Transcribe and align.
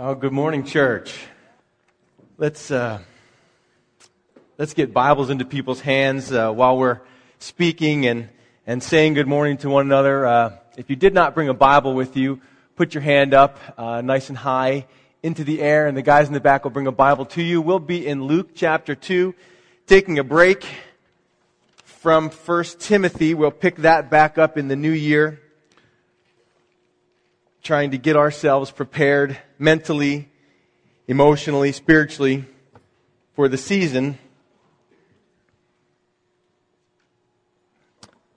Oh, 0.00 0.14
good 0.14 0.32
morning, 0.32 0.62
church. 0.62 1.12
Let's 2.36 2.70
uh, 2.70 3.00
let's 4.56 4.72
get 4.72 4.94
Bibles 4.94 5.28
into 5.28 5.44
people's 5.44 5.80
hands 5.80 6.30
uh, 6.30 6.52
while 6.52 6.78
we're 6.78 7.00
speaking 7.40 8.06
and 8.06 8.28
and 8.64 8.80
saying 8.80 9.14
good 9.14 9.26
morning 9.26 9.56
to 9.56 9.68
one 9.68 9.86
another. 9.86 10.24
Uh, 10.24 10.56
if 10.76 10.88
you 10.88 10.94
did 10.94 11.14
not 11.14 11.34
bring 11.34 11.48
a 11.48 11.52
Bible 11.52 11.94
with 11.94 12.16
you, 12.16 12.40
put 12.76 12.94
your 12.94 13.02
hand 13.02 13.34
up, 13.34 13.58
uh, 13.76 14.00
nice 14.00 14.28
and 14.28 14.38
high, 14.38 14.86
into 15.24 15.42
the 15.42 15.60
air, 15.60 15.88
and 15.88 15.96
the 15.96 16.02
guys 16.02 16.28
in 16.28 16.32
the 16.32 16.38
back 16.38 16.62
will 16.62 16.70
bring 16.70 16.86
a 16.86 16.92
Bible 16.92 17.24
to 17.24 17.42
you. 17.42 17.60
We'll 17.60 17.80
be 17.80 18.06
in 18.06 18.22
Luke 18.22 18.50
chapter 18.54 18.94
two, 18.94 19.34
taking 19.88 20.20
a 20.20 20.24
break 20.24 20.64
from 21.82 22.30
First 22.30 22.78
Timothy. 22.78 23.34
We'll 23.34 23.50
pick 23.50 23.74
that 23.78 24.10
back 24.10 24.38
up 24.38 24.56
in 24.56 24.68
the 24.68 24.76
new 24.76 24.92
year 24.92 25.40
trying 27.68 27.90
to 27.90 27.98
get 27.98 28.16
ourselves 28.16 28.70
prepared 28.70 29.36
mentally, 29.58 30.26
emotionally, 31.06 31.70
spiritually 31.70 32.46
for 33.34 33.46
the 33.46 33.58
season. 33.58 34.18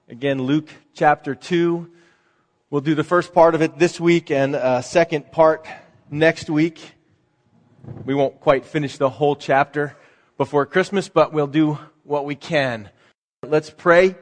Again, 0.10 0.42
Luke 0.42 0.68
chapter 0.94 1.34
2. 1.34 1.90
We'll 2.70 2.82
do 2.82 2.94
the 2.94 3.06
first 3.06 3.34
part 3.34 3.56
of 3.56 3.62
it 3.62 3.80
this 3.80 4.02
week 4.02 4.32
and 4.32 4.54
a 4.54 4.84
second 4.84 5.32
part 5.32 5.66
next 6.10 6.50
week. 6.50 6.82
We 8.04 8.14
won't 8.14 8.42
quite 8.42 8.66
finish 8.66 8.98
the 8.98 9.10
whole 9.10 9.38
chapter 9.38 9.96
before 10.38 10.66
Christmas, 10.66 11.08
but 11.08 11.32
we'll 11.32 11.48
do 11.48 11.80
what 12.04 12.26
we 12.26 12.36
can. 12.36 12.90
Let's 13.48 13.70
pray, 13.70 14.16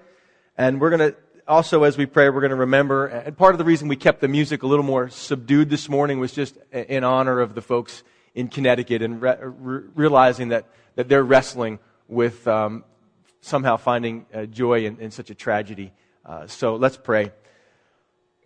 and 0.55 0.79
we're 0.79 0.91
going 0.91 1.11
to 1.11 1.15
also, 1.49 1.83
as 1.83 1.97
we 1.97 2.05
pray, 2.05 2.29
we're 2.29 2.41
going 2.41 2.51
to 2.51 2.55
remember, 2.55 3.07
and 3.07 3.35
part 3.35 3.55
of 3.55 3.57
the 3.57 3.65
reason 3.65 3.87
we 3.87 3.95
kept 3.95 4.21
the 4.21 4.27
music 4.27 4.61
a 4.61 4.67
little 4.67 4.85
more 4.85 5.09
subdued 5.09 5.71
this 5.71 5.89
morning 5.89 6.19
was 6.19 6.31
just 6.31 6.57
in 6.71 7.03
honor 7.03 7.39
of 7.39 7.55
the 7.55 7.61
folks 7.61 8.03
in 8.35 8.47
Connecticut 8.47 9.01
and 9.01 9.19
re- 9.19 9.35
re- 9.41 9.83
realizing 9.95 10.49
that, 10.49 10.65
that 10.93 11.09
they're 11.09 11.23
wrestling 11.23 11.79
with 12.07 12.47
um, 12.47 12.83
somehow 13.41 13.77
finding 13.77 14.27
uh, 14.31 14.45
joy 14.45 14.85
in, 14.85 14.99
in, 14.99 15.09
such 15.09 15.31
a 15.31 15.35
tragedy. 15.35 15.91
Uh, 16.23 16.45
so 16.45 16.75
let's 16.75 16.97
pray. 16.97 17.31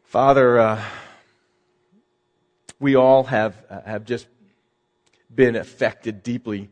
Father, 0.05 0.57
uh, 0.57 0.81
we 2.79 2.95
all 2.95 3.25
have, 3.25 3.61
uh, 3.69 3.81
have 3.81 4.05
just 4.05 4.27
been 5.33 5.57
affected 5.57 6.23
deeply 6.23 6.69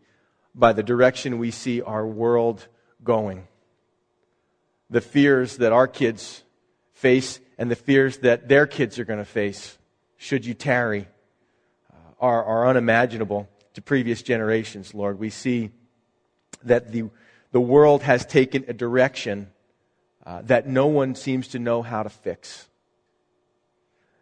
by 0.55 0.71
the 0.71 0.83
direction 0.83 1.39
we 1.39 1.51
see 1.51 1.81
our 1.81 2.07
world 2.07 2.67
going 3.03 3.47
the 4.92 5.02
fears 5.02 5.58
that 5.58 5.72
our 5.72 5.88
kids 5.88 6.44
face 6.94 7.39
and 7.58 7.72
the 7.72 7.75
fears 7.75 8.17
that 8.20 8.47
their 8.47 8.67
kids 8.67 9.00
are 9.00 9.06
going 9.06 9.20
to 9.20 9.25
face 9.25 9.78
should 10.17 10.45
you 10.45 10.53
tarry 10.53 11.08
uh, 11.92 11.95
are, 12.20 12.44
are 12.44 12.67
unimaginable 12.67 13.50
to 13.73 13.81
previous 13.81 14.22
generations, 14.22 14.94
Lord. 14.94 15.17
We 15.17 15.30
see 15.30 15.72
that 16.64 16.92
the, 16.92 17.09
the 17.53 17.62
world 17.62 18.03
has 18.03 18.25
taken 18.25 18.66
a 18.67 18.73
direction 18.73 19.50
uh, 20.25 20.42
that 20.44 20.67
no 20.67 20.88
one 20.88 21.16
seems 21.16 21.47
to 21.50 21.59
know 21.59 21.81
how 21.81 22.03
to 22.03 22.09
fix. 22.09 22.67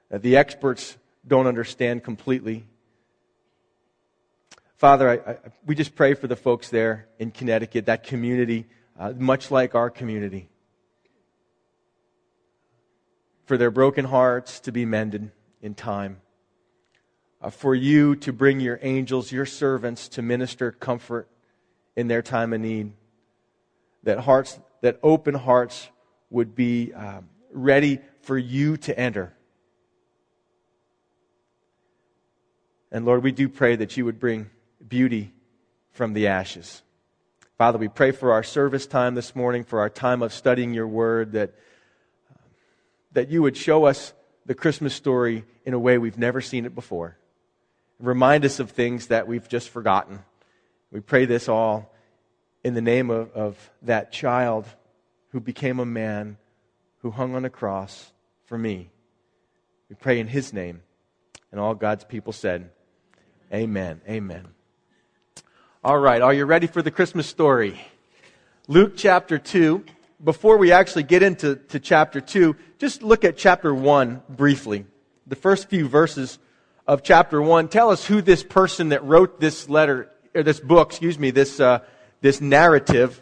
That 0.10 0.22
the 0.22 0.38
experts 0.38 0.96
don't 1.28 1.48
understand 1.48 2.04
completely. 2.04 2.66
Father, 4.78 5.10
I, 5.10 5.32
I, 5.32 5.38
we 5.66 5.76
just 5.76 5.96
pray 5.96 6.14
for 6.14 6.28
the 6.28 6.36
folks 6.36 6.70
there 6.70 7.08
in 7.18 7.32
Connecticut, 7.32 7.88
that 7.88 8.04
community, 8.04 8.68
uh, 8.98 9.14
much 9.18 9.52
like 9.52 9.76
our 9.76 9.90
community 9.90 10.48
for 13.50 13.58
their 13.58 13.72
broken 13.72 14.06
hearts 14.06 14.60
to 14.60 14.72
be 14.72 14.86
mended 14.86 15.32
in 15.60 15.74
time, 15.74 16.22
uh, 17.42 17.50
for 17.50 17.74
you 17.74 18.16
to 18.16 18.32
bring 18.32 18.60
your 18.60 18.78
angels, 18.84 19.32
your 19.32 19.48
servants, 19.48 20.08
to 20.08 20.22
minister 20.22 20.72
comfort 20.72 21.28
in 21.96 22.08
their 22.08 22.22
time 22.22 22.54
of 22.54 22.62
need. 22.62 22.92
That 24.04 24.20
hearts, 24.20 24.60
that 24.82 25.00
open 25.02 25.34
hearts 25.34 25.90
would 26.30 26.54
be 26.54 26.94
um, 26.94 27.28
ready 27.52 28.02
for 28.22 28.38
you 28.38 28.78
to 28.78 29.00
enter. 29.00 29.34
And 32.92 33.04
Lord, 33.04 33.24
we 33.24 33.32
do 33.32 33.50
pray 33.50 33.76
that 33.78 33.98
you 33.98 34.06
would 34.06 34.20
bring 34.20 34.52
beauty 34.88 35.34
from 35.90 36.14
the 36.14 36.28
ashes. 36.28 36.84
Father, 37.58 37.80
we 37.80 37.88
pray 37.88 38.12
for 38.12 38.32
our 38.32 38.44
service 38.44 38.86
time 38.86 39.16
this 39.16 39.36
morning, 39.36 39.64
for 39.64 39.80
our 39.80 39.90
time 39.90 40.22
of 40.22 40.34
studying 40.34 40.72
your 40.72 40.88
word, 40.88 41.32
that 41.32 41.56
that 43.12 43.30
you 43.30 43.42
would 43.42 43.58
show 43.58 43.86
us 43.86 44.14
the 44.46 44.56
Christmas 44.56 44.94
story 44.94 45.46
in 45.66 45.74
a 45.74 45.80
way 45.80 45.98
we've 45.98 46.18
never 46.18 46.42
seen 46.42 46.66
it 46.66 46.76
before. 46.76 47.18
Remind 48.00 48.46
us 48.46 48.60
of 48.60 48.72
things 48.72 49.08
that 49.08 49.28
we've 49.28 49.48
just 49.48 49.70
forgotten. 49.70 50.20
We 50.92 51.02
pray 51.02 51.26
this 51.26 51.50
all 51.50 51.94
in 52.64 52.74
the 52.74 52.82
name 52.82 53.10
of, 53.10 53.32
of 53.34 53.72
that 53.82 54.12
child 54.12 54.66
who 55.32 55.40
became 55.40 55.80
a 55.80 55.86
man 55.86 56.38
who 57.00 57.12
hung 57.12 57.36
on 57.36 57.46
a 57.46 57.50
cross 57.50 58.12
for 58.46 58.58
me. 58.58 58.90
We 59.90 59.96
pray 59.96 60.20
in 60.20 60.28
his 60.28 60.54
name. 60.54 60.82
And 61.52 61.60
all 61.60 61.76
God's 61.76 62.04
people 62.04 62.34
said, 62.34 62.70
Amen. 63.54 64.02
Amen. 64.08 64.48
All 65.84 65.98
right, 65.98 66.22
are 66.22 66.34
you 66.34 66.46
ready 66.46 66.68
for 66.68 66.82
the 66.82 66.92
Christmas 66.92 67.26
story? 67.26 67.80
Luke 68.68 68.94
chapter 68.96 69.40
2 69.40 69.84
before 70.24 70.58
we 70.58 70.72
actually 70.72 71.04
get 71.04 71.24
into 71.24 71.56
to 71.56 71.80
chapter 71.80 72.22
2, 72.22 72.56
just 72.78 73.04
look 73.04 73.24
at 73.24 73.38
chapter 73.38 73.74
1 73.74 74.22
briefly. 74.30 74.86
The 75.28 75.36
first 75.36 75.70
few 75.70 75.88
verses 75.88 76.40
of 76.88 77.04
chapter 77.04 77.42
1 77.42 77.70
tell 77.70 77.90
us 77.90 78.06
who 78.06 78.22
this 78.22 78.44
person 78.44 78.90
that 78.90 79.04
wrote 79.04 79.40
this 79.40 79.70
letter, 79.70 80.10
or 80.36 80.44
this 80.44 80.60
book, 80.60 80.90
excuse 80.90 81.18
me, 81.18 81.32
this, 81.32 81.60
uh, 81.60 81.80
this 82.22 82.42
narrative 82.42 83.22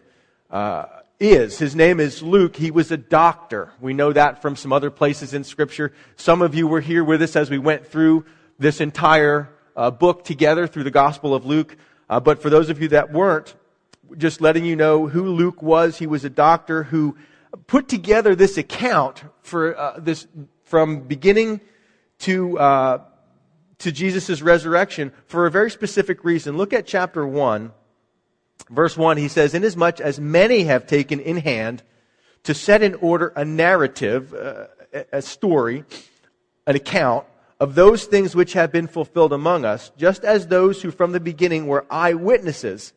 uh, 0.50 0.86
is. 1.20 1.60
His 1.60 1.76
name 1.76 2.00
is 2.00 2.24
Luke. 2.24 2.56
He 2.56 2.72
was 2.72 2.92
a 2.92 2.98
doctor. 2.98 3.72
We 3.80 3.94
know 3.94 4.14
that 4.14 4.42
from 4.42 4.56
some 4.56 4.74
other 4.74 4.90
places 4.90 5.34
in 5.34 5.44
Scripture. 5.44 5.94
Some 6.16 6.42
of 6.42 6.56
you 6.56 6.68
were 6.68 6.82
here 6.82 7.04
with 7.04 7.22
us 7.22 7.36
as 7.36 7.50
we 7.50 7.58
went 7.58 7.88
through 7.88 8.26
this 8.58 8.82
entire 8.82 9.50
uh, 9.76 9.92
book 9.92 10.24
together 10.24 10.66
through 10.66 10.84
the 10.84 10.92
Gospel 10.92 11.36
of 11.36 11.46
Luke. 11.46 11.78
Uh, 12.10 12.20
but 12.20 12.42
for 12.42 12.50
those 12.50 12.70
of 12.70 12.82
you 12.82 12.88
that 12.90 13.12
weren't, 13.12 13.54
just 14.18 14.42
letting 14.42 14.66
you 14.66 14.76
know 14.76 15.08
who 15.08 15.24
Luke 15.24 15.62
was. 15.62 15.98
He 15.98 16.08
was 16.08 16.24
a 16.24 16.30
doctor 16.30 16.84
who 16.84 17.18
put 17.68 17.88
together 17.88 18.36
this 18.36 18.58
account 18.58 19.24
for 19.42 19.78
uh, 19.78 20.00
this 20.00 20.28
from 20.64 21.02
beginning 21.02 21.62
to 22.20 22.58
uh, 22.60 23.02
to 23.80 23.92
Jesus' 23.92 24.42
resurrection 24.42 25.12
for 25.26 25.46
a 25.46 25.52
very 25.52 25.72
specific 25.72 26.24
reason. 26.24 26.58
Look 26.58 26.74
at 26.74 26.86
chapter 26.86 27.26
one, 27.26 27.72
verse 28.70 28.98
one. 28.98 29.18
He 29.18 29.28
says, 29.28 29.54
"Inasmuch 29.54 30.00
as 30.00 30.20
many 30.20 30.64
have 30.64 30.88
taken 30.88 31.20
in 31.20 31.38
hand 31.38 31.84
to 32.44 32.54
set 32.54 32.82
in 32.84 32.96
order 32.96 33.34
a 33.36 33.46
narrative, 33.46 34.34
uh, 34.34 34.68
a 35.12 35.22
story, 35.22 35.84
an 36.66 36.76
account." 36.76 37.26
Of 37.60 37.74
those 37.74 38.06
things 38.06 38.36
which 38.36 38.54
have 38.54 38.72
been 38.72 38.86
fulfilled 38.86 39.34
among 39.34 39.66
us, 39.66 39.92
just 39.98 40.24
as 40.24 40.46
those 40.46 40.84
who 40.84 40.92
from 40.92 41.12
the 41.12 41.20
beginning 41.20 41.66
were 41.66 41.88
eyewitnesses 41.90 42.94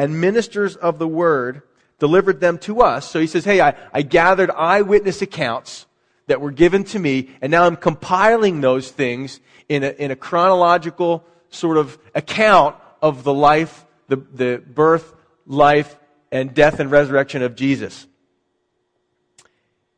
and 0.00 0.18
ministers 0.18 0.76
of 0.76 0.98
the 0.98 1.06
word 1.06 1.60
delivered 1.98 2.40
them 2.40 2.56
to 2.56 2.80
us. 2.80 3.10
So 3.10 3.20
he 3.20 3.26
says, 3.26 3.44
Hey, 3.44 3.60
I, 3.60 3.74
I 3.92 4.00
gathered 4.00 4.50
eyewitness 4.50 5.20
accounts 5.20 5.84
that 6.26 6.40
were 6.40 6.52
given 6.52 6.84
to 6.84 6.98
me, 6.98 7.28
and 7.42 7.50
now 7.50 7.66
I'm 7.66 7.76
compiling 7.76 8.62
those 8.62 8.90
things 8.90 9.40
in 9.68 9.84
a, 9.84 9.90
in 9.90 10.10
a 10.10 10.16
chronological 10.16 11.22
sort 11.50 11.76
of 11.76 11.98
account 12.14 12.76
of 13.02 13.24
the 13.24 13.34
life, 13.34 13.84
the, 14.08 14.16
the 14.16 14.62
birth, 14.66 15.12
life, 15.44 15.98
and 16.32 16.54
death 16.54 16.80
and 16.80 16.90
resurrection 16.90 17.42
of 17.42 17.54
Jesus. 17.54 18.06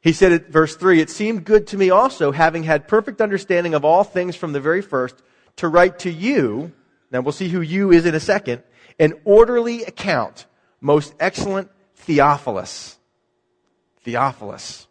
He 0.01 0.13
said 0.13 0.33
at 0.33 0.49
verse 0.49 0.75
3, 0.75 1.01
It 1.01 1.11
seemed 1.11 1.45
good 1.45 1.69
to 1.69 1.77
me 1.77 1.91
also, 1.91 2.33
having 2.33 2.65
had 2.65 2.89
perfect 2.89 3.21
understanding 3.21 3.73
of 3.73 3.85
all 3.85 4.03
things 4.03 4.35
from 4.35 4.53
the 4.53 4.61
very 4.61 4.83
first, 4.83 5.23
to 5.57 5.69
write 5.69 6.01
to 6.01 6.11
you. 6.11 6.73
Now 7.13 7.21
we'll 7.21 7.31
see 7.31 7.51
who 7.51 7.61
you 7.61 7.93
is 7.93 8.05
in 8.05 8.17
a 8.17 8.21
second 8.21 8.65
an 8.99 9.15
orderly 9.25 9.85
account, 9.85 10.47
most 10.81 11.15
excellent 11.21 11.71
Theophilus. 11.97 12.99
Theophilus. 14.03 14.87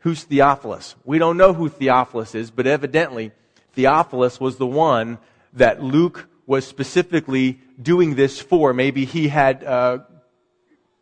Who's 0.00 0.24
Theophilus? 0.24 0.96
We 1.04 1.18
don't 1.18 1.36
know 1.36 1.52
who 1.52 1.68
Theophilus 1.68 2.34
is, 2.34 2.50
but 2.50 2.66
evidently 2.66 3.32
Theophilus 3.72 4.40
was 4.40 4.56
the 4.56 4.66
one 4.66 5.18
that 5.52 5.82
Luke 5.82 6.28
was 6.46 6.66
specifically 6.66 7.60
doing 7.80 8.14
this 8.14 8.40
for. 8.40 8.72
Maybe 8.72 9.04
he 9.04 9.28
had, 9.28 9.62
uh, 9.62 9.98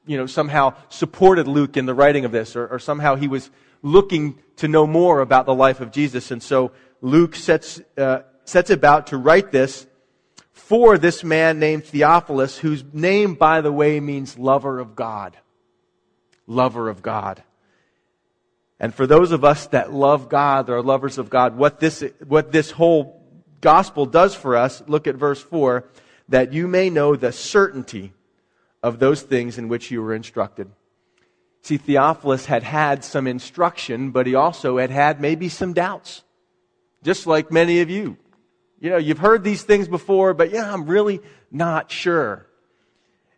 you 0.06 0.16
know, 0.16 0.26
somehow 0.26 0.74
supported 0.88 1.46
Luke 1.46 1.76
in 1.76 1.86
the 1.86 1.94
writing 1.94 2.24
of 2.24 2.32
this, 2.32 2.56
or, 2.56 2.66
or 2.66 2.78
somehow 2.78 3.14
he 3.14 3.28
was 3.28 3.50
looking 3.82 4.38
to 4.56 4.68
know 4.68 4.86
more 4.86 5.20
about 5.20 5.46
the 5.46 5.54
life 5.54 5.80
of 5.80 5.92
Jesus. 5.92 6.30
And 6.30 6.42
so 6.42 6.72
Luke 7.00 7.36
sets, 7.36 7.80
uh, 7.96 8.20
sets 8.44 8.70
about 8.70 9.08
to 9.08 9.16
write 9.16 9.52
this 9.52 9.86
for 10.58 10.98
this 10.98 11.24
man 11.24 11.58
named 11.58 11.84
Theophilus, 11.84 12.58
whose 12.58 12.84
name, 12.92 13.34
by 13.34 13.60
the 13.60 13.72
way, 13.72 14.00
means 14.00 14.38
lover 14.38 14.80
of 14.80 14.94
God. 14.96 15.38
Lover 16.46 16.88
of 16.88 17.00
God. 17.00 17.42
And 18.80 18.94
for 18.94 19.06
those 19.06 19.32
of 19.32 19.44
us 19.44 19.66
that 19.68 19.92
love 19.92 20.28
God, 20.28 20.66
that 20.66 20.72
are 20.72 20.82
lovers 20.82 21.16
of 21.16 21.30
God, 21.30 21.56
what 21.56 21.80
this, 21.80 22.04
what 22.26 22.52
this 22.52 22.70
whole 22.70 23.22
gospel 23.60 24.04
does 24.04 24.34
for 24.34 24.56
us, 24.56 24.82
look 24.86 25.06
at 25.06 25.14
verse 25.14 25.40
4, 25.40 25.88
that 26.28 26.52
you 26.52 26.68
may 26.68 26.90
know 26.90 27.16
the 27.16 27.32
certainty 27.32 28.12
of 28.82 28.98
those 28.98 29.22
things 29.22 29.58
in 29.58 29.68
which 29.68 29.90
you 29.90 30.02
were 30.02 30.14
instructed. 30.14 30.70
See, 31.62 31.76
Theophilus 31.76 32.46
had 32.46 32.62
had 32.62 33.04
some 33.04 33.26
instruction, 33.26 34.10
but 34.10 34.26
he 34.26 34.34
also 34.34 34.78
had 34.78 34.90
had 34.90 35.20
maybe 35.20 35.48
some 35.48 35.72
doubts, 35.72 36.22
just 37.02 37.26
like 37.26 37.50
many 37.50 37.80
of 37.80 37.90
you. 37.90 38.16
You 38.80 38.90
know, 38.90 38.96
you've 38.96 39.18
heard 39.18 39.42
these 39.42 39.62
things 39.62 39.88
before, 39.88 40.34
but 40.34 40.50
yeah, 40.50 40.72
I'm 40.72 40.86
really 40.86 41.20
not 41.50 41.90
sure. 41.90 42.46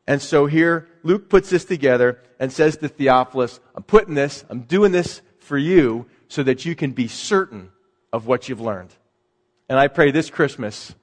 And 0.06 0.20
so 0.20 0.46
here, 0.46 0.88
Luke 1.02 1.28
puts 1.28 1.50
this 1.50 1.64
together 1.64 2.18
and 2.38 2.52
says 2.52 2.76
to 2.78 2.88
Theophilus, 2.88 3.60
I'm 3.74 3.82
putting 3.82 4.14
this, 4.14 4.44
I'm 4.50 4.62
doing 4.62 4.92
this 4.92 5.22
for 5.38 5.56
you 5.56 6.06
so 6.28 6.42
that 6.42 6.64
you 6.64 6.74
can 6.74 6.92
be 6.92 7.08
certain 7.08 7.70
of 8.12 8.26
what 8.26 8.48
you've 8.48 8.60
learned. 8.60 8.94
And 9.68 9.78
I 9.78 9.88
pray 9.88 10.10
this 10.10 10.30
Christmas 10.30 10.94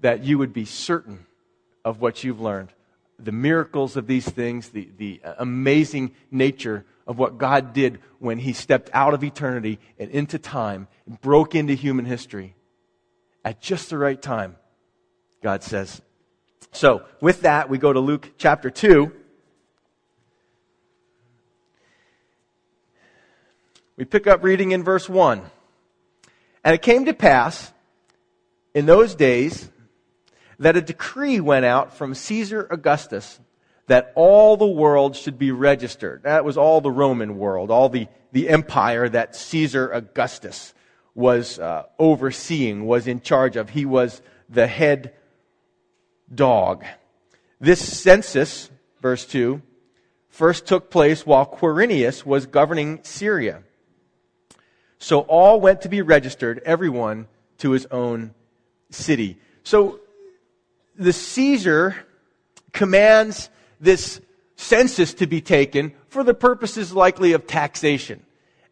that 0.00 0.24
you 0.24 0.38
would 0.38 0.52
be 0.52 0.64
certain 0.64 1.26
of 1.84 2.00
what 2.00 2.24
you've 2.24 2.40
learned. 2.40 2.72
The 3.18 3.32
miracles 3.32 3.96
of 3.96 4.06
these 4.06 4.28
things, 4.28 4.70
the, 4.70 4.88
the 4.96 5.20
uh, 5.24 5.34
amazing 5.38 6.14
nature 6.30 6.84
of 7.06 7.18
what 7.18 7.38
God 7.38 7.72
did 7.72 8.00
when 8.18 8.38
He 8.38 8.52
stepped 8.52 8.90
out 8.92 9.14
of 9.14 9.24
eternity 9.24 9.78
and 9.98 10.10
into 10.10 10.38
time 10.38 10.88
and 11.06 11.20
broke 11.20 11.54
into 11.54 11.74
human 11.74 12.04
history 12.04 12.54
at 13.48 13.62
just 13.62 13.88
the 13.88 13.96
right 13.96 14.20
time, 14.20 14.56
God 15.42 15.62
says. 15.62 16.02
So, 16.70 17.04
with 17.22 17.40
that, 17.40 17.70
we 17.70 17.78
go 17.78 17.90
to 17.90 17.98
Luke 17.98 18.32
chapter 18.36 18.68
2. 18.68 19.10
We 23.96 24.04
pick 24.04 24.26
up 24.26 24.44
reading 24.44 24.72
in 24.72 24.84
verse 24.84 25.08
1. 25.08 25.40
And 26.62 26.74
it 26.74 26.82
came 26.82 27.06
to 27.06 27.14
pass 27.14 27.72
in 28.74 28.84
those 28.84 29.14
days 29.14 29.70
that 30.58 30.76
a 30.76 30.82
decree 30.82 31.40
went 31.40 31.64
out 31.64 31.96
from 31.96 32.14
Caesar 32.14 32.68
Augustus 32.70 33.40
that 33.86 34.12
all 34.14 34.58
the 34.58 34.66
world 34.66 35.16
should 35.16 35.38
be 35.38 35.52
registered. 35.52 36.24
That 36.24 36.44
was 36.44 36.58
all 36.58 36.82
the 36.82 36.90
Roman 36.90 37.38
world, 37.38 37.70
all 37.70 37.88
the, 37.88 38.08
the 38.30 38.50
empire 38.50 39.08
that 39.08 39.34
Caesar 39.34 39.90
Augustus 39.90 40.74
was 41.18 41.58
uh, 41.58 41.82
overseeing, 41.98 42.86
was 42.86 43.08
in 43.08 43.20
charge 43.20 43.56
of. 43.56 43.70
He 43.70 43.84
was 43.84 44.22
the 44.48 44.68
head 44.68 45.12
dog. 46.32 46.84
This 47.58 47.80
census, 48.00 48.70
verse 49.02 49.26
2, 49.26 49.60
first 50.28 50.66
took 50.66 50.90
place 50.90 51.26
while 51.26 51.44
Quirinius 51.44 52.24
was 52.24 52.46
governing 52.46 53.00
Syria. 53.02 53.64
So 55.00 55.22
all 55.22 55.60
went 55.60 55.80
to 55.80 55.88
be 55.88 56.02
registered, 56.02 56.62
everyone 56.64 57.26
to 57.58 57.72
his 57.72 57.86
own 57.86 58.32
city. 58.90 59.38
So 59.64 59.98
the 60.96 61.12
Caesar 61.12 61.96
commands 62.72 63.50
this 63.80 64.20
census 64.54 65.14
to 65.14 65.26
be 65.26 65.40
taken 65.40 65.94
for 66.06 66.22
the 66.22 66.34
purposes 66.34 66.92
likely 66.92 67.32
of 67.32 67.48
taxation. 67.48 68.22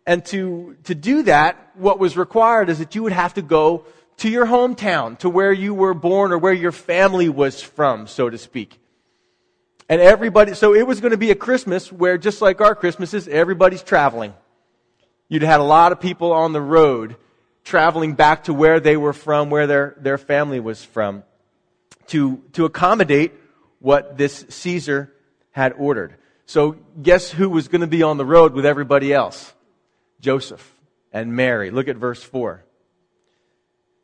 And 0.07 0.25
to, 0.27 0.77
to 0.85 0.95
do 0.95 1.23
that, 1.23 1.73
what 1.75 1.99
was 1.99 2.17
required 2.17 2.71
is 2.71 2.79
that 2.79 2.95
you 2.95 3.03
would 3.03 3.13
have 3.13 3.35
to 3.35 3.43
go 3.43 3.85
to 4.19 4.31
your 4.31 4.47
hometown, 4.47 5.19
to 5.19 5.29
where 5.29 5.53
you 5.53 5.75
were 5.75 5.93
born 5.93 6.33
or 6.33 6.39
where 6.39 6.53
your 6.53 6.73
family 6.73 7.29
was 7.29 7.61
from, 7.61 8.07
so 8.07 8.31
to 8.31 8.39
speak. 8.39 8.79
And 9.89 10.01
everybody, 10.01 10.55
so 10.55 10.75
it 10.75 10.87
was 10.87 11.01
going 11.01 11.11
to 11.11 11.19
be 11.19 11.31
a 11.31 11.35
Christmas 11.35 11.93
where, 11.93 12.17
just 12.17 12.41
like 12.41 12.61
our 12.61 12.75
Christmases, 12.75 13.29
everybody's 13.29 13.83
traveling. 13.83 14.33
You'd 15.29 15.43
had 15.43 15.61
a 15.61 15.65
lot 15.65 15.93
of 15.93 16.01
people 16.01 16.33
on 16.33 16.53
the 16.53 16.63
road 16.63 17.17
traveling 17.65 18.15
back 18.15 18.45
to 18.45 18.55
where 18.55 18.81
they 18.81 18.97
were 18.97 19.13
from, 19.13 19.51
where 19.51 19.67
their, 19.67 19.97
their 19.99 20.19
family 20.19 20.61
was 20.61 20.83
from, 20.85 21.25
to, 22.09 22.43
to 22.53 22.65
accommodate 22.65 23.33
what 23.81 24.17
this 24.17 24.47
Caesar 24.49 25.13
had 25.51 25.75
ordered. 25.77 26.15
So 26.47 26.77
guess 27.03 27.31
who 27.31 27.51
was 27.51 27.69
going 27.69 27.81
to 27.81 27.87
be 27.87 28.03
on 28.03 28.17
the 28.17 28.25
road 28.25 28.55
with 28.55 28.65
everybody 28.65 29.13
else? 29.13 29.53
Joseph 30.21 30.75
and 31.13 31.35
Mary. 31.35 31.71
Look 31.71 31.89
at 31.89 31.97
verse 31.97 32.23
4. 32.23 32.65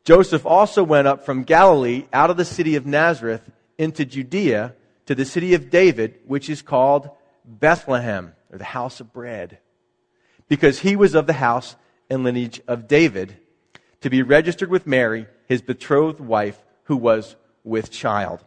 Joseph 0.03 0.45
also 0.45 0.83
went 0.83 1.07
up 1.07 1.25
from 1.25 1.43
Galilee 1.43 2.05
out 2.11 2.29
of 2.29 2.37
the 2.37 2.45
city 2.45 2.75
of 2.75 2.85
Nazareth 2.85 3.49
into 3.77 4.05
Judea 4.05 4.75
to 5.05 5.15
the 5.15 5.25
city 5.25 5.53
of 5.53 5.69
David, 5.69 6.19
which 6.25 6.49
is 6.49 6.61
called 6.61 7.09
Bethlehem, 7.45 8.33
or 8.51 8.57
the 8.57 8.63
house 8.63 8.99
of 8.99 9.13
bread, 9.13 9.59
because 10.47 10.79
he 10.79 10.95
was 10.95 11.15
of 11.15 11.27
the 11.27 11.33
house 11.33 11.75
and 12.09 12.23
lineage 12.23 12.61
of 12.67 12.87
David, 12.87 13.37
to 14.01 14.09
be 14.09 14.21
registered 14.21 14.69
with 14.69 14.87
Mary, 14.87 15.27
his 15.47 15.61
betrothed 15.61 16.19
wife, 16.19 16.61
who 16.83 16.97
was 16.97 17.35
with 17.63 17.91
child. 17.91 18.43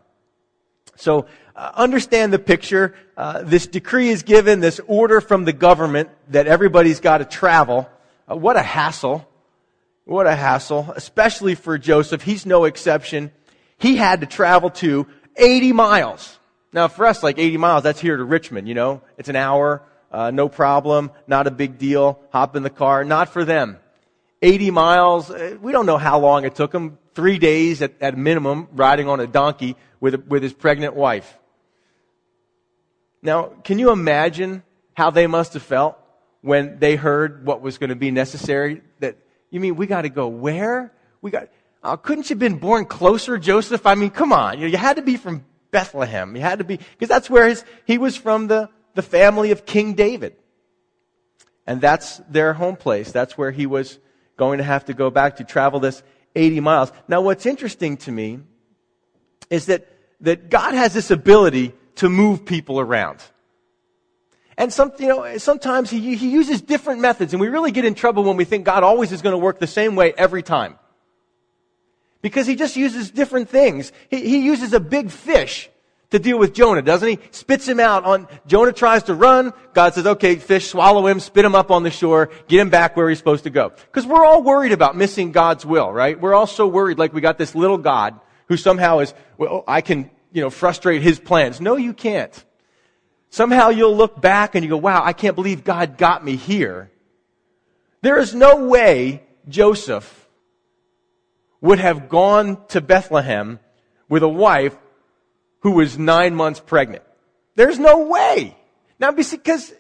So, 0.97 1.27
uh, 1.55 1.73
understand 1.75 2.33
the 2.33 2.39
picture. 2.39 2.95
Uh, 3.17 3.43
this 3.43 3.67
decree 3.67 4.09
is 4.09 4.23
given, 4.23 4.61
this 4.61 4.81
order 4.87 5.21
from 5.21 5.45
the 5.45 5.53
government 5.53 6.11
that 6.29 6.47
everybody's 6.47 7.01
got 7.01 7.19
to 7.19 7.25
travel. 7.25 7.89
Uh, 8.31 8.37
what 8.37 8.57
a 8.57 8.63
hassle. 8.63 9.27
What 10.05 10.27
a 10.27 10.37
hassle, 10.37 10.93
especially 10.95 11.55
for 11.55 11.79
Joseph. 11.79 12.23
He's 12.23 12.47
no 12.47 12.65
exception. 12.65 13.33
He 13.79 13.97
had 13.97 14.21
to 14.21 14.27
travel 14.27 14.71
to 14.71 15.07
80 15.37 15.73
miles. 15.73 16.39
Now, 16.73 16.89
for 16.89 17.07
us, 17.07 17.23
like 17.23 17.39
80 17.39 17.57
miles, 17.57 17.83
that's 17.83 18.01
here 18.01 18.17
to 18.17 18.25
Richmond, 18.25 18.69
you 18.69 18.75
know? 18.75 19.03
It's 19.17 19.29
an 19.29 19.37
hour, 19.37 19.83
uh, 20.13 20.31
no 20.31 20.49
problem, 20.49 21.11
not 21.27 21.47
a 21.47 21.51
big 21.51 21.79
deal. 21.79 22.21
Hop 22.31 22.55
in 22.55 22.63
the 22.63 22.71
car. 22.71 23.05
Not 23.05 23.31
for 23.31 23.45
them. 23.45 23.79
80 24.43 24.71
miles, 24.71 25.31
uh, 25.31 25.57
we 25.61 25.73
don't 25.73 25.87
know 25.87 25.97
how 25.97 26.19
long 26.19 26.45
it 26.45 26.55
took 26.55 26.73
him. 26.73 26.99
Three 27.17 27.39
days 27.39 27.81
at, 27.81 27.95
at 28.03 28.19
minimum, 28.19 28.69
riding 28.73 29.09
on 29.09 29.21
a 29.21 29.27
donkey 29.27 29.75
with, 30.01 30.27
with 30.27 30.43
his 30.43 30.53
pregnant 30.53 30.95
wife. 30.95 31.39
Now, 33.23 33.45
can 33.65 33.79
you 33.79 33.91
imagine 33.91 34.63
how 34.93 35.09
they 35.09 35.27
must 35.27 35.55
have 35.55 35.63
felt 35.63 35.97
when 36.43 36.79
they 36.79 36.95
heard 36.95 37.47
what 37.47 37.63
was 37.63 37.79
going 37.79 37.89
to 37.89 37.97
be 37.97 38.11
necessary? 38.11 38.83
That 39.01 39.17
you 39.49 39.61
mean 39.61 39.77
we 39.77 39.87
got 39.87 40.03
to 40.03 40.11
go 40.11 40.29
where? 40.29 40.93
We 41.23 41.31
got, 41.31 41.49
uh, 41.83 41.97
couldn't 41.97 42.29
you 42.29 42.35
have 42.35 42.39
been 42.39 42.59
born 42.59 42.85
closer, 42.85 43.39
Joseph? 43.39 43.87
I 43.87 43.95
mean, 43.95 44.11
come 44.11 44.35
on. 44.35 44.61
You, 44.61 44.67
you 44.67 44.77
had 44.77 44.97
to 44.97 45.03
be 45.03 45.17
from 45.17 45.47
Bethlehem. 45.71 46.37
You 46.37 46.43
had 46.43 46.59
to 46.59 46.65
be, 46.65 46.77
because 46.77 47.09
that's 47.09 47.31
where 47.31 47.49
his, 47.49 47.65
he 47.87 47.97
was 47.97 48.15
from 48.15 48.49
the, 48.49 48.69
the 48.95 49.01
family 49.01 49.53
of 49.53 49.65
King 49.65 49.95
David. 49.95 50.37
And 51.67 51.81
that's 51.81 52.19
their 52.29 52.53
home 52.53 52.77
place. 52.77 53.11
That's 53.11 53.39
where 53.39 53.53
he 53.53 53.65
was 53.65 53.99
going 54.37 54.59
to 54.59 54.65
have 54.65 54.85
to 54.85 54.93
go 54.93 55.09
back 55.09 55.37
to 55.37 55.45
travel 55.45 55.81
this 55.81 56.03
80 56.37 56.61
miles. 56.61 56.93
Now, 57.09 57.21
what's 57.23 57.47
interesting 57.47 57.97
to 57.99 58.13
me 58.13 58.41
is 59.51 59.67
that, 59.67 59.89
that 60.21 60.51
God 60.51 60.75
has 60.75 60.95
this 60.95 61.11
ability 61.11 61.73
to 61.97 62.09
move 62.09 62.45
people 62.45 62.79
around. 62.79 63.23
And 64.59 64.73
some, 64.73 64.93
you 64.99 65.09
know, 65.09 65.39
sometimes 65.39 65.91
he, 65.91 66.17
he 66.17 66.31
uses 66.31 66.63
different 66.63 67.01
methods, 67.01 67.35
and 67.35 67.41
we 67.41 67.49
really 67.49 67.73
get 67.73 67.85
in 67.85 67.95
trouble 67.95 68.25
when 68.25 68.37
we 68.37 68.45
think 68.45 68.65
God 68.65 68.83
always 68.83 69.13
is 69.13 69.23
going 69.23 69.35
to 69.35 69.39
work 69.39 69.59
the 69.59 69.67
same 69.67 69.97
way 69.97 70.15
every 70.17 70.43
time. 70.43 70.79
Because 72.23 72.47
he 72.47 72.57
just 72.57 72.77
uses 72.77 73.11
different 73.11 73.49
things. 73.49 73.93
He, 74.09 74.21
he 74.21 74.39
uses 74.41 74.73
a 74.73 74.81
big 74.81 75.11
fish 75.11 75.69
to 76.11 76.19
deal 76.19 76.39
with 76.39 76.55
Jonah, 76.55 76.83
doesn't 76.83 77.09
he? 77.09 77.19
Spits 77.31 77.67
him 77.67 77.81
out 77.81 78.05
on, 78.05 78.29
Jonah 78.47 78.73
tries 78.73 79.05
to 79.05 79.15
run. 79.15 79.53
God 79.73 79.95
says, 79.95 80.07
okay, 80.07 80.37
fish, 80.37 80.69
swallow 80.69 81.07
him, 81.07 81.19
spit 81.21 81.45
him 81.45 81.55
up 81.55 81.71
on 81.71 81.83
the 81.83 81.91
shore, 81.91 82.31
get 82.49 82.61
him 82.61 82.71
back 82.71 82.97
where 82.97 83.09
he's 83.09 83.19
supposed 83.19 83.45
to 83.45 83.51
go. 83.51 83.71
Because 83.71 84.07
we're 84.07 84.25
all 84.25 84.43
worried 84.43 84.73
about 84.73 84.97
missing 84.97 85.33
God's 85.33 85.67
will, 85.67 85.93
right? 85.93 86.21
We're 86.21 86.35
all 86.35 86.47
so 86.47 86.67
worried 86.67 86.99
like 86.99 87.13
we 87.13 87.21
got 87.21 87.39
this 87.39 87.55
little 87.55 87.79
God 87.79 88.19
who 88.49 88.57
somehow 88.57 89.01
is, 89.01 89.15
well, 89.37 89.65
I 89.67 89.81
can, 89.81 90.11
you 90.33 90.43
know, 90.43 90.51
frustrate 90.51 91.03
his 91.03 91.19
plans. 91.19 91.61
No, 91.61 91.77
you 91.77 91.93
can't. 91.93 92.45
Somehow 93.31 93.71
you'll 93.71 93.97
look 93.97 94.21
back 94.21 94.55
and 94.55 94.65
you 94.65 94.71
go, 94.71 94.77
wow, 94.77 95.03
I 95.05 95.13
can't 95.13 95.35
believe 95.35 95.65
God 95.65 95.99
got 95.99 96.25
me 96.25 96.37
here. 96.37 96.91
There 98.01 98.19
is 98.19 98.35
no 98.35 98.67
way 98.67 99.25
Joseph 99.49 100.29
would 101.61 101.81
have 101.81 102.09
gone 102.09 102.65
to 102.69 102.81
Bethlehem 102.81 103.59
with 104.09 104.23
a 104.23 104.29
wife 104.29 104.77
who 105.67 105.73
was 105.73 105.99
nine 105.99 106.33
months 106.33 106.61
pregnant. 106.61 107.03
There's 107.57 107.77
no 107.77 108.07
way. 108.07 108.57
Now, 109.01 109.11
because 109.11 109.73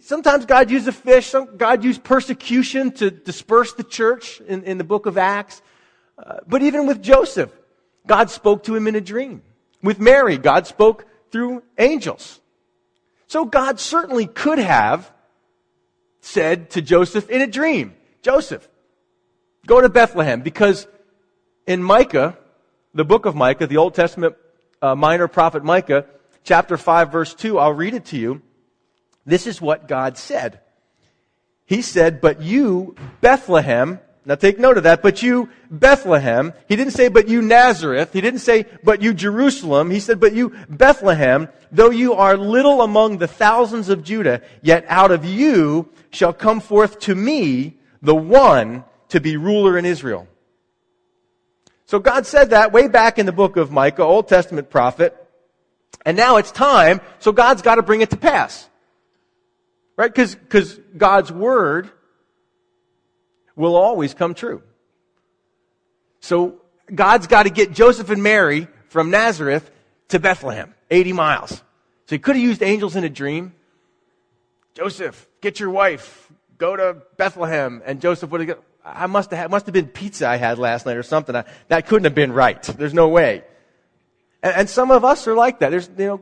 sometimes 0.00 0.46
God 0.46 0.70
used 0.70 0.88
a 0.88 0.92
fish, 0.92 1.26
some, 1.26 1.58
God 1.58 1.84
used 1.84 2.02
persecution 2.02 2.92
to 2.92 3.10
disperse 3.10 3.74
the 3.74 3.84
church 3.84 4.40
in, 4.40 4.64
in 4.64 4.78
the 4.78 4.84
book 4.84 5.04
of 5.04 5.18
Acts. 5.18 5.60
Uh, 6.16 6.36
but 6.46 6.62
even 6.62 6.86
with 6.86 7.02
Joseph, 7.02 7.52
God 8.06 8.30
spoke 8.30 8.62
to 8.62 8.74
him 8.74 8.88
in 8.88 8.94
a 8.94 9.02
dream. 9.02 9.42
With 9.82 10.00
Mary, 10.00 10.38
God 10.38 10.66
spoke 10.66 11.04
through 11.30 11.62
angels. 11.76 12.40
So 13.26 13.44
God 13.44 13.78
certainly 13.78 14.26
could 14.26 14.58
have 14.58 15.12
said 16.22 16.70
to 16.70 16.80
Joseph 16.80 17.28
in 17.28 17.42
a 17.42 17.46
dream, 17.46 17.92
Joseph, 18.22 18.66
go 19.66 19.82
to 19.82 19.90
Bethlehem 19.90 20.40
because 20.40 20.86
in 21.66 21.82
Micah, 21.82 22.38
the 22.94 23.04
book 23.04 23.26
of 23.26 23.34
Micah, 23.34 23.66
the 23.66 23.76
Old 23.76 23.94
Testament 23.94 24.36
uh, 24.84 24.94
minor 24.94 25.28
prophet 25.28 25.64
Micah, 25.64 26.04
chapter 26.42 26.76
5 26.76 27.10
verse 27.10 27.34
2, 27.34 27.58
I'll 27.58 27.72
read 27.72 27.94
it 27.94 28.04
to 28.06 28.18
you. 28.18 28.42
This 29.24 29.46
is 29.46 29.58
what 29.58 29.88
God 29.88 30.18
said. 30.18 30.60
He 31.64 31.80
said, 31.80 32.20
but 32.20 32.42
you, 32.42 32.94
Bethlehem, 33.22 33.98
Now 34.26 34.34
take 34.34 34.58
note 34.58 34.76
of 34.76 34.82
that. 34.84 35.00
But 35.00 35.22
you, 35.22 35.48
Bethlehem. 35.70 36.52
He 36.68 36.76
didn't 36.76 36.92
say, 36.92 37.08
but 37.08 37.28
you, 37.28 37.40
Nazareth. 37.40 38.12
He 38.12 38.20
didn't 38.20 38.40
say, 38.40 38.66
but 38.82 39.00
you, 39.00 39.14
Jerusalem. 39.14 39.90
He 39.90 40.00
said, 40.00 40.20
but 40.20 40.34
you, 40.34 40.52
Bethlehem, 40.68 41.48
though 41.72 41.90
you 41.90 42.12
are 42.12 42.36
little 42.36 42.82
among 42.82 43.16
the 43.16 43.28
thousands 43.28 43.88
of 43.88 44.04
Judah, 44.04 44.42
yet 44.60 44.84
out 44.88 45.10
of 45.10 45.24
you 45.24 45.88
shall 46.10 46.34
come 46.34 46.60
forth 46.60 46.98
to 47.00 47.14
me 47.14 47.78
the 48.02 48.14
one 48.14 48.84
to 49.08 49.20
be 49.20 49.38
ruler 49.38 49.78
in 49.78 49.86
Israel. 49.86 50.28
So 51.86 51.98
God 51.98 52.26
said 52.26 52.50
that 52.50 52.72
way 52.72 52.88
back 52.88 53.18
in 53.18 53.26
the 53.26 53.32
book 53.32 53.56
of 53.56 53.70
Micah, 53.70 54.02
Old 54.02 54.28
Testament 54.28 54.70
prophet. 54.70 55.16
And 56.04 56.16
now 56.16 56.36
it's 56.36 56.50
time, 56.50 57.00
so 57.18 57.32
God's 57.32 57.62
got 57.62 57.76
to 57.76 57.82
bring 57.82 58.00
it 58.00 58.10
to 58.10 58.16
pass. 58.16 58.68
Right? 59.96 60.12
Because 60.12 60.80
God's 60.96 61.30
word 61.30 61.90
will 63.56 63.76
always 63.76 64.14
come 64.14 64.34
true. 64.34 64.62
So 66.20 66.60
God's 66.92 67.26
got 67.26 67.44
to 67.44 67.50
get 67.50 67.72
Joseph 67.72 68.10
and 68.10 68.22
Mary 68.22 68.66
from 68.88 69.10
Nazareth 69.10 69.70
to 70.08 70.18
Bethlehem, 70.18 70.74
80 70.90 71.12
miles. 71.12 71.50
So 71.50 72.16
he 72.16 72.18
could 72.18 72.36
have 72.36 72.42
used 72.42 72.62
angels 72.62 72.96
in 72.96 73.04
a 73.04 73.08
dream. 73.08 73.54
Joseph, 74.74 75.28
get 75.40 75.60
your 75.60 75.70
wife, 75.70 76.30
go 76.58 76.76
to 76.76 77.02
Bethlehem. 77.16 77.82
And 77.84 78.00
Joseph 78.00 78.30
would 78.30 78.48
have, 78.48 78.58
I 78.84 79.06
must 79.06 79.30
have, 79.30 79.50
must 79.50 79.66
have 79.66 79.72
been 79.72 79.88
pizza 79.88 80.28
I 80.28 80.36
had 80.36 80.58
last 80.58 80.84
night 80.84 80.96
or 80.96 81.02
something. 81.02 81.34
I, 81.34 81.44
that 81.68 81.86
couldn't 81.86 82.04
have 82.04 82.14
been 82.14 82.32
right. 82.32 82.62
There's 82.62 82.92
no 82.92 83.08
way. 83.08 83.42
And, 84.42 84.54
and 84.54 84.70
some 84.70 84.90
of 84.90 85.04
us 85.04 85.26
are 85.26 85.34
like 85.34 85.60
that. 85.60 85.70
There's, 85.70 85.88
you 85.96 86.06
know, 86.06 86.20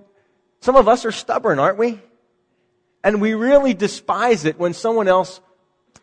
some 0.60 0.76
of 0.76 0.86
us 0.86 1.04
are 1.04 1.10
stubborn, 1.10 1.58
aren't 1.58 1.78
we? 1.78 2.00
And 3.02 3.20
we 3.20 3.34
really 3.34 3.74
despise 3.74 4.44
it 4.44 4.58
when 4.60 4.74
someone 4.74 5.08
else 5.08 5.40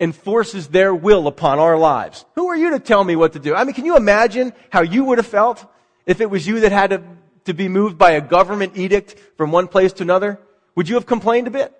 enforces 0.01 0.67
their 0.67 0.93
will 0.93 1.27
upon 1.27 1.59
our 1.59 1.77
lives. 1.77 2.25
Who 2.35 2.47
are 2.47 2.55
you 2.55 2.71
to 2.71 2.79
tell 2.79 3.03
me 3.03 3.15
what 3.15 3.33
to 3.33 3.39
do? 3.39 3.55
I 3.55 3.63
mean, 3.63 3.73
can 3.73 3.85
you 3.85 3.95
imagine 3.95 4.53
how 4.69 4.81
you 4.81 5.05
would 5.05 5.17
have 5.17 5.27
felt 5.27 5.65
if 6.05 6.19
it 6.19 6.29
was 6.29 6.45
you 6.45 6.59
that 6.61 6.73
had 6.73 6.89
to, 6.89 7.03
to 7.45 7.53
be 7.53 7.69
moved 7.69 7.97
by 7.97 8.11
a 8.11 8.21
government 8.21 8.77
edict 8.77 9.15
from 9.37 9.51
one 9.53 9.69
place 9.69 9.93
to 9.93 10.03
another? 10.03 10.39
Would 10.75 10.89
you 10.89 10.95
have 10.95 11.05
complained 11.05 11.47
a 11.47 11.51
bit? 11.51 11.73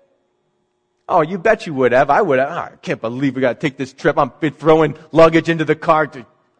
Oh, 1.10 1.22
you 1.22 1.38
bet 1.38 1.66
you 1.66 1.74
would 1.74 1.90
have. 1.90 2.08
I 2.08 2.22
would 2.22 2.38
have. 2.38 2.48
Oh, 2.50 2.52
I 2.52 2.70
can't 2.80 3.00
believe 3.00 3.34
we 3.34 3.40
got 3.40 3.54
to 3.54 3.58
take 3.58 3.76
this 3.76 3.92
trip. 3.92 4.16
I'm 4.16 4.30
throwing 4.30 4.96
luggage 5.10 5.48
into 5.48 5.64
the 5.64 5.74
car. 5.74 6.08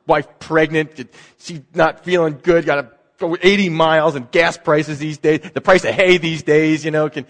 Wife 0.08 0.26
pregnant. 0.40 1.08
She's 1.38 1.60
not 1.72 2.04
feeling 2.04 2.40
good. 2.42 2.66
Got 2.66 2.80
to 2.82 2.90
go 3.18 3.36
80 3.40 3.68
miles 3.68 4.16
and 4.16 4.28
gas 4.32 4.58
prices 4.58 4.98
these 4.98 5.18
days. 5.18 5.48
The 5.54 5.60
price 5.60 5.84
of 5.84 5.94
hay 5.94 6.18
these 6.18 6.42
days, 6.42 6.84
you 6.84 6.90
know, 6.90 7.08
can 7.08 7.26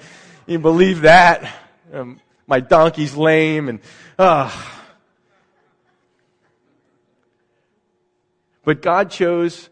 you 0.47 0.59
believe 0.59 1.03
that? 1.03 1.53
Um, 1.93 2.21
my 2.47 2.61
donkey's 2.61 3.15
lame 3.15 3.69
and. 3.69 3.81
Uh. 4.19 4.51
But 8.65 8.81
God 8.81 9.11
chose 9.11 9.69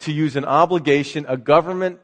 to 0.00 0.12
use 0.12 0.36
an 0.36 0.44
obligation, 0.44 1.24
a 1.26 1.38
government 1.38 2.00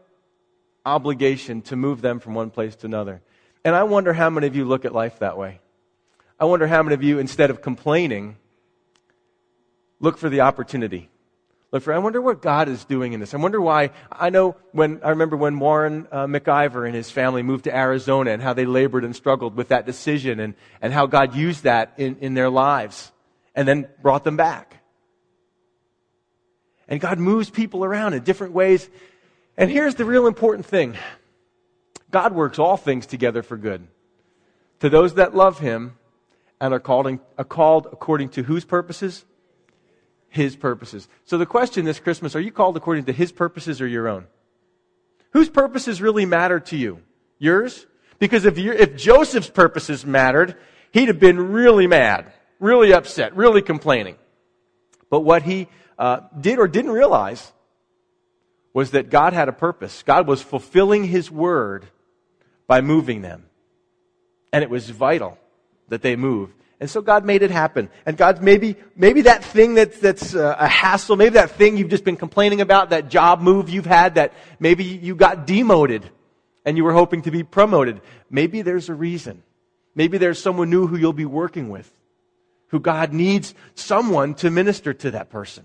obligation 0.86 1.60
to 1.62 1.76
move 1.76 2.00
them 2.00 2.20
from 2.20 2.34
one 2.34 2.50
place 2.50 2.74
to 2.76 2.86
another. 2.86 3.20
And 3.64 3.74
I 3.74 3.84
wonder 3.84 4.12
how 4.12 4.30
many 4.30 4.46
of 4.46 4.56
you 4.56 4.64
look 4.64 4.84
at 4.84 4.92
life 4.92 5.20
that 5.20 5.38
way. 5.38 5.60
I 6.38 6.44
wonder 6.46 6.66
how 6.66 6.82
many 6.82 6.94
of 6.94 7.02
you, 7.02 7.18
instead 7.18 7.50
of 7.50 7.62
complaining, 7.62 8.36
look 10.00 10.18
for 10.18 10.28
the 10.28 10.40
opportunity. 10.40 11.08
Look 11.70 11.84
for, 11.84 11.94
I 11.94 11.98
wonder 11.98 12.20
what 12.20 12.42
God 12.42 12.68
is 12.68 12.84
doing 12.84 13.14
in 13.14 13.20
this. 13.20 13.32
I 13.32 13.38
wonder 13.38 13.60
why. 13.60 13.90
I 14.10 14.28
know 14.28 14.56
when, 14.72 15.00
I 15.02 15.10
remember 15.10 15.36
when 15.36 15.58
Warren 15.58 16.06
uh, 16.12 16.26
McIver 16.26 16.84
and 16.84 16.94
his 16.94 17.10
family 17.10 17.42
moved 17.42 17.64
to 17.64 17.74
Arizona 17.74 18.32
and 18.32 18.42
how 18.42 18.52
they 18.52 18.66
labored 18.66 19.04
and 19.04 19.16
struggled 19.16 19.56
with 19.56 19.68
that 19.68 19.86
decision 19.86 20.40
and, 20.40 20.54
and 20.82 20.92
how 20.92 21.06
God 21.06 21.34
used 21.34 21.62
that 21.62 21.94
in, 21.96 22.16
in 22.20 22.34
their 22.34 22.50
lives 22.50 23.10
and 23.54 23.66
then 23.66 23.88
brought 24.02 24.24
them 24.24 24.36
back. 24.36 24.82
And 26.88 27.00
God 27.00 27.18
moves 27.18 27.48
people 27.48 27.84
around 27.84 28.12
in 28.12 28.22
different 28.22 28.52
ways. 28.52 28.90
And 29.56 29.70
here's 29.70 29.94
the 29.94 30.04
real 30.04 30.26
important 30.26 30.66
thing 30.66 30.96
God 32.12 32.34
works 32.34 32.60
all 32.60 32.76
things 32.76 33.06
together 33.06 33.42
for 33.42 33.56
good 33.56 33.88
to 34.78 34.88
those 34.88 35.14
that 35.14 35.34
love 35.34 35.58
Him 35.58 35.96
and 36.60 36.72
are 36.72 36.80
called, 36.80 37.18
are 37.36 37.44
called 37.44 37.88
according 37.90 38.28
to 38.30 38.44
whose 38.44 38.64
purposes? 38.64 39.24
His 40.28 40.54
purposes. 40.54 41.08
So 41.24 41.36
the 41.36 41.46
question 41.46 41.84
this 41.84 41.98
Christmas, 41.98 42.36
are 42.36 42.40
you 42.40 42.52
called 42.52 42.76
according 42.76 43.04
to 43.06 43.12
His 43.12 43.32
purposes 43.32 43.80
or 43.80 43.86
your 43.86 44.08
own? 44.08 44.26
Whose 45.32 45.48
purposes 45.48 46.00
really 46.00 46.26
matter 46.26 46.60
to 46.60 46.76
you? 46.76 47.00
Yours? 47.38 47.86
Because 48.18 48.44
if, 48.44 48.56
if 48.56 48.96
Joseph's 48.96 49.50
purposes 49.50 50.06
mattered, 50.06 50.56
he'd 50.92 51.08
have 51.08 51.18
been 51.18 51.52
really 51.52 51.86
mad, 51.86 52.32
really 52.60 52.92
upset, 52.92 53.34
really 53.34 53.62
complaining. 53.62 54.16
But 55.10 55.20
what 55.20 55.42
he 55.42 55.68
uh, 55.98 56.20
did 56.38 56.58
or 56.58 56.68
didn't 56.68 56.92
realize 56.92 57.52
was 58.74 58.92
that 58.92 59.10
God 59.10 59.32
had 59.32 59.48
a 59.48 59.52
purpose. 59.52 60.02
God 60.02 60.26
was 60.26 60.40
fulfilling 60.40 61.04
His 61.04 61.30
word 61.30 61.86
by 62.72 62.80
moving 62.80 63.20
them. 63.20 63.44
And 64.50 64.64
it 64.64 64.70
was 64.70 64.88
vital 64.88 65.36
that 65.88 66.00
they 66.00 66.16
move. 66.16 66.54
And 66.80 66.88
so 66.88 67.02
God 67.02 67.22
made 67.22 67.42
it 67.42 67.50
happen. 67.50 67.90
And 68.06 68.16
God, 68.16 68.42
maybe, 68.42 68.76
maybe 68.96 69.20
that 69.22 69.44
thing 69.44 69.74
that's, 69.74 69.98
that's 69.98 70.34
uh, 70.34 70.56
a 70.58 70.66
hassle, 70.66 71.16
maybe 71.16 71.34
that 71.34 71.50
thing 71.50 71.76
you've 71.76 71.90
just 71.90 72.02
been 72.02 72.16
complaining 72.16 72.62
about, 72.62 72.88
that 72.88 73.10
job 73.10 73.42
move 73.42 73.68
you've 73.68 73.84
had, 73.84 74.14
that 74.14 74.32
maybe 74.58 74.84
you 74.84 75.14
got 75.14 75.46
demoted 75.46 76.08
and 76.64 76.78
you 76.78 76.84
were 76.84 76.94
hoping 76.94 77.20
to 77.22 77.30
be 77.30 77.42
promoted. 77.42 78.00
Maybe 78.30 78.62
there's 78.62 78.88
a 78.88 78.94
reason. 78.94 79.42
Maybe 79.94 80.16
there's 80.16 80.40
someone 80.40 80.70
new 80.70 80.86
who 80.86 80.96
you'll 80.96 81.12
be 81.12 81.26
working 81.26 81.68
with, 81.68 81.92
who 82.68 82.80
God 82.80 83.12
needs 83.12 83.54
someone 83.74 84.32
to 84.36 84.48
minister 84.48 84.94
to 84.94 85.10
that 85.10 85.28
person. 85.28 85.64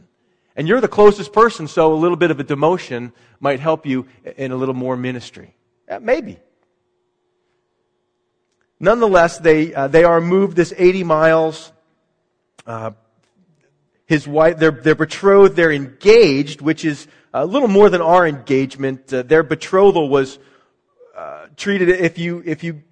And 0.58 0.68
you're 0.68 0.82
the 0.82 0.90
closest 0.90 1.32
person, 1.32 1.70
so 1.70 1.94
a 1.94 1.96
little 1.96 2.18
bit 2.18 2.32
of 2.32 2.42
a 2.42 2.44
demotion 2.44 3.14
might 3.40 3.62
help 3.62 3.86
you 3.86 4.08
in 4.36 4.52
a 4.52 4.58
little 4.58 4.76
more 4.76 4.98
ministry. 4.98 5.56
Maybe. 6.02 6.40
Nonetheless, 8.79 9.39
they, 9.39 9.74
uh, 9.74 9.88
they 9.88 10.03
are 10.03 10.22
moved 10.22 10.55
this 10.55 10.74
80 10.77 11.03
miles. 11.03 11.72
Uh, 12.65 12.91
his 14.05 14.27
wife, 14.27 14.57
they're, 14.57 14.72
they're 14.72 14.96
betrothed, 14.96 15.55
they're 15.55 15.72
engaged, 15.72 16.62
which 16.62 16.86
is 16.86 17.07
a 17.34 17.46
little 17.46 17.67
more 17.67 17.89
than 17.89 18.01
our 18.01 18.27
engagement. 18.27 19.12
Uh, 19.12 19.24
their 19.24 19.43
betrothal 19.43 20.10
was 20.10 20.38
uh, 21.15 21.48
treated, 21.55 21.89
if 21.89 22.19
you, 22.19 22.43
if 22.46 22.63
you 22.63 22.84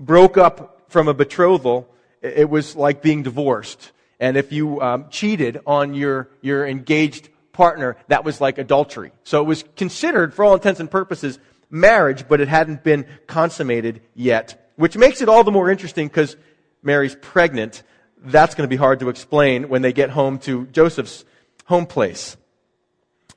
broke 0.00 0.36
up 0.36 0.82
from 0.88 1.06
a 1.06 1.14
betrothal, 1.14 1.88
it 2.20 2.48
was 2.48 2.74
like 2.74 3.00
being 3.00 3.22
divorced. 3.22 3.92
And 4.18 4.36
if 4.36 4.52
you 4.52 4.80
um, 4.80 5.06
cheated 5.10 5.60
on 5.66 5.94
your, 5.94 6.28
your 6.40 6.66
engaged 6.66 7.28
partner, 7.52 7.96
that 8.08 8.24
was 8.24 8.40
like 8.40 8.58
adultery. 8.58 9.12
So 9.22 9.40
it 9.40 9.44
was 9.44 9.64
considered, 9.76 10.34
for 10.34 10.44
all 10.44 10.54
intents 10.54 10.80
and 10.80 10.90
purposes, 10.90 11.38
marriage, 11.70 12.26
but 12.28 12.40
it 12.40 12.48
hadn't 12.48 12.82
been 12.82 13.06
consummated 13.26 14.02
yet 14.14 14.63
which 14.76 14.96
makes 14.96 15.20
it 15.20 15.28
all 15.28 15.44
the 15.44 15.50
more 15.50 15.70
interesting 15.70 16.08
because 16.08 16.36
Mary's 16.82 17.16
pregnant. 17.16 17.82
That's 18.18 18.54
going 18.54 18.68
to 18.68 18.72
be 18.72 18.76
hard 18.76 19.00
to 19.00 19.08
explain 19.08 19.68
when 19.68 19.82
they 19.82 19.92
get 19.92 20.10
home 20.10 20.38
to 20.40 20.66
Joseph's 20.66 21.24
home 21.66 21.86
place. 21.86 22.36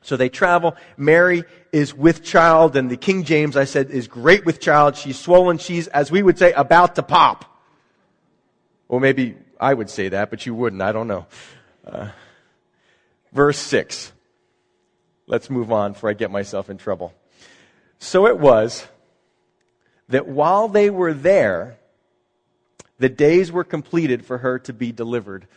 So 0.01 0.15
they 0.15 0.29
travel. 0.29 0.75
Mary 0.95 1.43
is 1.73 1.93
with 1.93 2.23
child, 2.23 2.77
and 2.77 2.89
the 2.89 2.95
King 2.95 3.23
James, 3.23 3.57
I 3.57 3.65
said, 3.65 3.89
is 3.89 4.07
great 4.07 4.45
with 4.45 4.61
child. 4.61 4.95
She's 4.95 5.19
swollen. 5.19 5.57
She's, 5.57 5.87
as 5.87 6.09
we 6.09 6.23
would 6.23 6.37
say, 6.37 6.53
about 6.53 6.95
to 6.95 7.03
pop. 7.03 7.43
Well, 8.87 9.01
maybe 9.01 9.35
I 9.59 9.73
would 9.73 9.89
say 9.89 10.07
that, 10.09 10.29
but 10.29 10.45
you 10.45 10.55
wouldn't. 10.55 10.81
I 10.81 10.93
don't 10.93 11.07
know. 11.07 11.25
Uh, 11.85 12.09
verse 13.33 13.57
6. 13.57 14.13
Let's 15.25 15.49
move 15.49 15.73
on 15.73 15.91
before 15.91 16.09
I 16.09 16.13
get 16.13 16.31
myself 16.31 16.69
in 16.69 16.77
trouble. 16.77 17.13
So 17.99 18.27
it 18.27 18.39
was 18.39 18.87
that 20.09 20.27
while 20.27 20.67
they 20.67 20.89
were 20.89 21.13
there, 21.13 21.77
the 22.99 23.09
days 23.09 23.51
were 23.51 23.63
completed 23.63 24.25
for 24.25 24.37
her 24.39 24.59
to 24.59 24.73
be 24.73 24.91
delivered. 24.91 25.47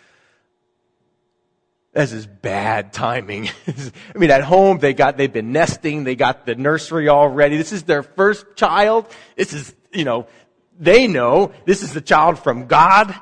This 1.93 2.13
is 2.13 2.27
bad 2.27 2.93
timing. 2.93 3.49
I 4.15 4.19
mean, 4.19 4.31
at 4.31 4.45
home, 4.45 4.79
they 4.79 4.95
got, 4.95 5.17
they've 5.17 5.33
been 5.33 5.53
nesting, 5.53 6.05
they 6.05 6.15
got 6.15 6.47
the 6.47 6.55
nursery 6.55 7.09
all 7.09 7.29
ready. 7.29 7.57
This 7.57 7.73
is 7.73 7.83
their 7.85 8.03
first 8.03 8.55
child. 8.55 9.07
This 9.37 9.53
is, 9.53 9.75
you 9.93 10.05
know, 10.05 10.27
they 10.79 11.07
know 11.09 11.53
this 11.65 11.83
is 11.83 11.93
the 11.93 12.01
child 12.01 12.39
from 12.39 12.67
God. 12.67 13.15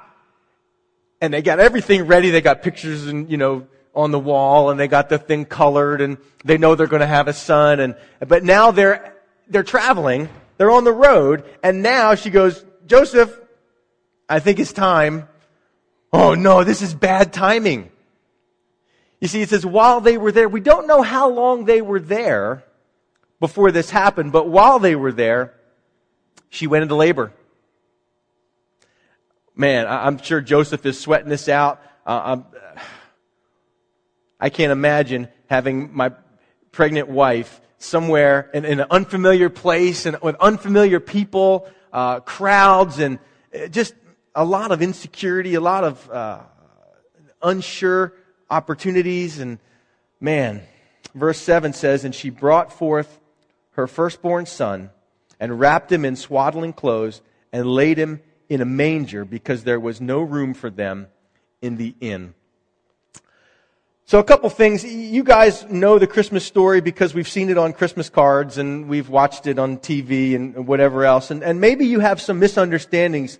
And 1.21 1.33
they 1.33 1.43
got 1.43 1.61
everything 1.61 2.07
ready. 2.07 2.31
They 2.31 2.41
got 2.41 2.63
pictures 2.63 3.07
and, 3.07 3.31
you 3.31 3.39
know, 3.39 3.67
on 3.95 4.13
the 4.13 4.19
wall 4.19 4.71
and 4.71 4.79
they 4.79 4.87
got 4.87 5.09
the 5.09 5.19
thing 5.19 5.45
colored 5.45 6.01
and 6.01 6.19
they 6.45 6.59
know 6.59 6.75
they're 6.75 6.87
going 6.87 7.01
to 7.01 7.07
have 7.07 7.27
a 7.27 7.33
son. 7.33 7.81
And, 7.81 7.97
but 8.21 8.45
now 8.45 8.71
they're, 8.71 9.17
they're 9.49 9.65
traveling 9.65 10.29
they're 10.59 10.71
on 10.71 10.85
the 10.85 10.93
road, 10.93 11.45
and 11.62 11.83
now 11.83 12.15
she 12.15 12.31
goes, 12.31 12.65
Joseph, 12.87 13.35
I 14.29 14.41
think 14.41 14.59
it's 14.59 14.73
time. 14.73 15.29
Oh 16.12 16.35
no, 16.35 16.65
this 16.65 16.83
is 16.83 16.95
bad 16.95 17.33
timing. 17.33 17.91
You 19.21 19.29
see, 19.29 19.41
it 19.41 19.49
says 19.49 19.65
while 19.65 20.00
they 20.00 20.19
were 20.19 20.33
there, 20.33 20.49
we 20.49 20.61
don't 20.61 20.87
know 20.87 21.03
how 21.03 21.31
long 21.31 21.65
they 21.65 21.81
were 21.81 22.00
there 22.00 22.65
before 23.41 23.71
this 23.71 23.88
happened, 23.91 24.33
but 24.33 24.49
while 24.49 24.79
they 24.79 24.97
were 24.97 25.12
there, 25.12 25.55
she 26.50 26.67
went 26.67 26.83
into 26.83 26.95
labor. 26.95 27.33
Man, 29.55 29.87
I'm 29.88 30.19
sure 30.19 30.41
Joseph 30.41 30.87
is 30.87 31.00
sweating 31.00 31.29
this 31.29 31.49
out. 31.49 31.83
Uh, 32.07 32.38
I 34.41 34.50
can't 34.50 34.73
imagine 34.73 35.29
having 35.49 35.95
my 35.95 36.12
pregnant 36.71 37.09
wife 37.09 37.61
somewhere 37.79 38.51
in, 38.53 38.65
in 38.65 38.81
an 38.81 38.87
unfamiliar 38.91 39.49
place 39.49 40.05
and 40.05 40.19
with 40.21 40.37
unfamiliar 40.37 41.01
people, 41.01 41.69
uh, 41.93 42.21
crowds, 42.21 42.99
and 42.99 43.19
uh, 43.55 43.69
just 43.69 43.95
a 44.35 44.45
lot 44.45 44.73
of 44.73 44.83
insecurity, 44.83 45.55
a 45.55 45.61
lot 45.61 45.85
of 45.85 46.11
uh, 46.11 46.41
unsure 47.43 48.13
opportunities. 48.51 49.39
And 49.39 49.59
man, 50.21 50.63
verse 51.15 51.39
7 51.39 51.73
says, 51.73 52.05
And 52.05 52.15
she 52.15 52.31
brought 52.31 52.73
forth 52.73 53.21
her 53.73 53.87
firstborn 53.87 54.47
son 54.47 54.91
and 55.41 55.59
wrapped 55.59 55.91
him 55.91 56.05
in 56.05 56.17
swaddling 56.17 56.73
clothes 56.73 57.23
and 57.53 57.67
laid 57.67 57.97
him 57.97 58.21
in 58.49 58.61
a 58.61 58.65
manger 58.65 59.25
because 59.25 59.65
there 59.65 59.81
was 59.81 60.01
no 60.01 60.21
room 60.21 60.55
for 60.55 60.71
them 60.71 61.07
in 61.63 61.77
the 61.77 61.95
inn. 62.01 62.35
So 64.09 64.19
a 64.19 64.25
couple 64.25 64.49
things. 64.49 64.85
You 64.85 65.23
guys 65.23 65.69
know 65.69 65.99
the 65.99 66.07
Christmas 66.07 66.43
story 66.43 66.81
because 66.81 67.12
we've 67.12 67.29
seen 67.29 67.50
it 67.50 67.59
on 67.59 67.75
Christmas 67.75 68.09
cards 68.09 68.57
and 68.57 68.88
we've 68.88 69.11
watched 69.11 69.47
it 69.47 69.59
on 69.59 69.77
TV 69.77 70.35
and 70.35 70.67
whatever 70.67 71.05
else. 71.05 71.31
And, 71.31 71.45
and 71.45 71.61
maybe 71.61 71.85
you 71.85 72.00
have 72.00 72.19
some 72.19 72.38
misunderstandings 72.38 73.38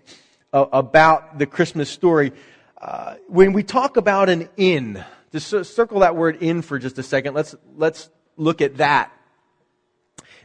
uh, 0.53 0.67
about 0.71 1.39
the 1.39 1.47
Christmas 1.47 1.89
story. 1.89 2.33
Uh, 2.79 3.15
when 3.29 3.55
we 3.55 3.63
talk 3.63 3.97
about 3.97 4.29
an 4.29 4.51
inn, 4.59 5.03
just 5.33 5.49
circle 5.75 6.01
that 6.01 6.17
word 6.17 6.37
inn 6.43 6.61
for 6.61 6.79
just 6.79 6.99
a 6.99 7.03
second. 7.03 7.33
Let's, 7.33 7.55
let's 7.75 8.11
look 8.37 8.61
at 8.61 8.77
that. 8.77 9.11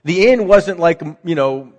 The 0.05 0.29
inn 0.29 0.47
wasn't 0.47 0.79
like, 0.79 1.01
you 1.25 1.35
know, 1.35 1.73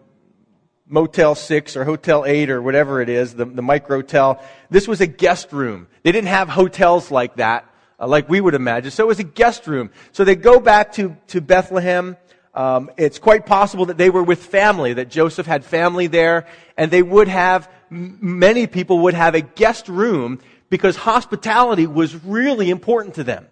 Motel 0.87 1.35
6 1.35 1.79
or 1.79 1.85
Hotel 1.85 2.27
8 2.27 2.51
or 2.51 2.61
whatever 2.61 3.01
it 3.01 3.09
is, 3.09 3.33
the, 3.33 3.47
the 3.47 3.63
micro 3.63 4.01
hotel. 4.01 4.45
This 4.69 4.87
was 4.87 5.01
a 5.01 5.07
guest 5.07 5.51
room. 5.51 5.87
They 6.03 6.13
didn't 6.13 6.29
have 6.29 6.51
hotels 6.51 7.11
like 7.11 7.37
that 7.37 7.71
uh, 7.99 8.07
like 8.07 8.29
we 8.29 8.41
would 8.41 8.55
imagine. 8.55 8.91
So 8.91 9.05
it 9.05 9.07
was 9.07 9.19
a 9.19 9.25
guest 9.25 9.67
room. 9.67 9.91
So 10.13 10.25
they 10.25 10.37
go 10.37 10.61
back 10.61 10.93
to, 10.95 11.17
to 11.29 11.41
Bethlehem. 11.41 12.17
Um, 12.55 12.91
it's 12.97 13.19
quite 13.19 13.47
possible 13.47 13.87
that 13.87 13.99
they 13.99 14.11
were 14.11 14.23
with 14.23 14.45
family, 14.45 14.95
that 14.95 15.09
Joseph 15.09 15.47
had 15.47 15.65
family 15.65 16.07
there, 16.07 16.47
and 16.77 16.91
they 16.91 17.03
would 17.03 17.29
have, 17.29 17.69
many 17.91 18.67
people 18.67 19.01
would 19.01 19.15
have 19.15 19.35
a 19.35 19.41
guest 19.41 19.89
room 19.89 20.41
because 20.71 20.97
hospitality 20.97 21.87
was 21.87 22.15
really 22.25 22.71
important 22.71 23.17
to 23.17 23.25
them. 23.25 23.47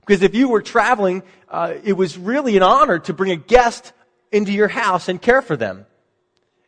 Because 0.00 0.22
if 0.22 0.34
you 0.34 0.48
were 0.48 0.62
traveling, 0.62 1.22
uh, 1.50 1.74
it 1.84 1.92
was 1.92 2.16
really 2.16 2.56
an 2.56 2.62
honor 2.62 2.98
to 3.00 3.12
bring 3.12 3.30
a 3.30 3.36
guest 3.36 3.92
into 4.32 4.52
your 4.52 4.68
house 4.68 5.08
and 5.08 5.20
care 5.20 5.42
for 5.42 5.56
them. 5.56 5.86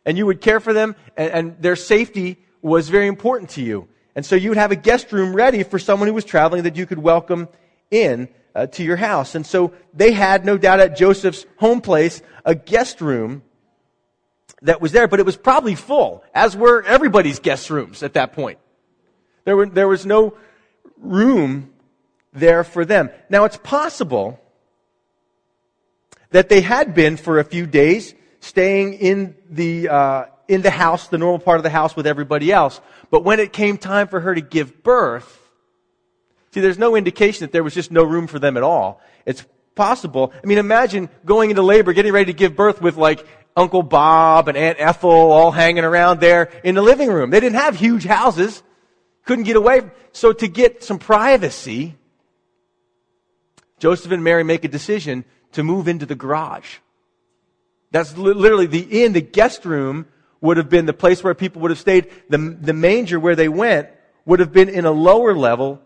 And 0.05 0.17
you 0.17 0.25
would 0.27 0.41
care 0.41 0.59
for 0.59 0.73
them, 0.73 0.95
and, 1.17 1.31
and 1.31 1.61
their 1.61 1.75
safety 1.75 2.37
was 2.61 2.89
very 2.89 3.07
important 3.07 3.51
to 3.51 3.63
you. 3.63 3.87
And 4.15 4.25
so 4.25 4.35
you 4.35 4.49
would 4.49 4.57
have 4.57 4.71
a 4.71 4.75
guest 4.75 5.11
room 5.11 5.33
ready 5.33 5.63
for 5.63 5.79
someone 5.79 6.07
who 6.07 6.13
was 6.13 6.25
traveling 6.25 6.63
that 6.63 6.75
you 6.75 6.85
could 6.85 6.99
welcome 6.99 7.47
in 7.89 8.27
uh, 8.53 8.67
to 8.67 8.83
your 8.83 8.97
house. 8.97 9.35
And 9.35 9.45
so 9.45 9.73
they 9.93 10.11
had, 10.11 10.45
no 10.45 10.57
doubt, 10.57 10.79
at 10.79 10.97
Joseph's 10.97 11.45
home 11.57 11.81
place, 11.81 12.21
a 12.43 12.55
guest 12.55 13.01
room 13.01 13.43
that 14.61 14.81
was 14.81 14.91
there, 14.91 15.07
but 15.07 15.19
it 15.19 15.25
was 15.25 15.37
probably 15.37 15.75
full, 15.75 16.23
as 16.33 16.55
were 16.55 16.83
everybody's 16.83 17.39
guest 17.39 17.69
rooms 17.69 18.03
at 18.03 18.13
that 18.13 18.33
point. 18.33 18.59
There, 19.45 19.55
were, 19.57 19.65
there 19.65 19.87
was 19.87 20.05
no 20.05 20.37
room 20.97 21.73
there 22.33 22.63
for 22.63 22.85
them. 22.85 23.09
Now, 23.29 23.45
it's 23.45 23.57
possible 23.57 24.39
that 26.29 26.49
they 26.49 26.61
had 26.61 26.93
been 26.93 27.17
for 27.17 27.39
a 27.39 27.43
few 27.43 27.65
days 27.65 28.13
staying 28.39 28.93
in 28.93 29.35
the, 29.49 29.89
uh, 29.89 30.25
in 30.47 30.61
the 30.61 30.69
house, 30.69 31.07
the 31.07 31.17
normal 31.17 31.39
part 31.39 31.57
of 31.57 31.63
the 31.63 31.69
house 31.69 31.95
with 31.95 32.07
everybody 32.07 32.51
else. 32.51 32.81
But 33.09 33.23
when 33.23 33.39
it 33.39 33.53
came 33.53 33.77
time 33.77 34.07
for 34.07 34.19
her 34.19 34.33
to 34.33 34.41
give 34.41 34.83
birth, 34.83 35.39
see, 36.53 36.61
there's 36.61 36.77
no 36.77 36.95
indication 36.95 37.45
that 37.45 37.51
there 37.51 37.63
was 37.63 37.73
just 37.73 37.91
no 37.91 38.03
room 38.03 38.27
for 38.27 38.39
them 38.39 38.57
at 38.57 38.63
all. 38.63 39.01
It's 39.25 39.45
possible. 39.75 40.33
I 40.43 40.45
mean, 40.45 40.57
imagine 40.57 41.09
going 41.25 41.49
into 41.49 41.61
labor, 41.61 41.93
getting 41.93 42.13
ready 42.13 42.31
to 42.31 42.37
give 42.37 42.55
birth 42.55 42.81
with 42.81 42.97
like 42.97 43.25
Uncle 43.55 43.83
Bob 43.83 44.47
and 44.47 44.57
Aunt 44.57 44.77
Ethel 44.79 45.09
all 45.09 45.51
hanging 45.51 45.83
around 45.83 46.19
there 46.19 46.51
in 46.63 46.75
the 46.75 46.81
living 46.81 47.09
room. 47.09 47.29
They 47.29 47.39
didn't 47.39 47.59
have 47.59 47.75
huge 47.75 48.05
houses. 48.05 48.63
Couldn't 49.25 49.45
get 49.45 49.55
away. 49.55 49.81
So 50.13 50.33
to 50.33 50.47
get 50.47 50.83
some 50.83 50.99
privacy, 50.99 51.95
Joseph 53.79 54.11
and 54.11 54.23
Mary 54.23 54.43
make 54.43 54.63
a 54.63 54.67
decision 54.67 55.25
to 55.53 55.63
move 55.63 55.87
into 55.87 56.05
the 56.05 56.15
garage. 56.15 56.77
That's 57.91 58.17
literally 58.17 58.67
the 58.67 59.03
inn, 59.03 59.13
the 59.13 59.21
guest 59.21 59.65
room 59.65 60.05
would 60.41 60.57
have 60.57 60.69
been 60.69 60.85
the 60.85 60.93
place 60.93 61.23
where 61.23 61.33
people 61.33 61.61
would 61.61 61.71
have 61.71 61.79
stayed. 61.79 62.09
The, 62.29 62.37
the 62.37 62.73
manger 62.73 63.19
where 63.19 63.35
they 63.35 63.47
went 63.47 63.89
would 64.25 64.39
have 64.39 64.51
been 64.51 64.69
in 64.69 64.85
a 64.85 64.91
lower 64.91 65.35
level 65.35 65.81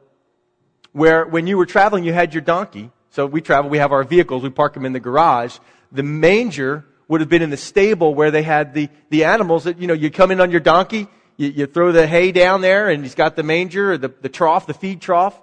where 0.94 1.26
when 1.26 1.46
you 1.46 1.58
were 1.58 1.66
traveling, 1.66 2.06
you 2.06 2.14
had 2.14 2.34
your 2.34 2.42
donkey. 2.42 2.90
So 3.10 3.26
we 3.26 3.42
travel, 3.42 3.70
we 3.70 3.78
have 3.78 3.92
our 3.92 4.04
vehicles, 4.04 4.44
we 4.44 4.50
park 4.50 4.74
them 4.74 4.86
in 4.86 4.94
the 4.94 5.00
garage. 5.00 5.58
The 5.92 6.04
manger 6.04 6.86
would 7.08 7.22
have 7.22 7.30
been 7.30 7.42
in 7.42 7.50
the 7.50 7.58
stable 7.58 8.16
where 8.16 8.32
they 8.32 8.44
had 8.44 8.74
the, 8.74 8.90
the 9.10 9.26
animals 9.26 9.66
that, 9.66 9.80
you 9.80 9.88
know, 9.88 9.94
you 9.94 10.10
come 10.10 10.32
in 10.32 10.42
on 10.42 10.52
your 10.52 10.60
donkey, 10.60 11.08
you, 11.38 11.50
you 11.50 11.66
throw 11.66 11.92
the 11.92 12.08
hay 12.08 12.32
down 12.32 12.62
there 12.62 12.90
and 12.90 13.04
he's 13.04 13.16
got 13.16 13.36
the 13.36 13.44
manger 13.44 13.98
the, 13.98 14.10
the 14.22 14.30
trough, 14.30 14.68
the 14.68 14.74
feed 14.74 15.02
trough, 15.02 15.40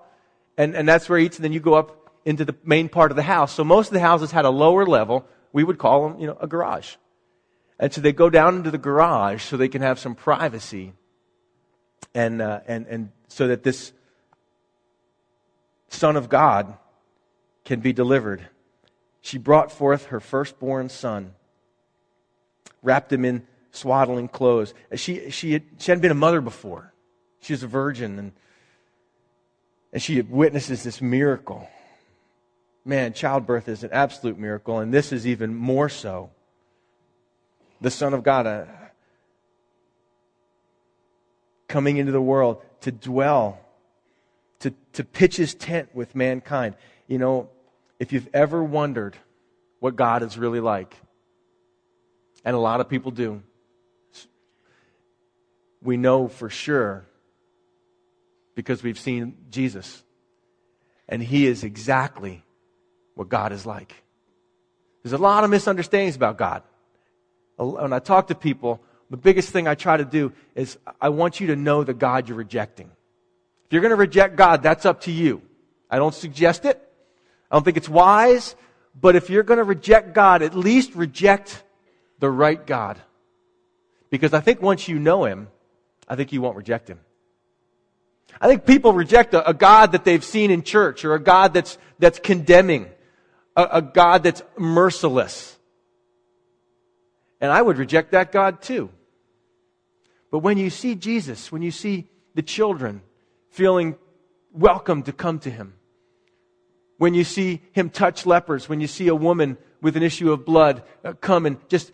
and, 0.57 0.75
and 0.75 0.89
that's 0.89 1.09
where 1.09 1.19
he 1.19 1.27
eats 1.27 1.37
and 1.37 1.45
then 1.45 1.53
you 1.53 1.61
go 1.61 1.75
up 1.75 2.11
into 2.25 2.45
the 2.45 2.55
main 2.65 2.89
part 2.89 3.11
of 3.11 3.17
the 3.17 3.23
house. 3.23 3.53
So 3.53 3.65
most 3.65 3.89
of 3.89 3.95
the 3.95 4.01
houses 4.01 4.31
had 4.31 4.45
a 4.45 4.51
lower 4.51 4.87
level. 4.87 5.27
We 5.53 5.65
would 5.65 5.79
call 5.79 6.09
them, 6.09 6.21
you 6.21 6.27
know, 6.27 6.37
a 6.41 6.47
garage. 6.47 6.97
And 7.83 7.93
so 7.93 8.01
they 8.01 8.13
go 8.13 8.31
down 8.31 8.55
into 8.55 8.71
the 8.71 8.79
garage 8.79 9.43
so 9.43 9.57
they 9.57 9.67
can 9.67 9.83
have 9.83 9.99
some 9.99 10.15
privacy 10.15 10.93
and, 12.15 12.41
uh, 12.41 12.61
and, 12.69 12.87
and 12.87 13.11
so 13.27 13.49
that 13.49 13.65
this 13.65 13.93
Son 15.89 16.15
of 16.15 16.29
God 16.29 16.79
can 17.65 17.81
be 17.81 17.93
delivered. 17.93 18.47
She 19.21 19.37
brought 19.37 19.73
forth 19.73 20.07
her 20.07 20.21
firstborn 20.21 20.91
son, 20.91 21.35
wrapped 22.85 23.13
him 23.13 23.25
in 23.25 23.49
swaddling 23.73 24.29
clothes. 24.29 24.75
She, 24.95 25.31
she, 25.31 25.55
had, 25.55 25.65
she 25.79 25.91
hadn't 25.91 26.03
been 26.03 26.13
a 26.13 26.15
mother 26.15 26.41
before. 26.41 26.95
She 27.41 27.53
was 27.53 27.65
a 27.65 27.67
virgin, 27.67 28.17
and, 28.17 28.33
and 29.93 30.01
she 30.01 30.21
witnesses 30.21 30.85
this 30.85 31.03
miracle. 31.03 31.69
Man, 32.85 33.13
childbirth 33.13 33.69
is 33.69 33.83
an 33.83 33.91
absolute 33.93 34.39
miracle, 34.39 34.79
and 34.79 34.95
this 34.95 35.11
is 35.13 35.27
even 35.27 35.53
more 35.53 35.89
so 35.89 36.31
the 37.83 37.91
Son 37.91 38.15
of 38.15 38.23
God, 38.23 38.47
uh, 38.47 38.65
coming 41.67 41.97
into 41.97 42.13
the 42.13 42.23
world 42.23 42.63
to 42.83 42.93
dwell, 42.93 43.59
to, 44.61 44.73
to 44.93 45.05
pitch 45.05 45.37
his 45.37 45.55
tent 45.55 45.89
with 45.93 46.15
mankind. 46.15 46.77
You 47.09 47.19
know, 47.19 47.51
if 47.99 48.13
you've 48.13 48.29
ever 48.33 48.63
wondered 48.63 49.17
what 49.81 49.97
God 49.97 50.23
is 50.23 50.39
really 50.39 50.61
like, 50.61 50.97
and 52.45 52.55
a 52.55 52.59
lot 52.59 52.81
of 52.81 52.89
people 52.89 53.11
do, 53.11 53.43
we 55.83 55.97
know 55.97 56.29
for 56.29 56.49
sure 56.49 57.05
because 58.55 58.83
we've 58.85 58.99
seen 58.99 59.37
Jesus. 59.51 60.05
And 61.09 61.21
he 61.21 61.47
is 61.47 61.65
exactly 61.65 62.45
what 63.17 63.29
God 63.29 63.51
is 63.53 63.67
like. 63.67 64.05
There's 65.03 65.13
a 65.13 65.19
lot 65.19 65.43
of 65.43 65.51
misunderstandings 65.51 66.15
about 66.15 66.39
God 66.39 66.63
when 67.57 67.93
I 67.93 67.99
talk 67.99 68.29
to 68.29 68.35
people, 68.35 68.81
the 69.11 69.17
biggest 69.17 69.51
thing 69.51 69.69
I 69.69 69.75
try 69.75 69.97
to 69.97 70.05
do 70.05 70.33
is 70.55 70.79
I 71.01 71.11
want 71.11 71.41
you 71.41 71.49
to 71.49 71.57
know 71.57 71.85
the 71.85 71.95
God 71.95 72.29
you're 72.29 72.39
rejecting. 72.39 72.91
If 73.67 73.73
you're 73.73 73.83
going 73.83 73.91
to 73.91 73.97
reject 73.97 74.37
God, 74.37 74.63
that's 74.63 74.87
up 74.87 75.03
to 75.03 75.13
you. 75.13 75.43
I 75.91 75.99
don't 75.99 76.15
suggest 76.15 76.65
it. 76.65 76.83
I 77.51 77.57
don't 77.57 77.65
think 77.65 77.77
it's 77.77 77.89
wise. 77.89 78.57
But 78.99 79.17
if 79.17 79.31
you're 79.31 79.43
going 79.43 79.59
to 79.59 79.65
reject 79.65 80.15
God, 80.15 80.43
at 80.43 80.55
least 80.55 80.95
reject 80.95 81.63
the 82.19 82.31
right 82.31 82.67
God. 82.67 82.99
Because 84.11 84.35
I 84.35 84.41
think 84.41 84.61
once 84.61 84.89
you 84.89 84.99
know 84.99 85.25
Him, 85.25 85.49
I 86.09 86.17
think 86.17 86.33
you 86.33 86.43
won't 86.43 86.57
reject 86.57 86.89
Him. 86.89 87.01
I 88.41 88.49
think 88.49 88.67
people 88.67 88.93
reject 88.93 89.35
a, 89.35 89.49
a 89.49 89.55
God 89.55 89.93
that 89.93 90.05
they've 90.05 90.25
seen 90.25 90.51
in 90.51 90.63
church 90.63 91.05
or 91.05 91.15
a 91.15 91.21
God 91.21 91.55
that's, 91.55 91.79
that's 91.99 92.19
condemning, 92.19 92.89
a, 93.57 93.69
a 93.73 93.83
God 93.83 94.23
that's 94.23 94.43
merciless. 94.59 95.57
And 97.43 97.51
I 97.51 97.61
would 97.61 97.77
reject 97.77 98.13
that 98.13 98.31
God 98.31 98.63
too. 98.63 98.89
But 100.31 100.39
when 100.39 100.57
you 100.59 100.71
see 100.71 100.95
Jesus, 100.95 101.51
when 101.51 101.61
you 101.61 101.73
see 101.73 102.09
the 102.37 102.41
children 102.41 103.03
feeling 103.51 103.97
welcome 104.53 105.03
to 105.03 105.13
come 105.13 105.41
to 105.41 105.51
him, 105.51 105.75
when 106.99 107.15
you 107.15 107.25
see 107.25 107.61
him 107.73 107.91
touch 107.91 108.27
lepers, 108.27 108.69
when 108.69 108.81
you 108.81 108.87
see 108.87 109.09
a 109.09 109.15
woman 109.15 109.59
with 109.83 109.97
an 109.97 110.05
issue 110.05 110.31
of 110.31 110.47
blood 110.47 110.85
uh, 111.05 111.15
come 111.15 111.45
and 111.45 111.59
just 111.69 111.91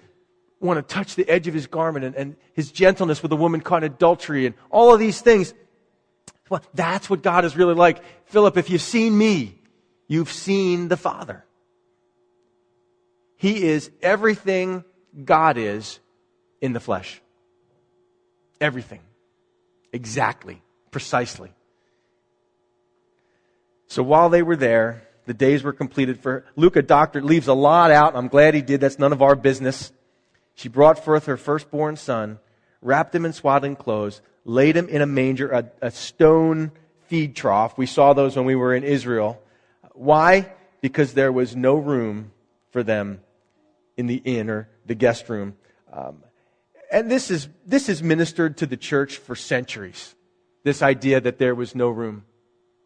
want 0.61 0.77
to 0.87 0.95
touch 0.95 1.15
the 1.15 1.27
edge 1.27 1.49
of 1.49 1.55
his 1.55 1.67
garment 1.67 2.05
and, 2.05 2.15
and 2.15 2.37
his 2.53 2.71
gentleness 2.71 3.23
with 3.23 3.33
a 3.33 3.37
woman 3.37 3.63
caught 3.63 3.83
in 3.83 3.91
adultery 3.91 4.45
and 4.45 4.55
all 4.71 4.93
of 4.93 5.01
these 5.01 5.23
things, 5.23 5.55
well, 6.51 6.63
that's 6.75 7.09
what 7.09 7.23
God 7.23 7.47
is 7.47 7.57
really 7.57 7.75
like. 7.75 8.03
Philip, 8.27 8.59
if 8.59 8.69
you've 8.69 8.83
seen 8.83 9.17
me, 9.17 9.59
you've 10.09 10.31
seen 10.31 10.89
the 10.89 10.97
Father. 10.99 11.47
He 13.37 13.65
is 13.65 13.91
everything 14.03 14.85
God 15.25 15.59
is 15.59 16.01
in 16.61 16.73
the 16.73 16.81
flesh. 16.81 17.21
Everything. 18.61 19.01
Exactly. 19.93 20.63
Precisely. 20.91 21.53
So 23.87 24.03
while 24.03 24.29
they 24.29 24.43
were 24.43 24.57
there, 24.57 25.03
the 25.27 25.35
days 25.35 25.63
were 25.63 25.73
completed 25.73 26.21
for. 26.21 26.45
Luke, 26.57 26.77
a 26.77 26.83
doctor, 26.83 27.23
leaves 27.23 27.49
a 27.49 27.55
lot 27.55 27.91
out. 27.91 28.17
I'm 28.17 28.29
glad 28.29 28.55
he 28.55 28.63
did. 28.63 28.81
That's 28.81 28.99
none 28.99 29.13
of 29.13 29.23
our 29.23 29.35
business. 29.35 29.93
She 30.55 30.69
brought 30.69 31.05
forth 31.05 31.27
her 31.27 31.37
firstborn 31.37 31.97
son, 31.97 32.39
wrapped 32.83 33.15
him 33.15 33.25
in 33.25 33.33
swaddling 33.33 33.77
clothes, 33.77 34.21
laid 34.45 34.77
him 34.77 34.89
in 34.89 35.03
a 35.03 35.07
manger, 35.07 35.51
a, 35.51 35.71
a 35.81 35.91
stone 35.91 36.73
feed 37.07 37.37
trough. 37.37 37.79
We 37.79 37.87
saw 37.87 38.13
those 38.13 38.37
when 38.37 38.45
we 38.45 38.57
were 38.57 38.75
in 38.75 38.85
Israel. 38.85 39.41
Why? 39.93 40.53
Because 40.81 41.15
there 41.15 41.33
was 41.33 41.57
no 41.57 41.77
room 41.77 42.33
for 42.71 42.83
them 42.83 43.21
in 43.99 44.07
the 44.07 44.23
inn 44.25 44.49
or 44.49 44.71
the 44.87 44.95
guest 44.95 45.29
room. 45.29 45.57
Um, 45.93 46.23
and 46.91 47.11
this 47.11 47.31
is, 47.31 47.49
this 47.67 47.91
is 47.91 48.03
ministered 48.03 48.57
to 48.59 48.67
the 48.67 48.77
church 48.79 49.19
for 49.19 49.37
centuries. 49.37 50.15
This 50.65 50.81
idea 50.81 51.21
that 51.21 51.39
there 51.39 51.55
was 51.55 51.75
no 51.75 51.91
room. 51.91 52.25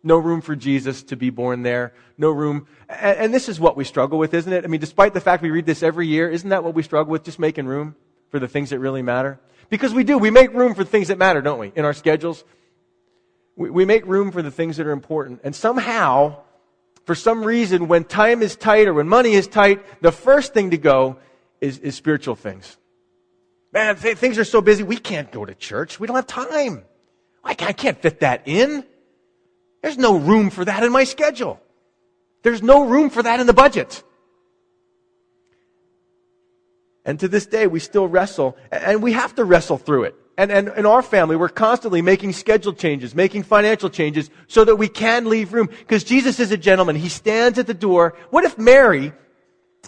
No 0.02 0.18
room 0.18 0.40
for 0.40 0.56
Jesus 0.56 1.04
to 1.04 1.16
be 1.16 1.30
born 1.30 1.62
there. 1.62 1.92
No 2.18 2.30
room. 2.30 2.66
And, 2.88 3.18
and 3.18 3.34
this 3.34 3.48
is 3.48 3.60
what 3.60 3.76
we 3.76 3.84
struggle 3.84 4.18
with, 4.18 4.34
isn't 4.34 4.52
it? 4.52 4.64
I 4.64 4.66
mean, 4.66 4.80
despite 4.80 5.14
the 5.14 5.20
fact 5.20 5.42
we 5.42 5.50
read 5.50 5.66
this 5.66 5.82
every 5.82 6.08
year, 6.08 6.28
isn't 6.28 6.48
that 6.48 6.64
what 6.64 6.74
we 6.74 6.82
struggle 6.82 7.12
with? 7.12 7.22
Just 7.22 7.38
making 7.38 7.66
room 7.66 7.94
for 8.30 8.40
the 8.40 8.48
things 8.48 8.70
that 8.70 8.80
really 8.80 9.02
matter? 9.02 9.38
Because 9.68 9.94
we 9.94 10.02
do. 10.02 10.18
We 10.18 10.30
make 10.30 10.52
room 10.52 10.74
for 10.74 10.82
things 10.82 11.08
that 11.08 11.18
matter, 11.18 11.40
don't 11.40 11.58
we? 11.58 11.72
In 11.76 11.84
our 11.84 11.94
schedules. 11.94 12.42
We, 13.54 13.70
we 13.70 13.84
make 13.84 14.06
room 14.06 14.32
for 14.32 14.42
the 14.42 14.50
things 14.50 14.78
that 14.78 14.86
are 14.86 14.92
important. 14.92 15.42
And 15.44 15.54
somehow, 15.54 16.38
for 17.04 17.14
some 17.14 17.44
reason, 17.44 17.88
when 17.88 18.04
time 18.04 18.42
is 18.42 18.56
tight 18.56 18.86
or 18.86 18.94
when 18.94 19.08
money 19.08 19.32
is 19.32 19.48
tight, 19.48 19.84
the 20.02 20.12
first 20.12 20.54
thing 20.54 20.70
to 20.70 20.78
go 20.78 21.18
is, 21.60 21.78
is 21.78 21.94
spiritual 21.94 22.36
things. 22.36 22.76
Man, 23.72 23.96
th- 23.96 24.18
things 24.18 24.38
are 24.38 24.44
so 24.44 24.60
busy, 24.60 24.82
we 24.82 24.96
can't 24.96 25.30
go 25.32 25.44
to 25.44 25.54
church. 25.54 25.98
We 25.98 26.06
don't 26.06 26.16
have 26.16 26.26
time. 26.26 26.84
I 27.44 27.54
can't 27.54 28.00
fit 28.00 28.20
that 28.20 28.42
in. 28.46 28.84
There's 29.82 29.98
no 29.98 30.16
room 30.16 30.50
for 30.50 30.64
that 30.64 30.84
in 30.84 30.92
my 30.92 31.04
schedule. 31.04 31.60
There's 32.42 32.62
no 32.62 32.86
room 32.86 33.10
for 33.10 33.22
that 33.22 33.40
in 33.40 33.46
the 33.46 33.52
budget. 33.52 34.04
And 37.04 37.18
to 37.18 37.26
this 37.26 37.46
day, 37.46 37.66
we 37.66 37.80
still 37.80 38.06
wrestle, 38.06 38.56
and 38.70 39.02
we 39.02 39.12
have 39.12 39.34
to 39.36 39.44
wrestle 39.44 39.78
through 39.78 40.04
it. 40.04 40.16
And, 40.38 40.50
and 40.50 40.68
in 40.68 40.86
our 40.86 41.02
family, 41.02 41.36
we're 41.36 41.50
constantly 41.50 42.00
making 42.00 42.32
schedule 42.32 42.72
changes, 42.72 43.14
making 43.14 43.42
financial 43.42 43.90
changes 43.90 44.30
so 44.46 44.64
that 44.64 44.76
we 44.76 44.88
can 44.88 45.28
leave 45.28 45.52
room. 45.52 45.66
Because 45.66 46.04
Jesus 46.04 46.40
is 46.40 46.50
a 46.50 46.56
gentleman. 46.56 46.96
He 46.96 47.10
stands 47.10 47.58
at 47.58 47.66
the 47.66 47.74
door. 47.74 48.14
What 48.30 48.44
if 48.44 48.56
Mary 48.56 49.12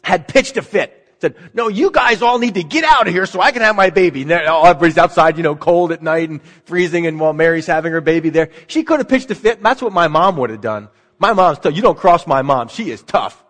had 0.03 0.29
pitched 0.29 0.57
a 0.57 0.63
fit? 0.63 1.01
Said, 1.21 1.37
no, 1.55 1.69
you 1.69 1.91
guys 1.91 2.21
all 2.21 2.39
need 2.39 2.55
to 2.55 2.63
get 2.63 2.85
out 2.85 3.07
of 3.07 3.15
here 3.15 3.25
so 3.25 3.41
I 3.41 3.53
can 3.53 3.63
have 3.63 3.75
my 3.75 3.89
baby. 3.89 4.23
And 4.23 4.33
everybody's 4.33 4.99
outside, 4.99 5.39
you 5.39 5.43
know, 5.43 5.57
cold 5.57 5.93
at 5.93 6.03
night 6.03 6.29
and 6.29 6.43
freezing 6.67 7.07
and 7.07 7.19
while 7.19 7.33
Mary's 7.33 7.67
having 7.67 7.93
her 7.93 8.03
baby 8.03 8.29
there. 8.29 8.51
She 8.67 8.83
could 8.83 8.99
have 8.99 9.09
pitched 9.09 9.31
a 9.31 9.35
fit. 9.35 9.57
And 9.57 9.65
that's 9.65 9.81
what 9.81 9.95
my 9.95 10.09
mom 10.09 10.37
would 10.37 10.51
have 10.51 10.61
done. 10.61 10.89
My 11.19 11.33
mom's 11.33 11.61
tough. 11.61 11.75
You 11.75 11.81
don't 11.81 11.97
cross 11.97 12.27
my 12.27 12.43
mom. 12.43 12.69
She 12.69 12.91
is 12.91 13.01
tough. 13.03 13.43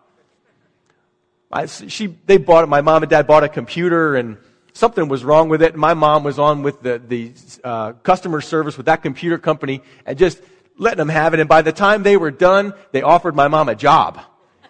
I, 1.51 1.65
she, 1.65 2.15
they 2.25 2.37
bought. 2.37 2.69
My 2.69 2.81
mom 2.81 3.03
and 3.03 3.09
dad 3.09 3.27
bought 3.27 3.43
a 3.43 3.49
computer 3.49 4.15
and 4.15 4.37
something 4.75 5.07
was 5.07 5.23
wrong 5.23 5.49
with 5.49 5.63
it. 5.63 5.75
My 5.75 5.93
mom 5.93 6.23
was 6.23 6.37
on 6.37 6.61
with 6.61 6.81
the, 6.81 6.99
the 6.99 7.33
uh, 7.63 7.93
customer 7.93 8.41
service 8.41 8.77
with 8.77 8.85
that 8.87 9.01
computer 9.01 9.37
company 9.37 9.81
and 10.05 10.17
just 10.17 10.41
letting 10.77 10.97
them 10.97 11.09
have 11.09 11.33
it. 11.33 11.39
And 11.39 11.49
by 11.49 11.61
the 11.61 11.71
time 11.71 12.03
they 12.03 12.17
were 12.17 12.31
done, 12.31 12.73
they 12.91 13.01
offered 13.01 13.35
my 13.35 13.47
mom 13.47 13.69
a 13.69 13.75
job 13.75 14.19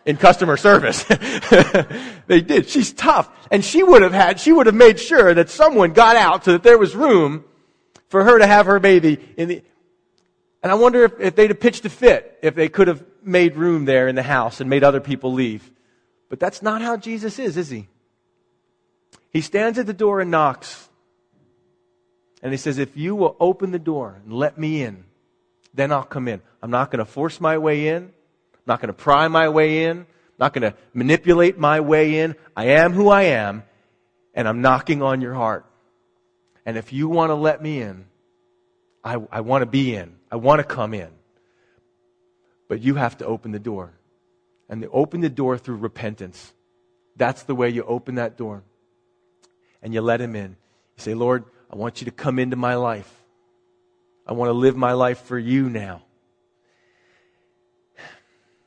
in 0.06 0.18
customer 0.18 0.58
service. 0.58 1.04
they 2.28 2.42
did. 2.42 2.70
She's 2.70 2.94
tough. 2.94 3.30
And 3.50 3.66
she 3.66 3.82
would 3.82 4.04
have 4.04 4.14
had, 4.14 4.40
she 4.40 4.52
would 4.52 4.68
have 4.68 4.76
made 4.76 5.00
sure 5.00 5.34
that 5.34 5.50
someone 5.50 5.94
got 5.94 6.16
out 6.16 6.46
so 6.46 6.54
that 6.54 6.64
there 6.64 6.78
was 6.78 6.96
room 6.96 7.44
for 8.08 8.24
her 8.24 8.38
to 8.38 8.46
have 8.46 8.68
her 8.68 8.80
baby 8.80 9.18
in 9.36 9.48
the, 9.50 9.64
and 10.62 10.72
I 10.72 10.76
wonder 10.76 11.04
if, 11.04 11.20
if 11.20 11.36
they'd 11.36 11.50
have 11.50 11.60
pitched 11.60 11.86
a 11.86 11.90
fit, 11.90 12.40
if 12.44 12.54
they 12.54 12.70
could 12.70 12.88
have 12.88 13.04
made 13.24 13.56
room 13.56 13.86
there 13.86 14.08
in 14.08 14.16
the 14.16 14.24
house 14.24 14.62
and 14.62 14.70
made 14.70 14.84
other 14.84 15.02
people 15.02 15.34
leave. 15.34 15.72
But 16.30 16.40
that's 16.40 16.62
not 16.62 16.82
how 16.82 16.98
Jesus 16.98 17.40
is, 17.40 17.58
is 17.58 17.70
he? 17.70 17.88
He 19.36 19.42
stands 19.42 19.78
at 19.78 19.86
the 19.86 19.92
door 19.92 20.22
and 20.22 20.32
knocks. 20.32 20.88
And 22.42 22.54
he 22.54 22.58
says, 22.58 22.78
If 22.78 22.96
you 22.96 23.18
will 23.18 23.36
open 23.38 23.72
the 23.72 23.80
door 23.80 24.22
and 24.24 24.32
let 24.32 24.58
me 24.58 24.82
in, 24.82 25.04
then 25.74 25.92
I'll 25.92 26.04
come 26.04 26.30
in. 26.30 26.42
I'm 26.62 26.72
not 26.72 26.90
going 26.90 27.00
to 27.00 27.06
force 27.06 27.42
my 27.42 27.58
way 27.58 27.90
in. 27.90 28.04
I'm 28.04 28.66
not 28.66 28.80
going 28.80 28.88
to 28.88 28.94
pry 28.94 29.28
my 29.28 29.50
way 29.50 29.84
in. 29.84 29.98
I'm 29.98 30.06
not 30.40 30.54
going 30.54 30.72
to 30.72 30.78
manipulate 30.94 31.58
my 31.58 31.82
way 31.82 32.20
in. 32.20 32.38
I 32.56 32.68
am 32.68 32.94
who 32.94 33.10
I 33.10 33.24
am, 33.24 33.64
and 34.34 34.48
I'm 34.48 34.62
knocking 34.62 35.02
on 35.02 35.20
your 35.20 35.34
heart. 35.34 35.66
And 36.66 36.78
if 36.78 36.94
you 36.94 37.10
want 37.10 37.32
to 37.32 37.36
let 37.36 37.62
me 37.62 37.82
in, 37.82 38.06
I, 39.04 39.18
I 39.30 39.42
want 39.42 39.64
to 39.64 39.70
be 39.70 39.98
in. 39.98 40.16
I 40.32 40.38
want 40.38 40.60
to 40.60 40.64
come 40.64 40.94
in. 40.94 41.10
But 42.70 42.80
you 42.80 42.96
have 42.96 43.18
to 43.18 43.26
open 43.26 43.52
the 43.52 43.60
door. 43.60 43.92
And 44.70 44.82
they 44.82 44.88
open 44.88 45.20
the 45.20 45.30
door 45.30 45.58
through 45.58 45.76
repentance. 45.76 46.54
That's 47.18 47.44
the 47.44 47.54
way 47.54 47.70
you 47.70 47.84
open 47.84 48.16
that 48.16 48.38
door 48.38 48.64
and 49.86 49.94
you 49.94 50.02
let 50.02 50.20
him 50.20 50.36
in. 50.36 50.50
You 50.98 51.04
say, 51.04 51.14
Lord, 51.14 51.46
I 51.72 51.76
want 51.76 52.02
you 52.02 52.06
to 52.06 52.12
come 52.12 52.40
into 52.40 52.56
my 52.56 52.74
life. 52.74 53.10
I 54.26 54.34
want 54.34 54.50
to 54.50 54.54
live 54.54 54.76
my 54.76 54.94
life 54.94 55.22
for 55.22 55.38
you 55.38 55.70
now. 55.70 56.02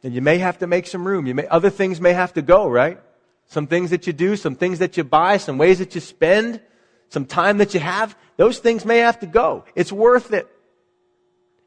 And 0.04 0.14
you 0.14 0.22
may 0.22 0.38
have 0.38 0.58
to 0.58 0.68
make 0.68 0.86
some 0.86 1.04
room. 1.04 1.26
You 1.26 1.34
may, 1.34 1.44
other 1.48 1.70
things 1.70 2.00
may 2.00 2.12
have 2.12 2.34
to 2.34 2.42
go, 2.42 2.68
right? 2.68 3.00
Some 3.46 3.66
things 3.66 3.90
that 3.90 4.06
you 4.06 4.12
do, 4.12 4.36
some 4.36 4.54
things 4.54 4.78
that 4.78 4.96
you 4.96 5.02
buy, 5.02 5.38
some 5.38 5.58
ways 5.58 5.80
that 5.80 5.96
you 5.96 6.00
spend, 6.00 6.60
some 7.08 7.26
time 7.26 7.58
that 7.58 7.74
you 7.74 7.80
have, 7.80 8.16
those 8.36 8.60
things 8.60 8.84
may 8.84 8.98
have 8.98 9.18
to 9.18 9.26
go. 9.26 9.64
It's 9.74 9.90
worth 9.90 10.32
it. 10.32 10.46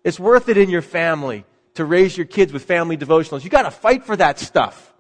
It's 0.06 0.18
worth 0.18 0.48
it 0.48 0.58
in 0.58 0.70
your 0.70 0.82
family 0.82 1.44
to 1.74 1.84
raise 1.84 2.16
your 2.16 2.26
kids 2.26 2.54
with 2.54 2.64
family 2.64 2.96
devotionals. 2.96 3.44
You 3.44 3.50
got 3.50 3.64
to 3.64 3.72
fight 3.72 4.06
for 4.06 4.16
that 4.16 4.40
stuff. 4.40 4.91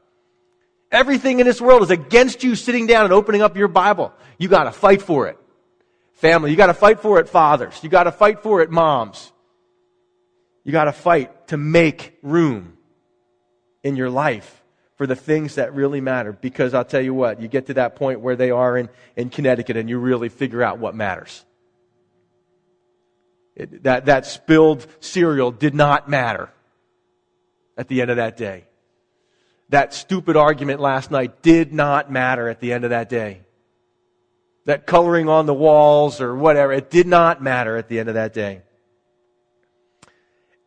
Everything 0.91 1.39
in 1.39 1.45
this 1.45 1.62
world 1.62 1.84
is 1.84 1.89
against 1.89 2.43
you 2.43 2.56
sitting 2.56 2.86
down 2.86 3.06
and 3.06 3.13
opening 3.13 3.41
up 3.41 3.56
your 3.56 3.69
Bible. 3.69 4.12
You 4.38 4.49
got 4.49 4.65
to 4.65 4.71
fight 4.71 5.01
for 5.01 5.27
it. 5.27 5.38
Family, 6.13 6.51
you 6.51 6.58
got 6.58 6.67
to 6.67 6.73
fight 6.73 6.99
for 6.99 7.19
it, 7.19 7.30
fathers. 7.30 7.80
You 7.82 7.89
got 7.89 8.04
to 8.04 8.12
fight 8.12 8.43
for 8.43 8.62
it, 8.62 8.69
moms. 8.69 9.32
You 10.63 10.71
got 10.71 10.84
to 10.86 10.91
fight 10.91 11.47
to 11.47 11.58
make 11.58 12.19
room 12.21 12.77
in 13.84 13.95
your 13.95 14.10
life 14.10 14.62
for 14.97 15.08
the 15.08 15.15
things 15.15 15.56
that 15.56 15.73
really 15.73 16.01
matter. 16.01 16.34
Because 16.34 16.73
I'll 16.73 16.86
tell 16.86 17.01
you 17.01 17.13
what, 17.13 17.41
you 17.41 17.47
get 17.47 17.67
to 17.67 17.75
that 17.75 17.95
point 17.95 18.19
where 18.19 18.36
they 18.36 18.51
are 18.51 18.77
in, 18.77 18.89
in 19.15 19.30
Connecticut 19.30 19.77
and 19.77 19.89
you 19.89 19.97
really 19.97 20.30
figure 20.30 20.62
out 20.62 20.77
what 20.77 20.93
matters. 20.93 21.43
It, 23.56 23.84
that, 23.84 24.06
that 24.06 24.25
spilled 24.25 24.86
cereal 24.99 25.51
did 25.51 25.73
not 25.73 26.10
matter 26.10 26.49
at 27.77 27.88
the 27.88 28.01
end 28.01 28.12
of 28.12 28.17
that 28.17 28.36
day 28.36 28.65
that 29.71 29.93
stupid 29.93 30.36
argument 30.36 30.81
last 30.81 31.12
night 31.12 31.41
did 31.41 31.73
not 31.73 32.12
matter 32.12 32.49
at 32.49 32.60
the 32.60 32.73
end 32.73 32.84
of 32.84 32.91
that 32.91 33.10
day. 33.10 33.41
That 34.65 34.86
coloring 34.86 35.27
on 35.27 35.45
the 35.45 35.53
walls 35.53 36.21
or 36.21 36.36
whatever, 36.36 36.73
it 36.73 36.91
did 36.91 37.07
not 37.07 37.41
matter 37.41 37.77
at 37.77 37.88
the 37.88 37.99
end 37.99 38.10
of 38.10 38.15
that 38.15 38.34
day. 38.34 38.62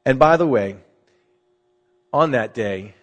And 0.07 0.19
by 0.19 0.39
the 0.39 0.47
way, 0.47 0.79
on 2.13 2.33
that 2.33 2.55
day, 2.55 2.95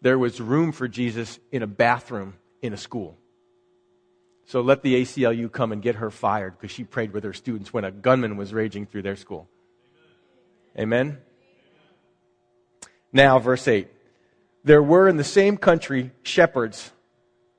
there 0.00 0.18
was 0.18 0.40
room 0.40 0.72
for 0.72 0.88
Jesus 0.88 1.38
in 1.52 1.62
a 1.62 1.66
bathroom 1.66 2.34
in 2.62 2.72
a 2.72 2.78
school. 2.78 3.16
So 4.46 4.62
let 4.62 4.82
the 4.82 5.02
ACLU 5.02 5.52
come 5.52 5.72
and 5.72 5.82
get 5.82 5.96
her 5.96 6.10
fired 6.10 6.58
because 6.58 6.74
she 6.74 6.84
prayed 6.84 7.12
with 7.12 7.24
her 7.24 7.32
students 7.34 7.72
when 7.72 7.84
a 7.84 7.90
gunman 7.90 8.36
was 8.36 8.54
raging 8.54 8.86
through 8.86 9.02
their 9.02 9.16
school. 9.16 9.48
Amen? 10.78 11.00
Amen? 11.00 11.18
Now, 13.12 13.38
verse 13.38 13.68
8 13.68 13.88
there 14.64 14.82
were 14.82 15.08
in 15.08 15.16
the 15.16 15.24
same 15.24 15.56
country 15.56 16.12
shepherds 16.22 16.92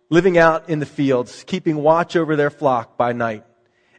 living 0.10 0.38
out 0.38 0.70
in 0.70 0.80
the 0.80 0.86
fields, 0.86 1.44
keeping 1.48 1.78
watch 1.78 2.16
over 2.16 2.36
their 2.36 2.50
flock 2.50 2.98
by 2.98 3.14
night. 3.14 3.44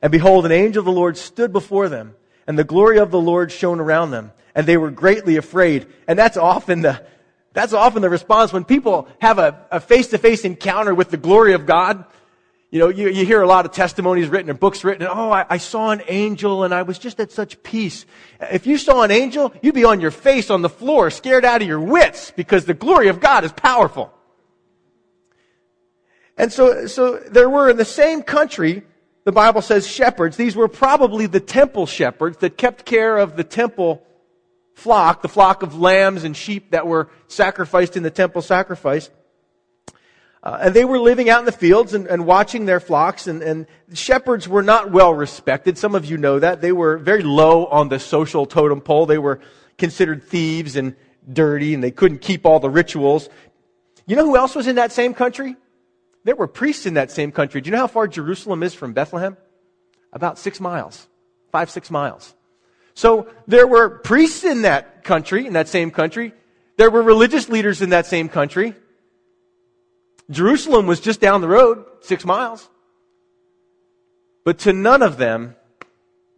And 0.01 0.13
behold, 0.13 0.47
an 0.47 0.53
angel 0.53 0.81
of 0.81 0.85
the 0.85 0.93
Lord 0.93 1.17
stood 1.17 1.53
before 1.53 1.89
them, 1.89 2.15
and 2.47 2.59
the 2.59 2.65
glory 2.65 2.99
of 2.99 3.11
the 3.11 3.21
Lord 3.21 3.51
shone 3.51 3.81
around 3.81 4.11
them, 4.11 4.33
and 4.55 4.67
they 4.67 4.77
were 4.77 4.91
greatly 4.91 5.37
afraid. 5.37 5.87
And 6.07 6.19
that's 6.19 6.37
often 6.37 6.83
the, 6.83 7.05
that's 7.53 7.73
often 7.73 8.03
the 8.03 8.11
response 8.11 8.53
when 8.53 8.65
people 8.65 9.09
have 9.21 9.39
a 9.39 9.81
face 9.81 10.09
to 10.09 10.19
face 10.19 10.45
encounter 10.45 10.95
with 10.95 11.11
the 11.11 11.17
glory 11.17 11.55
of 11.55 11.67
God. 11.67 12.05
You 12.75 12.81
know, 12.81 12.89
you, 12.89 13.09
you 13.09 13.25
hear 13.25 13.41
a 13.41 13.47
lot 13.47 13.67
of 13.67 13.71
testimonies 13.71 14.27
written 14.27 14.51
and 14.51 14.59
books 14.59 14.83
written. 14.83 15.07
and, 15.07 15.17
Oh, 15.17 15.31
I, 15.31 15.47
I 15.49 15.59
saw 15.59 15.93
an 15.93 16.03
angel 16.09 16.65
and 16.65 16.75
I 16.75 16.83
was 16.83 16.99
just 16.99 17.21
at 17.21 17.31
such 17.31 17.63
peace. 17.63 18.05
If 18.41 18.67
you 18.67 18.79
saw 18.79 19.03
an 19.03 19.13
angel, 19.13 19.55
you'd 19.63 19.77
be 19.77 19.85
on 19.85 20.01
your 20.01 20.11
face 20.11 20.51
on 20.51 20.61
the 20.61 20.69
floor, 20.69 21.09
scared 21.11 21.45
out 21.45 21.63
of 21.63 21.69
your 21.69 21.79
wits 21.79 22.33
because 22.33 22.65
the 22.65 22.75
glory 22.75 23.07
of 23.07 23.21
God 23.21 23.45
is 23.45 23.53
powerful. 23.53 24.13
And 26.37 26.53
so, 26.53 26.89
so 26.89 27.19
there 27.19 27.49
were 27.49 27.71
in 27.71 27.77
the 27.77 27.85
same 27.85 28.25
country, 28.25 28.83
the 29.23 29.31
Bible 29.31 29.63
says 29.63 29.87
shepherds. 29.87 30.37
These 30.37 30.57
were 30.57 30.67
probably 30.67 31.27
the 31.27 31.39
temple 31.39 31.87
shepherds 31.87 32.39
that 32.39 32.59
kept 32.59 32.85
care 32.85 33.19
of 33.19 33.37
the 33.37 33.45
temple 33.45 34.05
flock, 34.75 35.23
the 35.23 35.29
flock 35.29 35.63
of 35.63 35.79
lambs 35.79 36.25
and 36.25 36.37
sheep 36.37 36.73
that 36.73 36.89
were 36.89 37.09
sacrificed 37.29 37.97
in 37.97 38.03
the 38.03 38.11
temple 38.11 38.43
sacrifice. 38.43 39.11
Uh, 40.45 40.59
and 40.61 40.75
they 40.75 40.85
were 40.85 41.01
living 41.01 41.29
out 41.29 41.41
in 41.41 41.47
the 41.47 41.53
fields 41.53 41.95
and, 41.95 42.07
and 42.07 42.25
watching 42.25 42.67
their 42.67 42.79
flocks, 42.79 43.27
and, 43.27 43.43
and 43.43 43.67
shepherds 43.93 44.47
were 44.47 44.63
not 44.63 44.93
well 44.93 45.13
respected. 45.13 45.77
Some 45.77 45.97
of 45.97 46.05
you 46.05 46.17
know 46.19 46.39
that. 46.39 46.61
They 46.61 46.71
were 46.71 46.99
very 46.99 47.23
low 47.23 47.67
on 47.67 47.89
the 47.89 47.99
social 47.99 48.45
totem 48.45 48.81
pole. 48.83 49.07
They 49.07 49.19
were, 49.19 49.41
considered 49.79 50.23
thieves 50.23 50.77
and 50.77 50.95
dirty 51.33 51.75
and 51.75 51.83
they 51.83 51.91
couldn't 51.91 52.19
keep 52.19 52.47
all 52.47 52.61
the 52.61 52.71
rituals. 52.71 53.29
You 54.07 54.17
know 54.17 54.25
who 54.25 54.37
else 54.37 54.55
was 54.55 54.67
in 54.67 54.77
that 54.77 54.93
same 54.93 55.15
country? 55.15 55.57
There 56.25 56.37
were 56.37 56.49
priests 56.49 56.87
in 56.87 56.95
that 56.95 57.11
same 57.11 57.33
country. 57.33 57.61
Do 57.61 57.69
you 57.69 57.73
know 57.73 57.81
how 57.81 57.87
far 57.87 58.07
Jerusalem 58.07 58.63
is 58.63 58.75
from 58.75 58.93
Bethlehem? 58.93 59.37
About 60.13 60.39
six 60.39 60.61
miles. 60.61 61.07
Five, 61.51 61.71
six 61.71 61.91
miles. 61.91 62.35
So 62.95 63.29
there 63.47 63.67
were 63.67 63.89
priests 63.89 64.45
in 64.45 64.63
that 64.63 65.05
country, 65.05 65.47
in 65.47 65.55
that 65.55 65.69
same 65.69 65.91
country. 65.91 66.33
There 66.77 66.91
were 66.91 67.03
religious 67.03 67.49
leaders 67.49 67.83
in 67.83 67.91
that 67.91 68.07
same 68.07 68.29
country. 68.29 68.75
Jerusalem 70.31 70.87
was 70.87 71.01
just 71.01 71.21
down 71.21 71.41
the 71.41 71.49
road, 71.49 71.85
six 72.01 72.25
miles. 72.25 72.69
But 74.45 74.59
to 74.61 74.73
none 74.73 75.03
of 75.03 75.17
them 75.17 75.57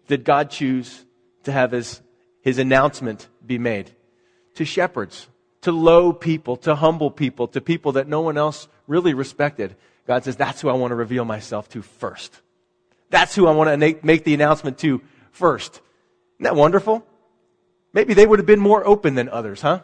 did 0.06 0.24
God 0.24 0.50
choose 0.50 1.04
to 1.44 1.52
have 1.52 1.72
his, 1.72 2.00
his 2.40 2.58
announcement 2.58 3.28
be 3.44 3.58
made. 3.58 3.90
To 4.54 4.64
shepherds, 4.64 5.28
to 5.62 5.72
low 5.72 6.12
people, 6.12 6.56
to 6.58 6.74
humble 6.74 7.10
people, 7.10 7.48
to 7.48 7.60
people 7.60 7.92
that 7.92 8.08
no 8.08 8.20
one 8.20 8.38
else 8.38 8.68
really 8.86 9.14
respected. 9.14 9.76
God 10.06 10.24
says, 10.24 10.36
that's 10.36 10.60
who 10.60 10.68
I 10.68 10.74
want 10.74 10.92
to 10.92 10.96
reveal 10.96 11.24
myself 11.24 11.68
to 11.70 11.82
first. 11.82 12.40
That's 13.10 13.34
who 13.34 13.46
I 13.46 13.52
want 13.52 13.80
to 13.80 13.98
make 14.02 14.24
the 14.24 14.34
announcement 14.34 14.78
to 14.78 15.02
first. 15.32 15.80
Isn't 16.36 16.44
that 16.44 16.56
wonderful? 16.56 17.04
Maybe 17.92 18.14
they 18.14 18.26
would 18.26 18.38
have 18.38 18.46
been 18.46 18.60
more 18.60 18.86
open 18.86 19.14
than 19.14 19.28
others, 19.28 19.60
huh? 19.60 19.80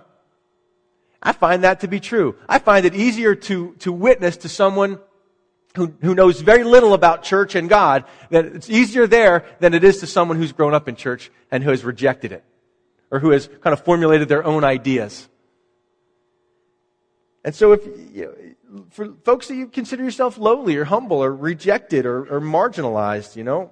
I 1.22 1.32
find 1.32 1.62
that 1.64 1.80
to 1.80 1.88
be 1.88 2.00
true. 2.00 2.35
I 2.48 2.58
find 2.58 2.85
it 2.85 2.94
easier 2.94 3.35
to, 3.35 3.74
to 3.80 3.92
witness 3.92 4.38
to 4.38 4.48
someone 4.48 4.98
who, 5.76 5.94
who 6.02 6.14
knows 6.14 6.40
very 6.40 6.64
little 6.64 6.94
about 6.94 7.22
church 7.22 7.54
and 7.54 7.68
God, 7.68 8.04
that 8.30 8.44
it's 8.44 8.68
easier 8.68 9.06
there 9.06 9.44
than 9.61 9.72
it 9.72 9.85
is 9.85 9.98
to 9.98 10.06
someone 10.06 10.37
who's 10.37 10.52
grown 10.52 10.74
up 10.74 10.88
in 10.88 10.96
church 10.96 11.30
and 11.50 11.62
who 11.62 11.70
has 11.70 11.85
rejected 11.85 12.32
it, 12.32 12.44
or 13.11 13.20
who 13.20 13.30
has 13.30 13.48
kind 13.61 13.72
of 13.72 13.85
formulated 13.85 14.28
their 14.28 14.44
own 14.44 14.64
ideas. 14.64 15.28
And 17.44 17.54
so 17.54 17.72
if, 17.72 17.87
you 18.12 18.54
know, 18.70 18.85
for 18.90 19.14
folks 19.24 19.48
that 19.48 19.54
you 19.54 19.66
consider 19.66 20.02
yourself 20.02 20.38
lowly 20.38 20.76
or 20.76 20.85
humble 20.85 21.22
or 21.22 21.35
rejected 21.35 22.06
or, 22.06 22.24
or 22.26 22.40
marginalized, 22.40 23.37
you 23.37 23.44
know, 23.44 23.70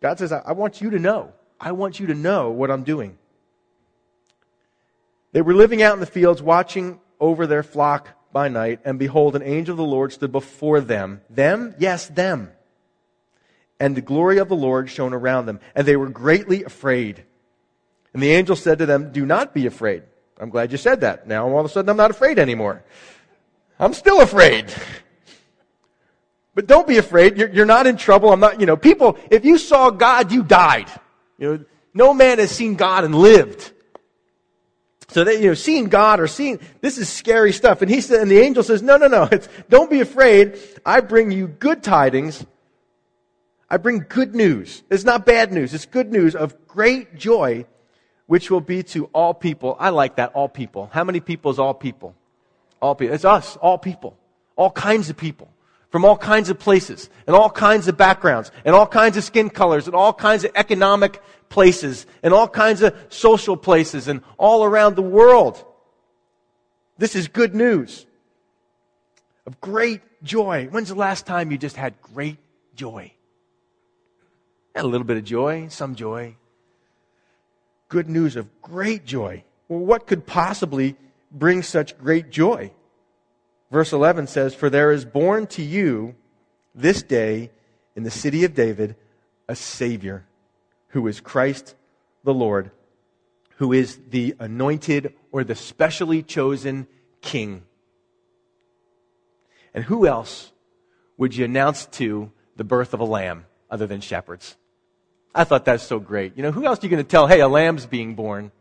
God 0.00 0.18
says, 0.18 0.32
I, 0.32 0.42
I 0.46 0.52
want 0.52 0.80
you 0.80 0.90
to 0.90 0.98
know. 0.98 1.32
I 1.60 1.72
want 1.72 1.98
you 2.00 2.08
to 2.08 2.14
know 2.14 2.50
what 2.50 2.70
I'm 2.70 2.84
doing. 2.84 3.18
They 5.36 5.42
were 5.42 5.52
living 5.52 5.82
out 5.82 5.92
in 5.92 6.00
the 6.00 6.06
fields, 6.06 6.40
watching 6.40 6.98
over 7.20 7.46
their 7.46 7.62
flock 7.62 8.08
by 8.32 8.48
night, 8.48 8.80
and 8.86 8.98
behold, 8.98 9.36
an 9.36 9.42
angel 9.42 9.74
of 9.74 9.76
the 9.76 9.84
Lord 9.84 10.10
stood 10.14 10.32
before 10.32 10.80
them. 10.80 11.20
Them? 11.28 11.74
Yes, 11.78 12.06
them. 12.06 12.50
And 13.78 13.94
the 13.94 14.00
glory 14.00 14.38
of 14.38 14.48
the 14.48 14.56
Lord 14.56 14.88
shone 14.88 15.12
around 15.12 15.44
them, 15.44 15.60
and 15.74 15.86
they 15.86 15.94
were 15.94 16.08
greatly 16.08 16.64
afraid. 16.64 17.22
And 18.14 18.22
the 18.22 18.30
angel 18.30 18.56
said 18.56 18.78
to 18.78 18.86
them, 18.86 19.12
Do 19.12 19.26
not 19.26 19.52
be 19.52 19.66
afraid. 19.66 20.04
I'm 20.40 20.48
glad 20.48 20.72
you 20.72 20.78
said 20.78 21.02
that. 21.02 21.28
Now 21.28 21.46
all 21.46 21.60
of 21.60 21.66
a 21.66 21.68
sudden 21.68 21.90
I'm 21.90 21.98
not 21.98 22.10
afraid 22.10 22.38
anymore. 22.38 22.82
I'm 23.78 23.92
still 23.92 24.22
afraid. 24.22 24.72
But 26.54 26.66
don't 26.66 26.88
be 26.88 26.96
afraid. 26.96 27.36
You're, 27.36 27.50
you're 27.50 27.66
not 27.66 27.86
in 27.86 27.98
trouble. 27.98 28.32
I'm 28.32 28.40
not, 28.40 28.58
you 28.58 28.64
know, 28.64 28.78
people, 28.78 29.18
if 29.30 29.44
you 29.44 29.58
saw 29.58 29.90
God, 29.90 30.32
you 30.32 30.42
died. 30.42 30.90
You 31.36 31.58
know, 31.58 31.64
no 31.92 32.14
man 32.14 32.38
has 32.38 32.52
seen 32.52 32.76
God 32.76 33.04
and 33.04 33.14
lived. 33.14 33.74
So 35.08 35.24
that, 35.24 35.40
you 35.40 35.48
know, 35.48 35.54
seeing 35.54 35.88
God 35.88 36.18
or 36.20 36.26
seeing, 36.26 36.58
this 36.80 36.98
is 36.98 37.08
scary 37.08 37.52
stuff. 37.52 37.80
And 37.80 37.90
he 37.90 38.00
said, 38.00 38.20
and 38.20 38.30
the 38.30 38.38
angel 38.38 38.62
says, 38.62 38.82
no, 38.82 38.96
no, 38.96 39.06
no, 39.06 39.24
it's, 39.32 39.48
don't 39.68 39.90
be 39.90 40.00
afraid. 40.00 40.58
I 40.84 41.00
bring 41.00 41.30
you 41.30 41.46
good 41.46 41.82
tidings. 41.82 42.44
I 43.70 43.76
bring 43.78 44.06
good 44.08 44.34
news. 44.34 44.82
It's 44.90 45.04
not 45.04 45.26
bad 45.26 45.52
news. 45.52 45.74
It's 45.74 45.86
good 45.86 46.12
news 46.12 46.34
of 46.36 46.66
great 46.66 47.16
joy, 47.16 47.66
which 48.26 48.50
will 48.50 48.60
be 48.60 48.82
to 48.84 49.06
all 49.06 49.34
people. 49.34 49.76
I 49.78 49.90
like 49.90 50.16
that, 50.16 50.32
all 50.34 50.48
people. 50.48 50.88
How 50.92 51.04
many 51.04 51.20
people 51.20 51.50
is 51.50 51.58
all 51.58 51.74
people? 51.74 52.14
All 52.80 52.94
people. 52.94 53.14
It's 53.14 53.24
us, 53.24 53.56
all 53.56 53.78
people. 53.78 54.16
All 54.56 54.70
kinds 54.70 55.10
of 55.10 55.16
people. 55.16 55.48
From 55.90 56.04
all 56.04 56.16
kinds 56.16 56.50
of 56.50 56.58
places, 56.58 57.08
and 57.26 57.34
all 57.36 57.48
kinds 57.48 57.88
of 57.88 57.96
backgrounds, 57.96 58.50
and 58.64 58.74
all 58.74 58.86
kinds 58.86 59.16
of 59.16 59.24
skin 59.24 59.48
colors, 59.48 59.86
and 59.86 59.94
all 59.94 60.12
kinds 60.12 60.44
of 60.44 60.50
economic 60.54 61.22
places 61.48 62.06
and 62.22 62.32
all 62.32 62.48
kinds 62.48 62.82
of 62.82 62.94
social 63.08 63.56
places 63.56 64.08
and 64.08 64.20
all 64.38 64.64
around 64.64 64.96
the 64.96 65.02
world. 65.02 65.64
This 66.98 67.14
is 67.14 67.28
good 67.28 67.54
news 67.54 68.06
of 69.46 69.60
great 69.60 70.00
joy. 70.22 70.68
When's 70.70 70.88
the 70.88 70.94
last 70.94 71.26
time 71.26 71.50
you 71.50 71.58
just 71.58 71.76
had 71.76 72.00
great 72.02 72.38
joy? 72.74 73.12
Had 74.74 74.84
a 74.84 74.88
little 74.88 75.06
bit 75.06 75.16
of 75.16 75.24
joy, 75.24 75.68
some 75.68 75.94
joy. 75.94 76.36
Good 77.88 78.08
news 78.08 78.36
of 78.36 78.62
great 78.62 79.04
joy. 79.04 79.44
Well, 79.68 79.80
what 79.80 80.06
could 80.06 80.26
possibly 80.26 80.96
bring 81.30 81.62
such 81.62 81.96
great 81.98 82.30
joy? 82.30 82.72
Verse 83.70 83.92
11 83.92 84.26
says, 84.26 84.54
For 84.54 84.70
there 84.70 84.92
is 84.92 85.04
born 85.04 85.46
to 85.48 85.62
you 85.62 86.14
this 86.74 87.02
day 87.02 87.50
in 87.94 88.02
the 88.02 88.10
city 88.10 88.44
of 88.44 88.54
David 88.54 88.96
a 89.48 89.56
Savior 89.56 90.26
who 90.88 91.06
is 91.06 91.20
Christ 91.20 91.74
the 92.24 92.34
Lord, 92.34 92.70
who 93.56 93.72
is 93.72 93.98
the 94.10 94.34
anointed 94.38 95.14
or 95.32 95.44
the 95.44 95.54
specially 95.54 96.22
chosen 96.22 96.86
king. 97.20 97.62
And 99.74 99.84
who 99.84 100.06
else 100.06 100.52
would 101.16 101.34
you 101.34 101.44
announce 101.44 101.86
to 101.86 102.30
the 102.56 102.64
birth 102.64 102.94
of 102.94 103.00
a 103.00 103.04
lamb 103.04 103.46
other 103.70 103.86
than 103.86 104.00
shepherds? 104.00 104.56
I 105.34 105.44
thought 105.44 105.66
that's 105.66 105.82
so 105.82 105.98
great. 105.98 106.36
You 106.36 106.42
know, 106.42 106.52
who 106.52 106.64
else 106.64 106.78
are 106.78 106.86
you 106.86 106.88
going 106.88 107.04
to 107.04 107.08
tell, 107.08 107.26
hey, 107.26 107.40
a 107.40 107.48
lamb's 107.48 107.84
being 107.84 108.14
born? 108.14 108.52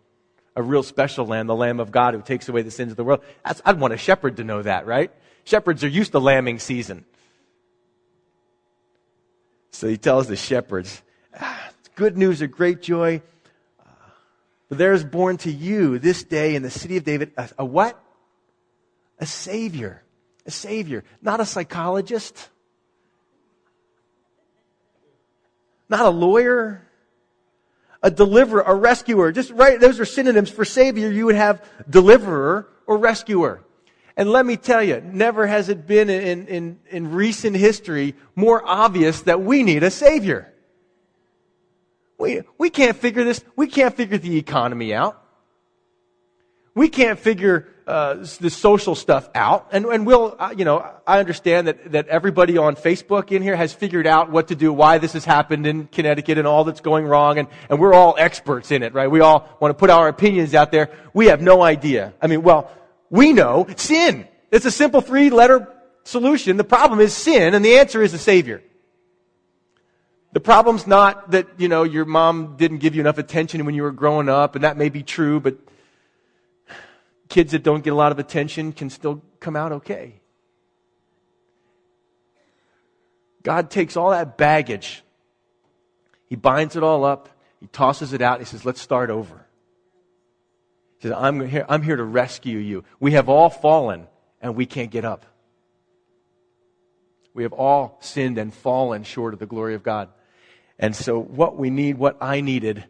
A 0.55 0.63
real 0.63 0.83
special 0.83 1.25
lamb, 1.25 1.47
the 1.47 1.55
Lamb 1.55 1.79
of 1.79 1.91
God 1.91 2.13
who 2.13 2.21
takes 2.21 2.47
away 2.47 2.61
the 2.61 2.71
sins 2.71 2.91
of 2.91 2.97
the 2.97 3.03
world. 3.03 3.21
That's, 3.43 3.61
I'd 3.65 3.79
want 3.79 3.93
a 3.93 3.97
shepherd 3.97 4.37
to 4.37 4.43
know 4.43 4.61
that, 4.61 4.85
right? 4.85 5.11
Shepherds 5.43 5.83
are 5.83 5.89
used 5.89 6.13
to 6.13 6.19
lambing 6.19 6.59
season. 6.59 7.05
So 9.71 9.87
he 9.87 9.97
tells 9.97 10.27
the 10.27 10.37
shepherds, 10.37 11.03
ah, 11.37 11.69
good 11.95 12.17
news 12.17 12.41
of 12.41 12.51
great 12.51 12.81
joy. 12.81 13.21
For 14.69 14.75
there 14.75 14.93
is 14.93 15.03
born 15.03 15.37
to 15.39 15.51
you 15.51 15.99
this 15.99 16.23
day 16.23 16.55
in 16.55 16.63
the 16.63 16.69
city 16.69 16.97
of 16.97 17.03
David 17.03 17.33
a, 17.37 17.49
a 17.59 17.65
what? 17.65 18.01
A 19.19 19.25
Savior. 19.25 20.01
A 20.45 20.51
Savior. 20.51 21.03
Not 21.21 21.41
a 21.41 21.45
psychologist. 21.45 22.49
Not 25.89 26.05
a 26.05 26.09
lawyer. 26.09 26.84
A 28.03 28.11
deliverer, 28.11 28.61
a 28.61 28.75
rescuer. 28.75 29.31
Just 29.31 29.51
right, 29.51 29.79
those 29.79 29.99
are 29.99 30.05
synonyms 30.05 30.49
for 30.49 30.65
Savior. 30.65 31.09
You 31.09 31.25
would 31.25 31.35
have 31.35 31.63
deliverer 31.89 32.67
or 32.85 32.97
rescuer. 32.97 33.61
And 34.17 34.29
let 34.29 34.45
me 34.45 34.55
tell 34.55 34.81
you, 34.81 35.01
never 35.01 35.45
has 35.45 35.67
it 35.69 35.85
been 35.85 36.09
in, 36.09 36.47
in, 36.47 36.79
in 36.89 37.11
recent 37.11 37.55
history 37.57 38.15
more 38.35 38.61
obvious 38.65 39.21
that 39.21 39.41
we 39.41 39.63
need 39.63 39.83
a 39.83 39.91
Savior. 39.91 40.53
We, 42.17 42.43
we 42.57 42.69
can't 42.69 42.95
figure 42.95 43.25
this. 43.25 43.43
We 43.55 43.67
can't 43.67 43.95
figure 43.95 44.17
the 44.17 44.37
economy 44.37 44.93
out. 44.93 45.21
We 46.73 46.87
can't 46.87 47.19
figure 47.19 47.67
uh, 47.87 48.15
the 48.39 48.49
social 48.49 48.95
stuff 48.95 49.29
out. 49.35 49.67
And, 49.71 49.85
and 49.85 50.07
we'll, 50.07 50.35
uh, 50.39 50.53
you 50.57 50.65
know, 50.65 50.85
I 51.05 51.19
understand 51.19 51.67
that, 51.67 51.91
that 51.91 52.07
everybody 52.07 52.57
on 52.57 52.75
Facebook 52.75 53.31
in 53.31 53.41
here 53.41 53.55
has 53.55 53.73
figured 53.73 54.07
out 54.07 54.31
what 54.31 54.47
to 54.47 54.55
do, 54.55 54.73
why 54.73 54.97
this 54.97 55.13
has 55.13 55.23
happened 55.23 55.67
in 55.67 55.87
Connecticut 55.87 56.37
and 56.37 56.47
all 56.47 56.63
that's 56.63 56.81
going 56.81 57.05
wrong. 57.05 57.37
And, 57.37 57.47
and 57.69 57.79
we're 57.79 57.93
all 57.93 58.15
experts 58.17 58.71
in 58.71 58.81
it, 58.81 58.93
right? 58.93 59.09
We 59.09 59.19
all 59.19 59.47
want 59.59 59.69
to 59.69 59.75
put 59.75 59.89
our 59.89 60.07
opinions 60.07 60.55
out 60.55 60.71
there. 60.71 60.89
We 61.13 61.27
have 61.27 61.41
no 61.41 61.61
idea. 61.61 62.13
I 62.21 62.27
mean, 62.27 62.41
well, 62.41 62.71
we 63.09 63.33
know 63.33 63.67
sin. 63.77 64.27
It's 64.51 64.65
a 64.65 64.71
simple 64.71 65.01
three 65.01 65.29
letter 65.29 65.71
solution. 66.03 66.57
The 66.57 66.63
problem 66.63 66.99
is 66.99 67.13
sin, 67.13 67.53
and 67.53 67.63
the 67.63 67.77
answer 67.77 68.01
is 68.01 68.11
the 68.11 68.17
Savior. 68.17 68.63
The 70.33 70.39
problem's 70.39 70.85
not 70.85 71.31
that, 71.31 71.47
you 71.57 71.69
know, 71.69 71.83
your 71.83 72.05
mom 72.05 72.57
didn't 72.57 72.79
give 72.79 72.93
you 72.95 73.01
enough 73.01 73.17
attention 73.17 73.63
when 73.65 73.73
you 73.73 73.83
were 73.83 73.91
growing 73.91 74.27
up, 74.27 74.55
and 74.55 74.63
that 74.63 74.75
may 74.75 74.89
be 74.89 75.01
true, 75.01 75.39
but 75.39 75.57
kids 77.29 77.51
that 77.51 77.63
don't 77.63 77.83
get 77.83 77.93
a 77.93 77.95
lot 77.95 78.11
of 78.11 78.19
attention 78.19 78.71
can 78.71 78.89
still 78.89 79.21
come 79.39 79.55
out 79.55 79.71
okay. 79.71 80.21
God 83.43 83.69
takes 83.69 83.95
all 83.95 84.09
that 84.09 84.37
baggage, 84.37 85.03
He 86.27 86.35
binds 86.35 86.75
it 86.75 86.83
all 86.83 87.05
up, 87.05 87.29
He 87.59 87.67
tosses 87.67 88.11
it 88.13 88.21
out, 88.21 88.39
He 88.39 88.45
says, 88.45 88.65
let's 88.65 88.81
start 88.81 89.09
over. 89.09 89.45
He 90.97 91.07
says, 91.07 91.17
I'm 91.17 91.47
here, 91.47 91.65
I'm 91.69 91.83
here 91.83 91.95
to 91.95 92.03
rescue 92.03 92.57
you. 92.57 92.83
We 92.99 93.11
have 93.11 93.29
all 93.29 93.49
fallen, 93.49 94.07
and 94.41 94.55
we 94.55 94.65
can't 94.65 94.89
get 94.89 95.05
up. 95.05 95.25
We 97.35 97.43
have 97.43 97.53
all 97.53 97.97
sinned 98.01 98.37
and 98.37 98.53
fallen 98.53 99.03
short 99.03 99.33
of 99.33 99.39
the 99.39 99.45
glory 99.45 99.75
of 99.75 99.83
God. 99.83 100.09
And 100.79 100.95
so, 100.95 101.19
what 101.19 101.57
we 101.57 101.69
need, 101.69 101.97
what 101.97 102.17
I 102.21 102.41
needed, 102.41 102.85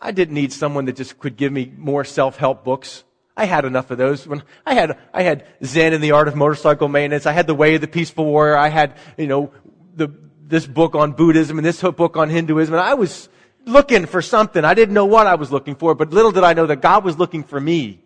I 0.00 0.10
didn't 0.10 0.34
need 0.34 0.52
someone 0.52 0.86
that 0.86 0.96
just 0.96 1.18
could 1.18 1.36
give 1.36 1.52
me 1.52 1.72
more 1.76 2.04
self 2.04 2.36
help 2.36 2.64
books. 2.64 3.04
I 3.36 3.46
had 3.46 3.64
enough 3.64 3.90
of 3.90 3.98
those. 3.98 4.26
When 4.26 4.42
I 4.66 4.74
had, 4.74 4.98
I 5.12 5.22
had 5.22 5.46
Zen 5.64 5.94
and 5.94 6.04
the 6.04 6.12
Art 6.12 6.28
of 6.28 6.36
Motorcycle 6.36 6.88
Maintenance. 6.88 7.26
I 7.26 7.32
had 7.32 7.46
The 7.46 7.54
Way 7.54 7.74
of 7.74 7.80
the 7.80 7.88
Peaceful 7.88 8.26
Warrior. 8.26 8.56
I 8.56 8.68
had, 8.68 8.96
you 9.16 9.26
know, 9.26 9.52
the, 9.94 10.12
this 10.46 10.66
book 10.66 10.94
on 10.94 11.12
Buddhism 11.12 11.58
and 11.58 11.64
this 11.64 11.80
book 11.80 12.16
on 12.16 12.28
Hinduism. 12.28 12.74
And 12.74 12.82
I 12.82 12.94
was, 12.94 13.28
looking 13.66 14.06
for 14.06 14.22
something. 14.22 14.64
I 14.64 14.74
didn't 14.74 14.94
know 14.94 15.06
what 15.06 15.26
I 15.26 15.34
was 15.34 15.52
looking 15.52 15.74
for, 15.74 15.94
but 15.94 16.12
little 16.12 16.32
did 16.32 16.44
I 16.44 16.52
know 16.52 16.66
that 16.66 16.80
God 16.80 17.04
was 17.04 17.18
looking 17.18 17.44
for 17.44 17.60
me. 17.60 18.00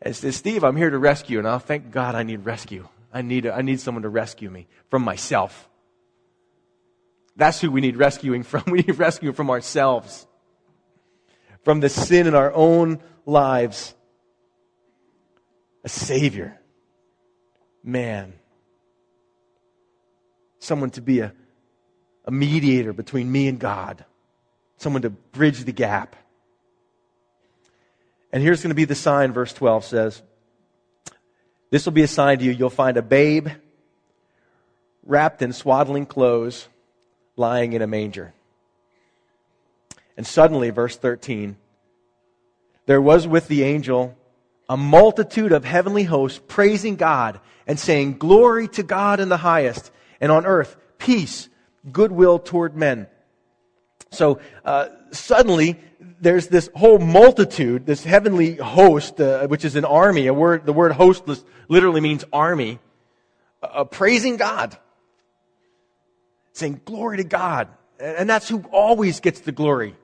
And 0.00 0.14
says, 0.14 0.36
Steve, 0.36 0.62
I'm 0.62 0.76
here 0.76 0.90
to 0.90 0.98
rescue. 0.98 1.38
And 1.38 1.48
I'll 1.48 1.58
thank 1.58 1.90
God 1.90 2.14
I 2.14 2.22
need 2.22 2.44
rescue. 2.44 2.88
I 3.12 3.22
need, 3.22 3.46
I 3.46 3.62
need 3.62 3.80
someone 3.80 4.02
to 4.02 4.08
rescue 4.08 4.50
me 4.50 4.68
from 4.90 5.02
myself. 5.02 5.68
That's 7.36 7.60
who 7.60 7.70
we 7.70 7.80
need 7.80 7.96
rescuing 7.96 8.42
from. 8.44 8.64
We 8.66 8.78
need 8.82 8.98
rescue 8.98 9.32
from 9.32 9.50
ourselves, 9.50 10.26
from 11.64 11.80
the 11.80 11.88
sin 11.88 12.26
in 12.26 12.34
our 12.34 12.52
own 12.52 13.00
lives. 13.26 13.94
A 15.84 15.88
Savior. 15.88 16.60
Man. 17.82 18.34
Someone 20.58 20.90
to 20.90 21.00
be 21.00 21.20
a, 21.20 21.32
a 22.24 22.30
mediator 22.30 22.92
between 22.92 23.30
me 23.30 23.48
and 23.48 23.58
God. 23.58 24.04
Someone 24.76 25.02
to 25.02 25.10
bridge 25.10 25.64
the 25.64 25.72
gap. 25.72 26.16
And 28.32 28.42
here's 28.42 28.62
going 28.62 28.70
to 28.70 28.74
be 28.74 28.84
the 28.84 28.94
sign, 28.94 29.32
verse 29.32 29.52
12 29.52 29.84
says. 29.84 30.22
This 31.70 31.84
will 31.84 31.92
be 31.92 32.02
a 32.02 32.08
sign 32.08 32.38
to 32.38 32.44
you. 32.44 32.50
You'll 32.50 32.70
find 32.70 32.96
a 32.96 33.02
babe 33.02 33.48
wrapped 35.04 35.42
in 35.42 35.52
swaddling 35.52 36.06
clothes 36.06 36.68
lying 37.36 37.72
in 37.72 37.82
a 37.82 37.86
manger. 37.86 38.34
And 40.18 40.26
suddenly, 40.26 40.70
verse 40.70 40.96
13, 40.96 41.56
there 42.86 43.00
was 43.00 43.28
with 43.28 43.46
the 43.46 43.62
angel 43.62 44.16
a 44.68 44.76
multitude 44.76 45.52
of 45.52 45.64
heavenly 45.64 46.02
hosts 46.02 46.40
praising 46.48 46.96
God 46.96 47.38
and 47.68 47.78
saying, 47.78 48.18
Glory 48.18 48.66
to 48.68 48.82
God 48.82 49.20
in 49.20 49.28
the 49.28 49.36
highest, 49.36 49.92
and 50.20 50.32
on 50.32 50.44
earth, 50.44 50.76
peace, 50.98 51.48
goodwill 51.92 52.40
toward 52.40 52.76
men. 52.76 53.06
So, 54.10 54.40
uh, 54.64 54.88
suddenly, 55.12 55.78
there's 56.20 56.48
this 56.48 56.68
whole 56.74 56.98
multitude, 56.98 57.86
this 57.86 58.02
heavenly 58.02 58.56
host, 58.56 59.20
uh, 59.20 59.46
which 59.46 59.64
is 59.64 59.76
an 59.76 59.84
army. 59.84 60.26
A 60.26 60.34
word, 60.34 60.66
the 60.66 60.72
word 60.72 60.90
host 60.90 61.22
literally 61.68 62.00
means 62.00 62.24
army, 62.32 62.80
uh, 63.62 63.84
praising 63.84 64.36
God, 64.36 64.76
saying 66.54 66.80
glory 66.84 67.18
to 67.18 67.24
God, 67.24 67.68
and 68.00 68.28
that's 68.28 68.48
who 68.48 68.64
always 68.72 69.20
gets 69.20 69.38
the 69.38 69.52
glory. 69.52 69.94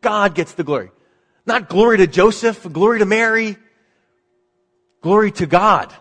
God 0.00 0.34
gets 0.34 0.54
the 0.54 0.64
glory, 0.64 0.90
not 1.46 1.68
glory 1.68 1.98
to 1.98 2.06
Joseph, 2.06 2.66
glory 2.72 3.00
to 3.00 3.06
Mary, 3.06 3.56
glory 5.02 5.30
to 5.32 5.46
God 5.46 5.92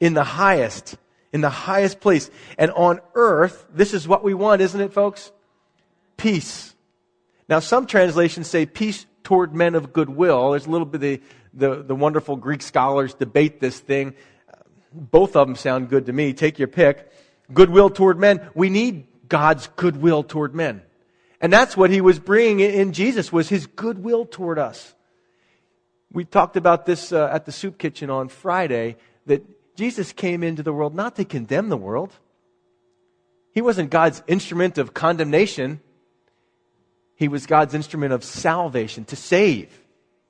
in 0.00 0.14
the 0.14 0.24
highest, 0.24 0.96
in 1.32 1.40
the 1.40 1.50
highest 1.50 2.00
place, 2.00 2.30
and 2.58 2.70
on 2.72 3.00
earth. 3.14 3.66
This 3.72 3.94
is 3.94 4.06
what 4.06 4.22
we 4.22 4.34
want, 4.34 4.62
isn't 4.62 4.80
it, 4.80 4.92
folks? 4.92 5.32
Peace 6.16 6.72
now, 7.52 7.58
some 7.58 7.84
translations 7.84 8.48
say 8.48 8.64
peace 8.64 9.04
toward 9.24 9.54
men 9.54 9.74
of 9.74 9.92
goodwill. 9.92 10.52
There's 10.52 10.64
a 10.64 10.70
little 10.70 10.86
bit 10.86 10.96
of 10.96 11.00
the, 11.02 11.20
the, 11.52 11.82
the 11.82 11.94
wonderful 11.94 12.36
Greek 12.36 12.62
scholars 12.62 13.12
debate 13.12 13.60
this 13.60 13.78
thing. 13.78 14.14
Both 14.90 15.36
of 15.36 15.46
them 15.46 15.56
sound 15.56 15.90
good 15.90 16.06
to 16.06 16.14
me. 16.14 16.32
Take 16.32 16.58
your 16.58 16.68
pick. 16.68 17.12
Goodwill 17.52 17.90
toward 17.90 18.18
men. 18.18 18.48
We 18.54 18.70
need 18.70 19.06
God's 19.28 19.66
goodwill 19.76 20.22
toward 20.22 20.54
men. 20.54 20.80
And 21.42 21.52
that's 21.52 21.76
what 21.76 21.90
he 21.90 22.00
was 22.00 22.20
bringing 22.20 22.60
in 22.60 22.92
Jesus 22.92 23.32
was 23.32 23.48
his 23.48 23.66
goodwill 23.66 24.24
toward 24.24 24.60
us. 24.60 24.94
We 26.12 26.24
talked 26.24 26.56
about 26.56 26.86
this 26.86 27.12
uh, 27.12 27.28
at 27.32 27.46
the 27.46 27.52
soup 27.52 27.78
kitchen 27.78 28.10
on 28.10 28.28
Friday 28.28 28.96
that 29.26 29.44
Jesus 29.76 30.12
came 30.12 30.44
into 30.44 30.62
the 30.62 30.72
world 30.72 30.94
not 30.94 31.16
to 31.16 31.24
condemn 31.24 31.68
the 31.68 31.76
world. 31.76 32.12
He 33.52 33.60
wasn't 33.60 33.90
God's 33.90 34.22
instrument 34.28 34.78
of 34.78 34.94
condemnation. 34.94 35.80
He 37.16 37.26
was 37.26 37.46
God's 37.46 37.74
instrument 37.74 38.12
of 38.12 38.22
salvation, 38.22 39.04
to 39.06 39.16
save. 39.16 39.80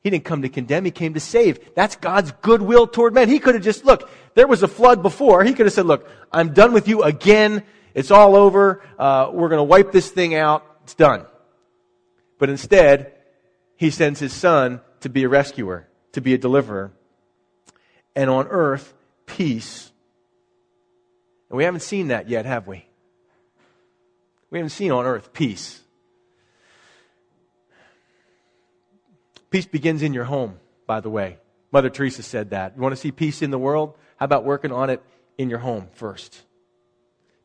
He 0.02 0.10
didn't 0.10 0.24
come 0.24 0.42
to 0.42 0.48
condemn, 0.48 0.84
he 0.84 0.90
came 0.90 1.14
to 1.14 1.20
save. 1.20 1.74
That's 1.74 1.94
God's 1.94 2.32
goodwill 2.42 2.86
toward 2.86 3.12
men. 3.12 3.28
He 3.28 3.38
could 3.38 3.54
have 3.54 3.62
just, 3.62 3.84
look, 3.84 4.08
there 4.34 4.48
was 4.48 4.62
a 4.62 4.68
flood 4.68 5.02
before. 5.02 5.44
He 5.44 5.52
could 5.52 5.66
have 5.66 5.72
said, 5.72 5.86
look, 5.86 6.08
I'm 6.32 6.54
done 6.54 6.72
with 6.72 6.88
you 6.88 7.02
again. 7.02 7.62
It's 7.94 8.10
all 8.10 8.34
over. 8.34 8.82
Uh, 8.98 9.30
we're 9.30 9.48
going 9.48 9.60
to 9.60 9.64
wipe 9.64 9.92
this 9.92 10.10
thing 10.10 10.34
out. 10.34 10.64
It's 10.84 10.94
done. 10.94 11.26
But 12.38 12.48
instead, 12.50 13.12
he 13.76 13.90
sends 13.90 14.20
his 14.20 14.32
son 14.32 14.80
to 15.00 15.08
be 15.08 15.24
a 15.24 15.28
rescuer, 15.28 15.88
to 16.12 16.20
be 16.20 16.34
a 16.34 16.38
deliverer. 16.38 16.92
And 18.14 18.28
on 18.28 18.46
earth, 18.48 18.94
peace. 19.26 19.90
And 21.50 21.56
we 21.56 21.64
haven't 21.64 21.80
seen 21.80 22.08
that 22.08 22.28
yet, 22.28 22.46
have 22.46 22.66
we? 22.66 22.86
We 24.50 24.58
haven't 24.58 24.70
seen 24.70 24.92
on 24.92 25.06
earth 25.06 25.32
peace. 25.32 25.80
Peace 29.50 29.66
begins 29.66 30.02
in 30.02 30.14
your 30.14 30.24
home, 30.24 30.58
by 30.86 31.00
the 31.00 31.10
way. 31.10 31.38
Mother 31.72 31.90
Teresa 31.90 32.22
said 32.22 32.50
that. 32.50 32.74
You 32.76 32.82
want 32.82 32.92
to 32.92 33.00
see 33.00 33.12
peace 33.12 33.42
in 33.42 33.50
the 33.50 33.58
world? 33.58 33.96
How 34.16 34.24
about 34.24 34.44
working 34.44 34.72
on 34.72 34.90
it 34.90 35.02
in 35.38 35.48
your 35.50 35.58
home 35.58 35.88
first? 35.92 36.42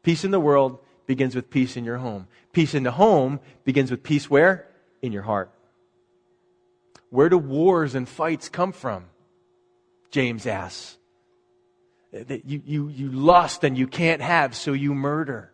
Peace 0.04 0.23
in 0.23 0.32
the 0.32 0.39
world 0.39 0.80
begins 1.07 1.35
with 1.35 1.49
peace 1.49 1.75
in 1.75 1.83
your 1.83 1.97
home. 1.97 2.27
Peace 2.53 2.75
in 2.75 2.83
the 2.83 2.91
home 2.91 3.39
begins 3.63 3.89
with 3.89 4.03
peace 4.03 4.29
where? 4.29 4.67
In 5.01 5.11
your 5.11 5.23
heart. 5.23 5.49
Where 7.09 7.29
do 7.29 7.37
wars 7.37 7.95
and 7.95 8.07
fights 8.07 8.49
come 8.49 8.71
from? 8.71 9.05
James 10.11 10.45
asks. 10.45 10.97
That 12.11 12.45
you, 12.45 12.61
you, 12.65 12.89
you 12.89 13.11
lust 13.11 13.63
and 13.63 13.75
you 13.75 13.87
can't 13.87 14.21
have, 14.21 14.55
so 14.55 14.73
you 14.73 14.93
murder 14.93 15.51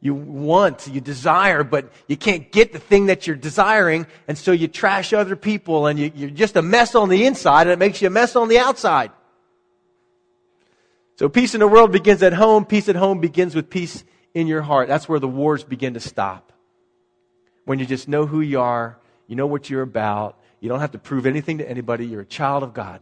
you 0.00 0.14
want, 0.14 0.86
you 0.86 1.00
desire, 1.00 1.64
but 1.64 1.90
you 2.06 2.16
can't 2.16 2.52
get 2.52 2.72
the 2.72 2.78
thing 2.78 3.06
that 3.06 3.26
you're 3.26 3.36
desiring, 3.36 4.06
and 4.28 4.36
so 4.36 4.52
you 4.52 4.68
trash 4.68 5.12
other 5.12 5.36
people, 5.36 5.86
and 5.86 5.98
you, 5.98 6.12
you're 6.14 6.30
just 6.30 6.56
a 6.56 6.62
mess 6.62 6.94
on 6.94 7.08
the 7.08 7.24
inside, 7.24 7.62
and 7.62 7.70
it 7.70 7.78
makes 7.78 8.00
you 8.00 8.08
a 8.08 8.10
mess 8.10 8.36
on 8.36 8.48
the 8.48 8.58
outside. 8.58 9.10
So 11.18 11.28
peace 11.28 11.54
in 11.54 11.60
the 11.60 11.68
world 11.68 11.92
begins 11.92 12.22
at 12.22 12.34
home. 12.34 12.66
Peace 12.66 12.88
at 12.88 12.96
home 12.96 13.20
begins 13.20 13.54
with 13.54 13.70
peace 13.70 14.04
in 14.36 14.46
your 14.46 14.60
heart. 14.60 14.86
That's 14.86 15.08
where 15.08 15.18
the 15.18 15.26
wars 15.26 15.64
begin 15.64 15.94
to 15.94 16.00
stop. 16.00 16.52
When 17.64 17.78
you 17.78 17.86
just 17.86 18.06
know 18.06 18.26
who 18.26 18.42
you 18.42 18.60
are, 18.60 18.98
you 19.26 19.34
know 19.34 19.46
what 19.46 19.70
you're 19.70 19.80
about, 19.80 20.38
you 20.60 20.68
don't 20.68 20.80
have 20.80 20.92
to 20.92 20.98
prove 20.98 21.24
anything 21.24 21.56
to 21.56 21.68
anybody, 21.68 22.06
you're 22.06 22.20
a 22.20 22.26
child 22.26 22.62
of 22.62 22.74
God. 22.74 23.00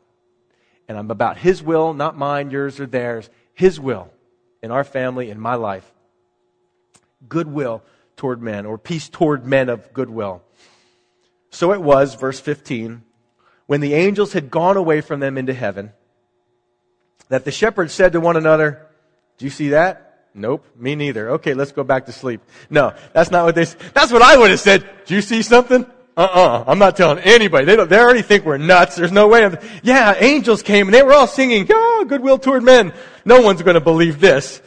And 0.86 0.96
I'm 0.96 1.10
about 1.10 1.36
His 1.36 1.60
will, 1.60 1.92
not 1.92 2.16
mine, 2.16 2.52
yours, 2.52 2.78
or 2.78 2.86
theirs. 2.86 3.28
His 3.52 3.80
will 3.80 4.12
in 4.62 4.70
our 4.70 4.84
family, 4.84 5.28
in 5.28 5.40
my 5.40 5.56
life 5.56 5.90
goodwill 7.28 7.82
toward 8.16 8.40
men, 8.40 8.64
or 8.64 8.78
peace 8.78 9.08
toward 9.08 9.44
men 9.44 9.68
of 9.68 9.92
goodwill. 9.92 10.40
So 11.50 11.72
it 11.72 11.82
was, 11.82 12.14
verse 12.14 12.38
15, 12.38 13.02
when 13.66 13.80
the 13.80 13.94
angels 13.94 14.34
had 14.34 14.52
gone 14.52 14.76
away 14.76 15.00
from 15.00 15.18
them 15.18 15.36
into 15.36 15.54
heaven, 15.54 15.94
that 17.28 17.44
the 17.44 17.50
shepherds 17.50 17.92
said 17.92 18.12
to 18.12 18.20
one 18.20 18.36
another, 18.36 18.86
Do 19.38 19.46
you 19.46 19.50
see 19.50 19.70
that? 19.70 20.03
Nope, 20.34 20.66
me 20.76 20.96
neither. 20.96 21.30
Okay, 21.30 21.54
let's 21.54 21.70
go 21.70 21.84
back 21.84 22.06
to 22.06 22.12
sleep. 22.12 22.40
No, 22.68 22.92
that's 23.12 23.30
not 23.30 23.44
what 23.44 23.54
they 23.54 23.64
That's 23.64 24.12
what 24.12 24.20
I 24.20 24.36
would 24.36 24.50
have 24.50 24.60
said. 24.60 24.84
Do 25.06 25.14
you 25.14 25.22
see 25.22 25.42
something? 25.42 25.86
Uh-uh. 26.16 26.64
I'm 26.66 26.78
not 26.78 26.96
telling 26.96 27.18
anybody. 27.20 27.66
They, 27.66 27.76
don't, 27.76 27.88
they 27.88 27.98
already 27.98 28.22
think 28.22 28.44
we're 28.44 28.58
nuts. 28.58 28.96
There's 28.96 29.12
no 29.12 29.28
way. 29.28 29.44
I'm, 29.44 29.58
yeah, 29.82 30.14
angels 30.18 30.62
came 30.62 30.86
and 30.88 30.94
they 30.94 31.02
were 31.02 31.12
all 31.12 31.26
singing, 31.26 31.66
oh, 31.70 32.04
goodwill 32.08 32.38
toward 32.38 32.62
men. 32.62 32.92
No 33.24 33.42
one's 33.42 33.62
going 33.62 33.74
to 33.74 33.80
believe 33.80 34.20
this. 34.20 34.60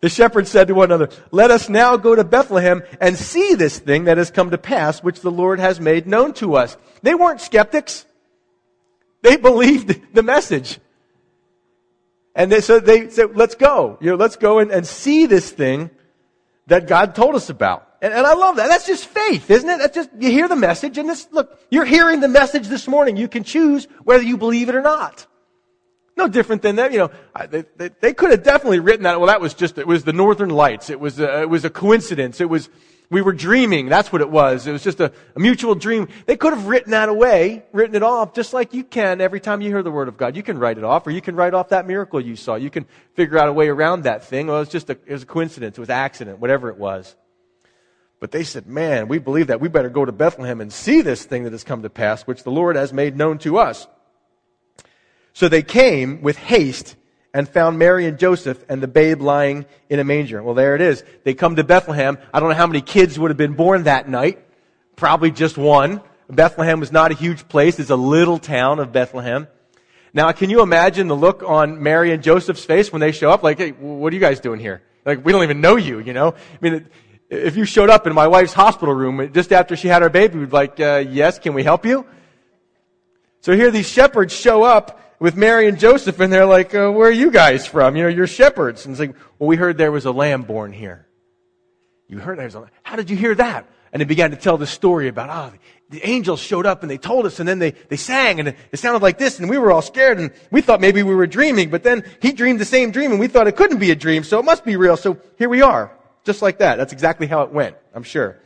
The 0.00 0.10
shepherds 0.10 0.50
said 0.50 0.68
to 0.68 0.74
one 0.74 0.90
another, 0.90 1.08
Let 1.30 1.50
us 1.50 1.68
now 1.68 1.96
go 1.96 2.14
to 2.14 2.24
Bethlehem 2.24 2.82
and 3.00 3.16
see 3.16 3.54
this 3.54 3.78
thing 3.78 4.04
that 4.04 4.18
has 4.18 4.30
come 4.30 4.50
to 4.50 4.58
pass, 4.58 5.02
which 5.02 5.20
the 5.20 5.30
Lord 5.30 5.58
has 5.58 5.80
made 5.80 6.06
known 6.06 6.32
to 6.34 6.54
us. 6.56 6.76
They 7.02 7.14
weren't 7.14 7.40
skeptics. 7.40 8.04
They 9.22 9.36
believed 9.36 10.14
the 10.14 10.22
message. 10.22 10.78
And 12.36 12.52
they, 12.52 12.60
so 12.60 12.78
they 12.78 13.08
said, 13.08 13.34
let's 13.34 13.54
go. 13.54 13.96
You 14.00 14.10
know, 14.10 14.16
let's 14.16 14.36
go 14.36 14.58
and, 14.58 14.70
and 14.70 14.86
see 14.86 15.24
this 15.24 15.50
thing 15.50 15.90
that 16.66 16.86
God 16.86 17.14
told 17.14 17.34
us 17.34 17.48
about. 17.48 17.88
And, 18.02 18.12
and 18.12 18.26
I 18.26 18.34
love 18.34 18.56
that. 18.56 18.68
That's 18.68 18.86
just 18.86 19.06
faith, 19.06 19.50
isn't 19.50 19.68
it? 19.68 19.78
That's 19.78 19.94
just, 19.94 20.10
you 20.18 20.30
hear 20.30 20.46
the 20.46 20.54
message 20.54 20.98
and 20.98 21.08
this, 21.08 21.26
look, 21.32 21.58
you're 21.70 21.86
hearing 21.86 22.20
the 22.20 22.28
message 22.28 22.68
this 22.68 22.86
morning. 22.86 23.16
You 23.16 23.26
can 23.26 23.42
choose 23.42 23.88
whether 24.04 24.22
you 24.22 24.36
believe 24.36 24.68
it 24.68 24.74
or 24.74 24.82
not. 24.82 25.26
No 26.14 26.28
different 26.28 26.60
than 26.60 26.76
that. 26.76 26.92
You 26.92 26.98
know, 26.98 27.10
they, 27.48 27.64
they, 27.76 27.90
they, 28.00 28.12
could 28.12 28.30
have 28.30 28.42
definitely 28.42 28.80
written 28.80 29.04
that. 29.04 29.18
Well, 29.18 29.28
that 29.28 29.40
was 29.40 29.54
just, 29.54 29.78
it 29.78 29.86
was 29.86 30.04
the 30.04 30.12
Northern 30.12 30.50
Lights. 30.50 30.90
It 30.90 31.00
was 31.00 31.18
a, 31.18 31.42
it 31.42 31.48
was 31.48 31.64
a 31.64 31.70
coincidence. 31.70 32.42
It 32.42 32.50
was, 32.50 32.68
we 33.08 33.22
were 33.22 33.32
dreaming. 33.32 33.88
That's 33.88 34.12
what 34.12 34.20
it 34.20 34.30
was. 34.30 34.66
It 34.66 34.72
was 34.72 34.82
just 34.82 35.00
a, 35.00 35.12
a 35.34 35.40
mutual 35.40 35.74
dream. 35.74 36.08
They 36.26 36.36
could 36.36 36.52
have 36.52 36.66
written 36.66 36.90
that 36.90 37.08
away, 37.08 37.64
written 37.72 37.94
it 37.94 38.02
off, 38.02 38.34
just 38.34 38.52
like 38.52 38.74
you 38.74 38.82
can 38.82 39.20
every 39.20 39.40
time 39.40 39.60
you 39.60 39.68
hear 39.68 39.82
the 39.82 39.90
Word 39.90 40.08
of 40.08 40.16
God. 40.16 40.36
You 40.36 40.42
can 40.42 40.58
write 40.58 40.78
it 40.78 40.84
off, 40.84 41.06
or 41.06 41.12
you 41.12 41.20
can 41.20 41.36
write 41.36 41.54
off 41.54 41.68
that 41.68 41.86
miracle 41.86 42.20
you 42.20 42.34
saw. 42.34 42.56
You 42.56 42.70
can 42.70 42.86
figure 43.14 43.38
out 43.38 43.48
a 43.48 43.52
way 43.52 43.68
around 43.68 44.02
that 44.02 44.24
thing. 44.24 44.48
Well, 44.48 44.56
it 44.56 44.60
was 44.60 44.68
just 44.68 44.90
a, 44.90 44.98
it 45.06 45.12
was 45.12 45.22
a 45.22 45.26
coincidence. 45.26 45.78
It 45.78 45.80
was 45.80 45.90
accident, 45.90 46.40
whatever 46.40 46.68
it 46.68 46.78
was. 46.78 47.14
But 48.18 48.32
they 48.32 48.44
said, 48.44 48.66
man, 48.66 49.08
we 49.08 49.18
believe 49.18 49.48
that. 49.48 49.60
We 49.60 49.68
better 49.68 49.90
go 49.90 50.04
to 50.04 50.12
Bethlehem 50.12 50.60
and 50.60 50.72
see 50.72 51.02
this 51.02 51.24
thing 51.24 51.44
that 51.44 51.52
has 51.52 51.64
come 51.64 51.82
to 51.82 51.90
pass, 51.90 52.22
which 52.22 52.42
the 52.42 52.50
Lord 52.50 52.76
has 52.76 52.92
made 52.92 53.16
known 53.16 53.38
to 53.38 53.58
us. 53.58 53.86
So 55.32 55.48
they 55.48 55.62
came 55.62 56.22
with 56.22 56.38
haste 56.38 56.96
and 57.36 57.46
found 57.46 57.78
Mary 57.78 58.06
and 58.06 58.18
Joseph 58.18 58.64
and 58.66 58.82
the 58.82 58.88
babe 58.88 59.20
lying 59.20 59.66
in 59.90 60.00
a 60.00 60.04
manger. 60.04 60.42
Well, 60.42 60.54
there 60.54 60.74
it 60.74 60.80
is. 60.80 61.04
They 61.22 61.34
come 61.34 61.56
to 61.56 61.64
Bethlehem. 61.64 62.16
I 62.32 62.40
don't 62.40 62.48
know 62.48 62.54
how 62.54 62.66
many 62.66 62.80
kids 62.80 63.18
would 63.18 63.30
have 63.30 63.36
been 63.36 63.52
born 63.52 63.82
that 63.82 64.08
night. 64.08 64.42
Probably 64.96 65.30
just 65.30 65.58
one. 65.58 66.00
Bethlehem 66.30 66.80
was 66.80 66.90
not 66.90 67.10
a 67.10 67.14
huge 67.14 67.46
place. 67.46 67.78
It's 67.78 67.90
a 67.90 67.96
little 67.96 68.38
town 68.38 68.78
of 68.78 68.90
Bethlehem. 68.90 69.48
Now, 70.14 70.32
can 70.32 70.48
you 70.48 70.62
imagine 70.62 71.08
the 71.08 71.14
look 71.14 71.42
on 71.42 71.82
Mary 71.82 72.10
and 72.10 72.22
Joseph's 72.22 72.64
face 72.64 72.90
when 72.90 73.00
they 73.00 73.12
show 73.12 73.30
up? 73.30 73.42
Like, 73.42 73.58
hey, 73.58 73.72
what 73.72 74.14
are 74.14 74.16
you 74.16 74.20
guys 74.20 74.40
doing 74.40 74.58
here? 74.58 74.80
Like, 75.04 75.22
we 75.22 75.30
don't 75.30 75.42
even 75.42 75.60
know 75.60 75.76
you, 75.76 75.98
you 75.98 76.14
know? 76.14 76.28
I 76.32 76.58
mean, 76.62 76.88
if 77.28 77.54
you 77.54 77.66
showed 77.66 77.90
up 77.90 78.06
in 78.06 78.14
my 78.14 78.28
wife's 78.28 78.54
hospital 78.54 78.94
room 78.94 79.30
just 79.34 79.52
after 79.52 79.76
she 79.76 79.88
had 79.88 80.00
her 80.00 80.08
baby, 80.08 80.38
we'd 80.38 80.48
be 80.48 80.56
like, 80.56 80.80
uh, 80.80 81.04
yes, 81.06 81.38
can 81.38 81.52
we 81.52 81.62
help 81.62 81.84
you? 81.84 82.06
So 83.42 83.54
here 83.54 83.70
these 83.70 83.86
shepherds 83.86 84.32
show 84.32 84.62
up 84.62 85.02
with 85.18 85.36
Mary 85.36 85.68
and 85.68 85.78
Joseph, 85.78 86.20
and 86.20 86.32
they're 86.32 86.46
like, 86.46 86.74
uh, 86.74 86.90
where 86.90 87.08
are 87.08 87.12
you 87.12 87.30
guys 87.30 87.66
from? 87.66 87.96
You 87.96 88.04
know, 88.04 88.08
you're 88.08 88.26
shepherds. 88.26 88.84
And 88.84 88.92
it's 88.92 89.00
like, 89.00 89.14
well, 89.38 89.48
we 89.48 89.56
heard 89.56 89.78
there 89.78 89.92
was 89.92 90.04
a 90.04 90.12
lamb 90.12 90.42
born 90.42 90.72
here. 90.72 91.06
You 92.08 92.18
heard 92.18 92.38
there 92.38 92.44
was 92.44 92.54
a 92.54 92.60
lamb. 92.60 92.70
How 92.82 92.96
did 92.96 93.10
you 93.10 93.16
hear 93.16 93.34
that? 93.34 93.66
And 93.92 94.00
they 94.00 94.04
began 94.04 94.30
to 94.30 94.36
tell 94.36 94.58
the 94.58 94.66
story 94.66 95.08
about, 95.08 95.30
ah, 95.30 95.50
oh, 95.52 95.58
the 95.88 96.06
angels 96.06 96.40
showed 96.40 96.66
up 96.66 96.82
and 96.82 96.90
they 96.90 96.98
told 96.98 97.26
us 97.26 97.38
and 97.38 97.48
then 97.48 97.58
they, 97.60 97.70
they 97.70 97.96
sang 97.96 98.40
and 98.40 98.48
it 98.48 98.76
sounded 98.76 99.02
like 99.02 99.18
this 99.18 99.38
and 99.38 99.48
we 99.48 99.56
were 99.56 99.70
all 99.70 99.82
scared 99.82 100.18
and 100.18 100.32
we 100.50 100.60
thought 100.60 100.80
maybe 100.80 101.02
we 101.02 101.14
were 101.14 101.26
dreaming, 101.26 101.70
but 101.70 101.84
then 101.84 102.04
he 102.20 102.32
dreamed 102.32 102.60
the 102.60 102.64
same 102.64 102.90
dream 102.90 103.12
and 103.12 103.20
we 103.20 103.28
thought 103.28 103.46
it 103.46 103.56
couldn't 103.56 103.78
be 103.78 103.92
a 103.92 103.94
dream, 103.94 104.24
so 104.24 104.38
it 104.38 104.44
must 104.44 104.64
be 104.64 104.76
real. 104.76 104.96
So 104.96 105.18
here 105.38 105.48
we 105.48 105.62
are. 105.62 105.96
Just 106.24 106.42
like 106.42 106.58
that. 106.58 106.76
That's 106.76 106.92
exactly 106.92 107.28
how 107.28 107.42
it 107.42 107.52
went, 107.52 107.76
I'm 107.94 108.02
sure. 108.02 108.40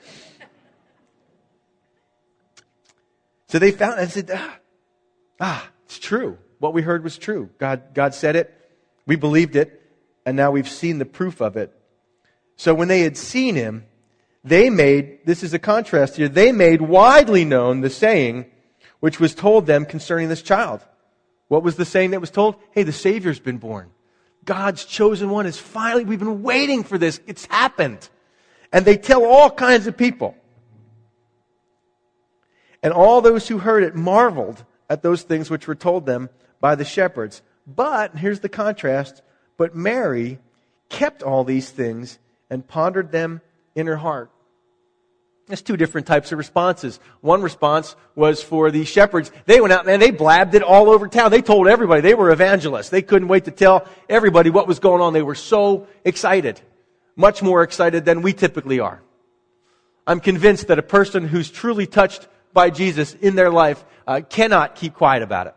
So 3.49 3.59
they 3.59 3.73
found 3.73 3.99
and 3.99 4.11
said, 4.11 4.31
ah, 4.33 4.59
ah, 5.41 5.69
it's 5.87 5.99
true. 5.99 6.39
What 6.61 6.75
we 6.75 6.83
heard 6.83 7.03
was 7.03 7.19
true. 7.19 7.51
God, 7.59 7.95
God 7.95 8.15
said 8.15 8.37
it. 8.37 8.55
We 9.07 9.17
believed 9.17 9.57
it. 9.57 9.83
And 10.25 10.37
now 10.37 10.53
we've 10.53 10.69
seen 10.69 10.99
the 10.99 11.07
proof 11.07 11.41
of 11.41 11.57
it. 11.57 11.75
So 12.57 12.75
when 12.75 12.89
they 12.89 13.01
had 13.01 13.17
seen 13.17 13.57
him, 13.57 13.87
they 14.45 14.71
made, 14.71 15.21
this 15.25 15.43
is 15.43 15.53
a 15.55 15.59
contrast 15.59 16.17
here, 16.17 16.29
they 16.29 16.53
made 16.53 16.83
widely 16.83 17.45
known 17.45 17.81
the 17.81 17.91
saying 17.91 18.47
which 19.01 19.19
was 19.19 19.35
told 19.35 19.67
them 19.67 19.87
concerning 19.87 20.29
this 20.29 20.43
child. 20.43 20.81
What 21.49 21.63
was 21.63 21.77
the 21.77 21.87
saying 21.87 22.11
that 22.11 22.21
was 22.21 22.31
told? 22.31 22.57
Hey, 22.73 22.83
the 22.83 22.93
Savior's 22.93 23.41
been 23.41 23.59
born. 23.59 23.91
God's 24.45 24.85
chosen 24.85 25.31
one 25.31 25.47
is 25.47 25.59
finally, 25.59 26.05
we've 26.05 26.19
been 26.19 26.43
waiting 26.43 26.85
for 26.85 26.99
this. 26.99 27.21
It's 27.27 27.47
happened. 27.47 28.09
And 28.73 28.85
they 28.85 28.99
tell 28.99 29.25
all 29.25 29.51
kinds 29.51 29.87
of 29.87 29.97
people. 29.97 30.37
And 32.83 32.93
all 32.93 33.21
those 33.21 33.49
who 33.49 33.59
heard 33.59 33.83
it 33.83 33.95
marveled 33.95 34.65
at 34.89 35.03
those 35.03 35.23
things 35.23 35.51
which 35.51 35.67
were 35.67 35.75
told 35.75 36.07
them 36.07 36.29
by 36.61 36.75
the 36.75 36.85
shepherds. 36.85 37.43
But, 37.67 38.17
here's 38.17 38.41
the 38.41 38.49
contrast, 38.49 39.23
but 39.57 39.75
Mary 39.75 40.39
kept 40.89 41.23
all 41.23 41.45
these 41.45 41.71
things 41.71 42.19
and 42.49 42.67
pondered 42.67 43.13
them 43.13 43.41
in 43.75 43.87
her 43.87 43.97
heart. 43.97 44.31
There's 45.47 45.63
two 45.63 45.77
different 45.77 46.07
types 46.07 46.31
of 46.31 46.39
responses. 46.39 47.01
One 47.23 47.43
response 47.43 47.97
was 48.15 48.41
for 48.41 48.71
the 48.71 48.85
shepherds. 48.85 49.33
They 49.47 49.61
went 49.61 49.73
out 49.73 49.89
and 49.89 50.01
they 50.01 50.13
blabbed 50.13 50.55
it 50.55 50.63
all 50.63 50.89
over 50.89 51.09
town. 51.09 51.33
They 51.33 51.43
told 51.43 51.67
everybody. 51.67 52.03
They 52.03 52.15
were 52.15 52.31
evangelists. 52.31 52.91
They 52.91 53.03
couldn't 53.03 53.27
wait 53.27 53.47
to 53.47 53.51
tell 53.51 53.89
everybody 54.09 54.51
what 54.51 54.69
was 54.69 54.79
going 54.79 55.03
on. 55.03 55.13
They 55.13 55.23
were 55.23 55.35
so 55.35 55.89
excited. 56.05 56.61
Much 57.17 57.43
more 57.43 57.65
excited 57.65 58.05
than 58.05 58.23
we 58.23 58.33
typically 58.33 58.79
are. 58.79 59.03
I'm 60.07 60.21
convinced 60.21 60.69
that 60.69 60.79
a 60.79 60.85
person 60.85 61.27
who's 61.27 61.51
truly 61.51 61.87
touched 61.87 62.29
by 62.53 62.71
Jesus 62.71 63.15
in 63.15 63.35
their 63.35 63.51
life 63.51 63.85
uh, 64.07 64.21
cannot 64.29 64.77
keep 64.77 64.95
quiet 64.95 65.23
about 65.25 65.49
it. 65.49 65.55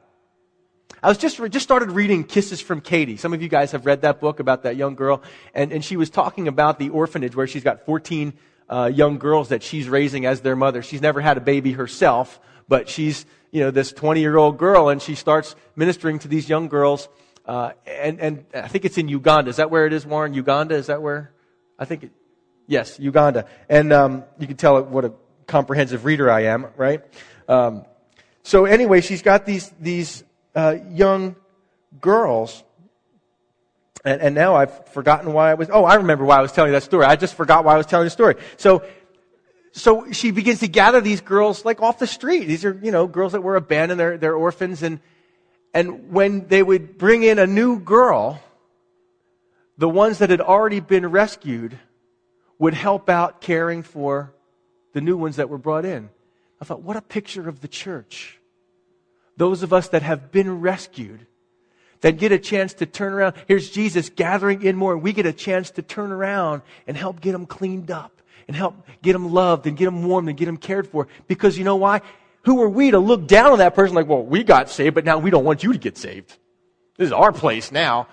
I 1.04 1.10
was 1.10 1.18
just, 1.18 1.38
just 1.52 1.64
started 1.64 1.92
reading 1.92 2.24
Kisses 2.24 2.62
from 2.62 2.80
Katie. 2.80 3.18
Some 3.18 3.34
of 3.34 3.42
you 3.42 3.50
guys 3.50 3.74
have 3.74 3.86
read 3.86 4.04
that 4.04 4.22
book 4.22 4.40
about 4.40 4.64
that 4.64 4.78
young 4.78 4.96
girl. 4.96 5.22
And, 5.54 5.74
and 5.74 5.84
she 5.84 5.98
was 5.98 6.10
talking 6.10 6.48
about 6.48 6.80
the 6.80 6.92
orphanage 6.92 7.36
where 7.36 7.46
she's 7.46 7.62
got 7.62 7.86
14 7.86 8.32
uh, 8.70 8.90
young 8.94 9.18
girls 9.18 9.50
that 9.50 9.64
she's 9.64 9.90
raising 9.90 10.26
as 10.26 10.40
their 10.40 10.56
mother. 10.56 10.82
She's 10.82 11.02
never 11.02 11.20
had 11.20 11.36
a 11.36 11.42
baby 11.42 11.74
herself, 11.74 12.40
but 12.70 12.88
she's, 12.88 13.26
you 13.52 13.60
know, 13.60 13.70
this 13.70 13.92
20 13.92 14.22
year 14.22 14.38
old 14.38 14.58
girl 14.58 14.88
and 14.88 15.02
she 15.02 15.16
starts 15.16 15.58
ministering 15.76 16.20
to 16.20 16.30
these 16.30 16.48
young 16.48 16.70
girls. 16.70 17.10
Uh, 17.46 17.72
and, 17.86 18.22
and 18.22 18.46
I 18.54 18.70
think 18.70 18.86
it's 18.86 18.98
in 18.98 19.10
Uganda. 19.10 19.50
Is 19.50 19.58
that 19.58 19.70
where 19.70 19.86
it 19.86 19.92
is, 19.92 20.06
Warren? 20.06 20.34
Uganda? 20.34 20.76
Is 20.76 20.88
that 20.88 21.02
where? 21.02 21.34
I 21.78 21.84
think 21.84 22.04
it, 22.04 22.12
yes, 22.66 22.98
Uganda. 22.98 23.46
And, 23.68 23.92
um, 23.92 24.24
you 24.40 24.48
can 24.48 24.56
tell 24.56 24.82
what 24.82 25.04
a 25.04 25.12
comprehensive 25.48 26.06
reader 26.06 26.32
I 26.32 26.44
am, 26.44 26.68
right? 26.78 27.02
Um, 27.50 27.84
so 28.44 28.64
anyway, 28.64 29.02
she's 29.02 29.22
got 29.22 29.46
these, 29.46 29.70
these 29.82 30.24
uh, 30.56 30.78
young 30.90 31.36
girls. 32.00 32.64
And, 34.06 34.22
and 34.22 34.36
now 34.36 34.56
I've 34.56 34.88
forgotten 34.90 35.34
why 35.34 35.52
I 35.52 35.54
was, 35.54 35.70
oh, 35.72 35.86
I 35.86 35.96
remember 35.96 36.26
why 36.26 36.38
I 36.38 36.42
was 36.42 36.52
telling 36.52 36.72
that 36.74 36.84
story. 36.84 37.06
I 37.06 37.16
just 37.16 37.36
forgot 37.36 37.64
why 37.64 37.74
I 37.74 37.78
was 37.78 37.86
telling 37.86 38.06
the 38.06 38.12
story. 38.12 38.36
So, 38.58 38.84
so 39.72 40.12
she 40.12 40.32
begins 40.32 40.60
to 40.60 40.68
gather 40.68 41.02
these 41.02 41.22
girls 41.22 41.66
like 41.66 41.82
off 41.82 42.00
the 42.00 42.08
street. 42.08 42.46
These 42.46 42.66
are, 42.66 42.80
you 42.84 42.92
know, 42.92 43.08
girls 43.08 43.32
that 43.32 43.42
were 43.42 43.56
abandoned, 43.56 44.00
they're, 44.00 44.18
they're 44.18 44.36
orphans. 44.36 44.84
And, 44.84 45.00
and 45.74 46.12
when 46.12 46.48
they 46.48 46.62
would 46.62 46.98
bring 46.98 47.24
in 47.24 47.40
a 47.40 47.48
new 47.48 47.80
girl, 47.80 48.42
the 49.78 49.90
ones 49.90 50.20
that 50.20 50.30
had 50.30 50.42
already 50.42 50.80
been 50.80 51.08
rescued 51.08 51.80
would 52.60 52.76
help 52.76 53.10
out 53.10 53.42
caring 53.42 53.84
for 53.84 54.34
the 54.94 55.02
new 55.02 55.18
ones 55.18 55.38
that 55.38 55.50
were 55.50 55.58
brought 55.58 55.86
in. 55.86 56.10
I 56.62 56.66
thought, 56.66 56.82
what 56.82 56.96
a 56.96 57.02
picture 57.02 57.50
of 57.50 57.62
the 57.62 57.68
church 57.68 58.40
those 59.38 59.64
of 59.64 59.74
us 59.74 59.90
that 59.90 60.02
have 60.02 60.32
been 60.32 60.62
rescued, 60.62 61.26
that 62.02 62.18
get 62.18 62.32
a 62.32 62.40
chance 62.40 62.74
to 62.76 62.86
turn 62.86 63.14
around. 63.14 63.36
Here's 63.48 63.70
Jesus 63.70 64.10
gathering 64.10 64.64
in 64.64 64.76
more, 64.76 64.94
and 64.94 65.02
we 65.02 65.14
get 65.14 65.26
a 65.26 65.34
chance 65.34 65.72
to 65.72 65.82
turn 65.82 66.12
around 66.12 66.62
and 66.86 66.98
help 66.98 67.22
get 67.22 67.32
them 67.32 67.46
cleaned 67.46 67.90
up 67.90 68.22
and 68.48 68.56
help 68.56 68.76
get 69.02 69.14
them 69.14 69.32
loved 69.32 69.68
and 69.68 69.78
get 69.78 69.86
them 69.86 70.04
warmed 70.04 70.28
and 70.28 70.38
get 70.38 70.46
them 70.46 70.58
cared 70.58 70.88
for. 70.88 71.08
Because 71.28 71.58
you 71.58 71.64
know 71.64 71.78
why? 71.78 72.02
Who 72.44 72.62
are 72.62 72.70
we 72.70 72.92
to 72.92 73.00
look 73.00 73.26
down 73.26 73.52
on 73.54 73.60
that 73.60 73.74
person 73.74 73.96
like, 73.96 74.08
well, 74.08 74.24
we 74.24 74.44
got 74.44 74.70
saved, 74.70 74.96
but 74.96 75.06
now 75.06 75.18
we 75.18 75.30
don't 75.30 75.46
want 75.46 75.64
you 75.64 75.72
to 75.72 75.80
get 75.80 75.98
saved. 75.98 76.38
This 76.98 77.08
is 77.08 77.14
our 77.14 77.32
place 77.32 77.72
now. 77.72 78.08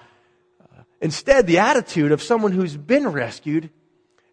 Uh, 0.61 0.83
instead, 1.01 1.47
the 1.47 1.59
attitude 1.59 2.13
of 2.13 2.23
someone 2.23 2.53
who's 2.53 2.77
been 2.77 3.09
rescued 3.09 3.71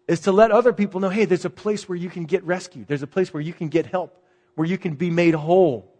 is 0.06 0.20
to 0.20 0.32
let 0.32 0.52
other 0.52 0.72
people 0.72 1.00
know, 1.00 1.10
hey, 1.10 1.24
there's 1.24 1.44
a 1.44 1.50
place 1.50 1.88
where 1.88 1.98
you 1.98 2.08
can 2.08 2.24
get 2.24 2.44
rescued. 2.44 2.86
There's 2.86 3.02
a 3.02 3.08
place 3.08 3.34
where 3.34 3.42
you 3.42 3.52
can 3.52 3.68
get 3.68 3.86
help, 3.86 4.24
where 4.54 4.66
you 4.66 4.78
can 4.78 4.94
be 4.94 5.10
made 5.10 5.34
whole. 5.34 5.92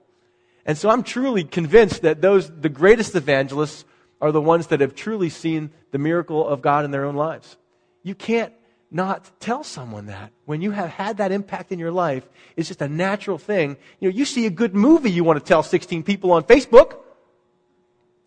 And 0.69 0.77
so 0.77 0.91
I'm 0.91 1.03
truly 1.03 1.45
convinced 1.45 2.03
that 2.03 2.21
those, 2.21 2.51
the 2.51 2.69
greatest 2.69 3.15
evangelists 3.15 3.87
are 4.21 4.31
the 4.31 4.41
ones 4.41 4.67
that 4.67 4.83
have 4.83 4.95
truly 4.95 5.31
seen 5.31 5.71
the 5.93 5.99
miracle 5.99 6.47
of 6.47 6.61
God 6.61 6.85
in 6.85 6.91
their 6.91 7.07
own 7.07 7.17
lives. 7.17 7.57
You 8.03 8.15
can't 8.15 8.53
not 8.91 9.31
tell 9.41 9.65
someone 9.65 10.07
that. 10.07 10.31
When 10.45 10.61
you 10.61 10.73
have 10.73 10.91
had 10.91 11.17
that 11.17 11.33
impact 11.33 11.73
in 11.73 11.79
your 11.79 11.91
life, 11.91 12.29
it's 12.55 12.69
just 12.69 12.83
a 12.83 12.89
natural 12.89 13.39
thing. 13.39 13.79
You 13.99 14.11
know, 14.11 14.15
you 14.15 14.27
see 14.27 14.45
a 14.45 14.51
good 14.51 14.75
movie, 14.75 15.11
you 15.11 15.25
want 15.25 15.39
to 15.39 15.45
tell 15.45 15.63
16 15.63 16.03
people 16.03 16.33
on 16.33 16.43
Facebook. 16.43 16.99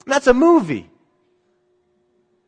That's 0.08 0.26
a 0.26 0.34
movie. 0.34 0.90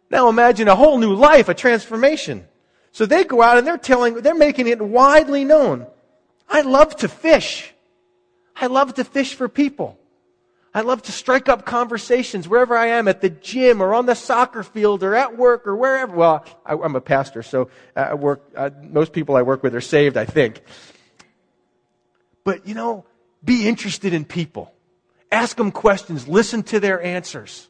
Now 0.10 0.28
imagine 0.28 0.68
a 0.70 0.76
whole 0.76 0.98
new 0.98 1.14
life, 1.14 1.50
a 1.50 1.54
transformation. 1.54 2.48
So 2.94 3.06
they 3.06 3.26
go 3.26 3.44
out 3.44 3.60
and 3.60 3.68
they're 3.68 3.78
telling, 3.78 4.16
they're 4.16 4.34
making 4.34 4.68
it 4.68 4.82
widely 4.82 5.46
known. 5.46 5.86
I 6.50 6.62
love 6.62 6.96
to 6.98 7.08
fish. 7.08 7.73
I 8.56 8.68
love 8.68 8.94
to 8.96 9.04
fish 9.04 9.36
for 9.36 9.50
people. 9.50 9.98
I 10.76 10.82
love 10.82 11.04
to 11.04 11.12
strike 11.12 11.50
up 11.50 11.66
conversations 11.66 12.48
wherever 12.48 12.76
I 12.76 12.88
am 12.88 13.08
at 13.08 13.22
the 13.22 13.30
gym 13.30 13.82
or 13.82 13.94
on 13.94 14.08
the 14.08 14.16
soccer 14.16 14.64
field 14.64 15.04
or 15.04 15.14
at 15.14 15.38
work 15.38 15.68
or 15.68 15.76
wherever. 15.76 16.16
Well, 16.16 16.44
I, 16.66 16.74
am 16.74 16.96
a 16.96 17.02
pastor, 17.02 17.44
so 17.44 17.70
I 17.96 18.16
work, 18.16 18.42
uh, 18.56 18.72
most 18.82 19.14
people 19.14 19.36
I 19.36 19.44
work 19.44 19.62
with 19.62 19.76
are 19.76 19.82
saved, 19.82 20.18
I 20.18 20.26
think. 20.26 20.64
But, 22.44 22.68
you 22.68 22.74
know, 22.74 23.06
be 23.44 23.68
interested 23.68 24.14
in 24.14 24.26
people. 24.26 24.74
Ask 25.32 25.58
them 25.58 25.72
questions. 25.72 26.28
Listen 26.28 26.64
to 26.64 26.80
their 26.80 27.02
answers. 27.02 27.70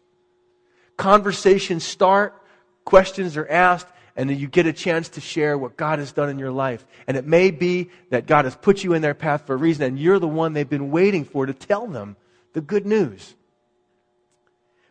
Conversations 0.95 1.83
start, 1.83 2.41
questions 2.85 3.35
are 3.35 3.47
asked, 3.47 3.87
and 4.15 4.29
then 4.29 4.37
you 4.37 4.47
get 4.47 4.67
a 4.67 4.73
chance 4.73 5.09
to 5.09 5.21
share 5.21 5.57
what 5.57 5.75
God 5.75 5.99
has 5.99 6.11
done 6.11 6.29
in 6.29 6.37
your 6.37 6.51
life. 6.51 6.85
And 7.07 7.17
it 7.17 7.25
may 7.25 7.51
be 7.51 7.89
that 8.09 8.27
God 8.27 8.45
has 8.45 8.55
put 8.55 8.83
you 8.83 8.93
in 8.93 9.01
their 9.01 9.13
path 9.13 9.47
for 9.47 9.53
a 9.53 9.57
reason, 9.57 9.85
and 9.85 9.99
you're 9.99 10.19
the 10.19 10.27
one 10.27 10.53
they've 10.53 10.69
been 10.69 10.91
waiting 10.91 11.25
for 11.25 11.45
to 11.45 11.53
tell 11.53 11.87
them 11.87 12.15
the 12.53 12.61
good 12.61 12.85
news. 12.85 13.35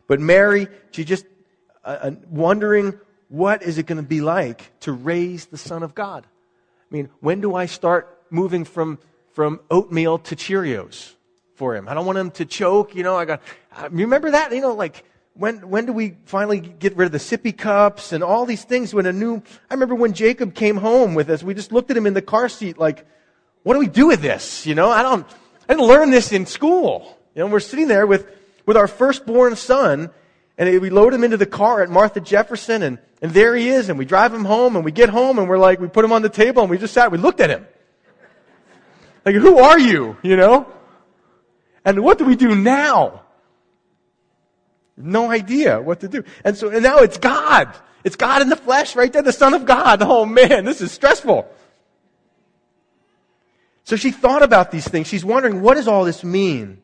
But 0.07 0.19
Mary, 0.19 0.67
she 0.91 1.05
just 1.05 1.25
uh, 1.85 1.97
uh 2.01 2.11
wondering 2.29 2.99
what 3.29 3.63
is 3.63 3.77
it 3.77 3.85
going 3.85 3.97
to 3.97 4.07
be 4.07 4.21
like 4.21 4.79
to 4.81 4.91
raise 4.91 5.45
the 5.45 5.57
Son 5.57 5.81
of 5.81 5.95
God. 5.95 6.25
I 6.25 6.95
mean, 6.95 7.09
when 7.19 7.41
do 7.41 7.55
I 7.55 7.65
start 7.65 8.21
moving 8.29 8.65
from 8.65 8.99
from 9.31 9.59
oatmeal 9.71 10.19
to 10.19 10.35
Cheerios 10.35 11.13
for 11.55 11.75
him? 11.75 11.87
I 11.87 11.95
don't 11.95 12.05
want 12.05 12.19
him 12.19 12.31
to 12.31 12.45
choke. 12.45 12.93
You 12.93 13.03
know, 13.03 13.15
I 13.15 13.25
got. 13.25 13.41
Uh, 13.75 13.89
remember 13.89 14.31
that? 14.31 14.53
You 14.53 14.61
know, 14.61 14.75
like 14.75 15.03
when, 15.35 15.67
when 15.69 15.85
do 15.85 15.93
we 15.93 16.17
finally 16.25 16.59
get 16.59 16.95
rid 16.95 17.07
of 17.07 17.11
the 17.11 17.17
sippy 17.17 17.57
cups 17.57 18.13
and 18.13 18.23
all 18.23 18.45
these 18.45 18.63
things 18.63 18.93
when 18.93 19.05
a 19.05 19.13
new, 19.13 19.41
I 19.69 19.73
remember 19.73 19.95
when 19.95 20.13
Jacob 20.13 20.53
came 20.53 20.77
home 20.77 21.15
with 21.15 21.29
us, 21.29 21.41
we 21.41 21.53
just 21.53 21.71
looked 21.71 21.89
at 21.89 21.97
him 21.97 22.05
in 22.05 22.13
the 22.13 22.21
car 22.21 22.49
seat 22.49 22.77
like, 22.77 23.05
what 23.63 23.73
do 23.73 23.79
we 23.79 23.87
do 23.87 24.07
with 24.07 24.21
this? 24.21 24.65
You 24.65 24.75
know, 24.75 24.89
I 24.89 25.01
don't, 25.01 25.25
I 25.67 25.73
didn't 25.73 25.87
learn 25.87 26.11
this 26.11 26.31
in 26.31 26.45
school. 26.45 27.17
You 27.33 27.43
know, 27.43 27.47
we're 27.47 27.61
sitting 27.61 27.87
there 27.87 28.05
with, 28.05 28.27
with 28.65 28.77
our 28.77 28.87
firstborn 28.87 29.55
son 29.55 30.11
And 30.57 30.81
we 30.81 30.89
load 30.89 31.13
him 31.13 31.23
into 31.23 31.37
the 31.37 31.47
car 31.47 31.81
at 31.81 31.89
Martha 31.89 32.19
Jefferson, 32.19 32.83
and, 32.83 32.99
and 33.21 33.31
there 33.31 33.55
he 33.55 33.69
is, 33.69 33.89
and 33.89 33.97
we 33.97 34.05
drive 34.05 34.33
him 34.33 34.45
home, 34.45 34.75
and 34.75 34.85
we 34.85 34.91
get 34.91 35.09
home, 35.09 35.39
and 35.39 35.49
we're 35.49 35.57
like, 35.57 35.79
we 35.79 35.87
put 35.87 36.05
him 36.05 36.11
on 36.11 36.21
the 36.21 36.29
table, 36.29 36.61
and 36.61 36.69
we 36.69 36.77
just 36.77 36.93
sat, 36.93 37.11
we 37.11 37.17
looked 37.17 37.39
at 37.39 37.49
him. 37.49 37.65
Like, 39.25 39.35
who 39.35 39.57
are 39.57 39.79
you? 39.79 40.17
You 40.21 40.37
know? 40.37 40.67
And 41.83 42.03
what 42.03 42.19
do 42.19 42.25
we 42.25 42.35
do 42.35 42.55
now? 42.55 43.22
No 44.95 45.31
idea 45.31 45.81
what 45.81 46.01
to 46.01 46.07
do. 46.07 46.23
And 46.43 46.55
so, 46.55 46.69
and 46.69 46.83
now 46.83 46.99
it's 46.99 47.17
God. 47.17 47.73
It's 48.03 48.15
God 48.15 48.41
in 48.41 48.49
the 48.49 48.55
flesh 48.55 48.95
right 48.95 49.11
there, 49.11 49.21
the 49.21 49.31
Son 49.31 49.53
of 49.53 49.65
God. 49.65 50.01
Oh 50.01 50.25
man, 50.25 50.65
this 50.65 50.81
is 50.81 50.91
stressful. 50.91 51.47
So 53.85 53.95
she 53.95 54.11
thought 54.11 54.43
about 54.43 54.71
these 54.71 54.87
things. 54.87 55.07
She's 55.07 55.25
wondering, 55.25 55.61
what 55.61 55.75
does 55.75 55.87
all 55.87 56.05
this 56.05 56.23
mean? 56.23 56.81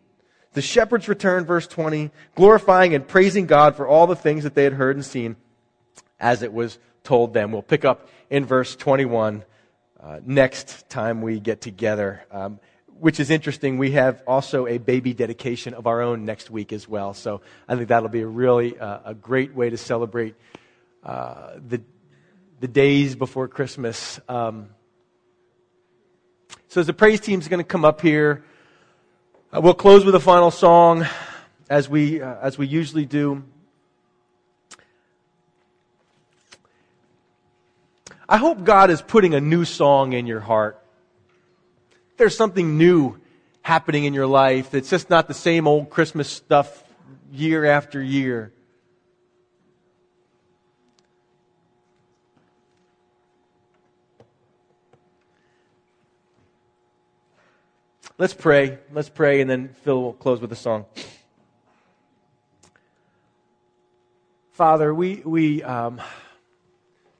The 0.53 0.61
shepherds 0.61 1.07
returned, 1.07 1.47
verse 1.47 1.67
20, 1.67 2.11
glorifying 2.35 2.93
and 2.93 3.07
praising 3.07 3.45
God 3.45 3.75
for 3.75 3.87
all 3.87 4.07
the 4.07 4.15
things 4.15 4.43
that 4.43 4.55
they 4.55 4.63
had 4.63 4.73
heard 4.73 4.95
and 4.95 5.05
seen 5.05 5.35
as 6.19 6.41
it 6.41 6.51
was 6.51 6.79
told 7.03 7.33
them. 7.33 7.51
We'll 7.51 7.61
pick 7.61 7.85
up 7.85 8.09
in 8.29 8.45
verse 8.45 8.75
21 8.75 9.45
uh, 10.01 10.19
next 10.25 10.89
time 10.89 11.21
we 11.21 11.39
get 11.39 11.61
together. 11.61 12.25
Um, 12.31 12.59
which 12.99 13.19
is 13.19 13.29
interesting. 13.29 13.77
We 13.77 13.91
have 13.91 14.21
also 14.27 14.67
a 14.67 14.77
baby 14.77 15.13
dedication 15.13 15.73
of 15.73 15.87
our 15.87 16.01
own 16.01 16.25
next 16.25 16.49
week 16.49 16.73
as 16.73 16.87
well. 16.87 17.13
So 17.13 17.41
I 17.67 17.75
think 17.75 17.87
that'll 17.87 18.09
be 18.09 18.21
a 18.21 18.27
really 18.27 18.77
uh, 18.77 18.99
a 19.05 19.13
great 19.13 19.55
way 19.55 19.69
to 19.69 19.77
celebrate 19.77 20.35
uh, 21.03 21.53
the 21.65 21.81
the 22.59 22.67
days 22.67 23.15
before 23.15 23.47
Christmas. 23.47 24.19
Um, 24.27 24.69
so 26.67 26.81
as 26.81 26.87
the 26.87 26.93
praise 26.93 27.19
team 27.19 27.39
is 27.39 27.47
going 27.47 27.59
to 27.59 27.67
come 27.67 27.85
up 27.85 28.01
here, 28.01 28.43
uh, 29.53 29.61
we'll 29.61 29.73
close 29.73 30.05
with 30.05 30.13
a 30.15 30.19
final 30.19 30.51
song, 30.51 31.07
as 31.69 31.87
we 31.87 32.21
uh, 32.21 32.35
as 32.41 32.57
we 32.57 32.67
usually 32.67 33.05
do. 33.05 33.43
I 38.27 38.37
hope 38.37 38.63
God 38.63 38.91
is 38.91 39.01
putting 39.01 39.33
a 39.33 39.41
new 39.41 39.65
song 39.65 40.13
in 40.13 40.27
your 40.27 40.39
heart 40.39 40.78
there's 42.19 42.35
something 42.35 42.77
new 42.77 43.15
happening 43.61 44.03
in 44.03 44.13
your 44.13 44.27
life. 44.27 44.73
It's 44.75 44.89
just 44.89 45.09
not 45.09 45.29
the 45.29 45.33
same 45.33 45.67
old 45.67 45.89
Christmas 45.89 46.27
stuff 46.27 46.83
year 47.31 47.63
after 47.63 48.03
year. 48.03 48.51
Let's 58.17 58.33
pray. 58.33 58.79
Let's 58.91 59.07
pray, 59.07 59.39
and 59.39 59.49
then 59.49 59.69
Phil 59.83 60.01
will 60.01 60.11
close 60.11 60.41
with 60.41 60.51
a 60.51 60.57
song. 60.57 60.83
Father, 64.51 64.93
we, 64.93 65.21
we 65.23 65.63
um, 65.63 66.01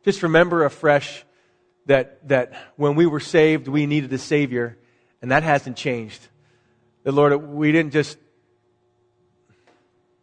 just 0.03 0.23
remember 0.23 0.65
afresh 0.65 1.23
that, 1.85 2.27
that 2.27 2.51
when 2.75 2.95
we 2.95 3.05
were 3.05 3.21
saved, 3.21 3.69
we 3.69 3.85
needed 3.85 4.11
a 4.11 4.17
Savior. 4.17 4.75
And 5.21 5.31
that 5.31 5.43
hasn't 5.43 5.77
changed. 5.77 6.27
The 7.03 7.11
Lord, 7.11 7.35
we 7.35 7.71
didn't 7.71 7.91
just 7.91 8.17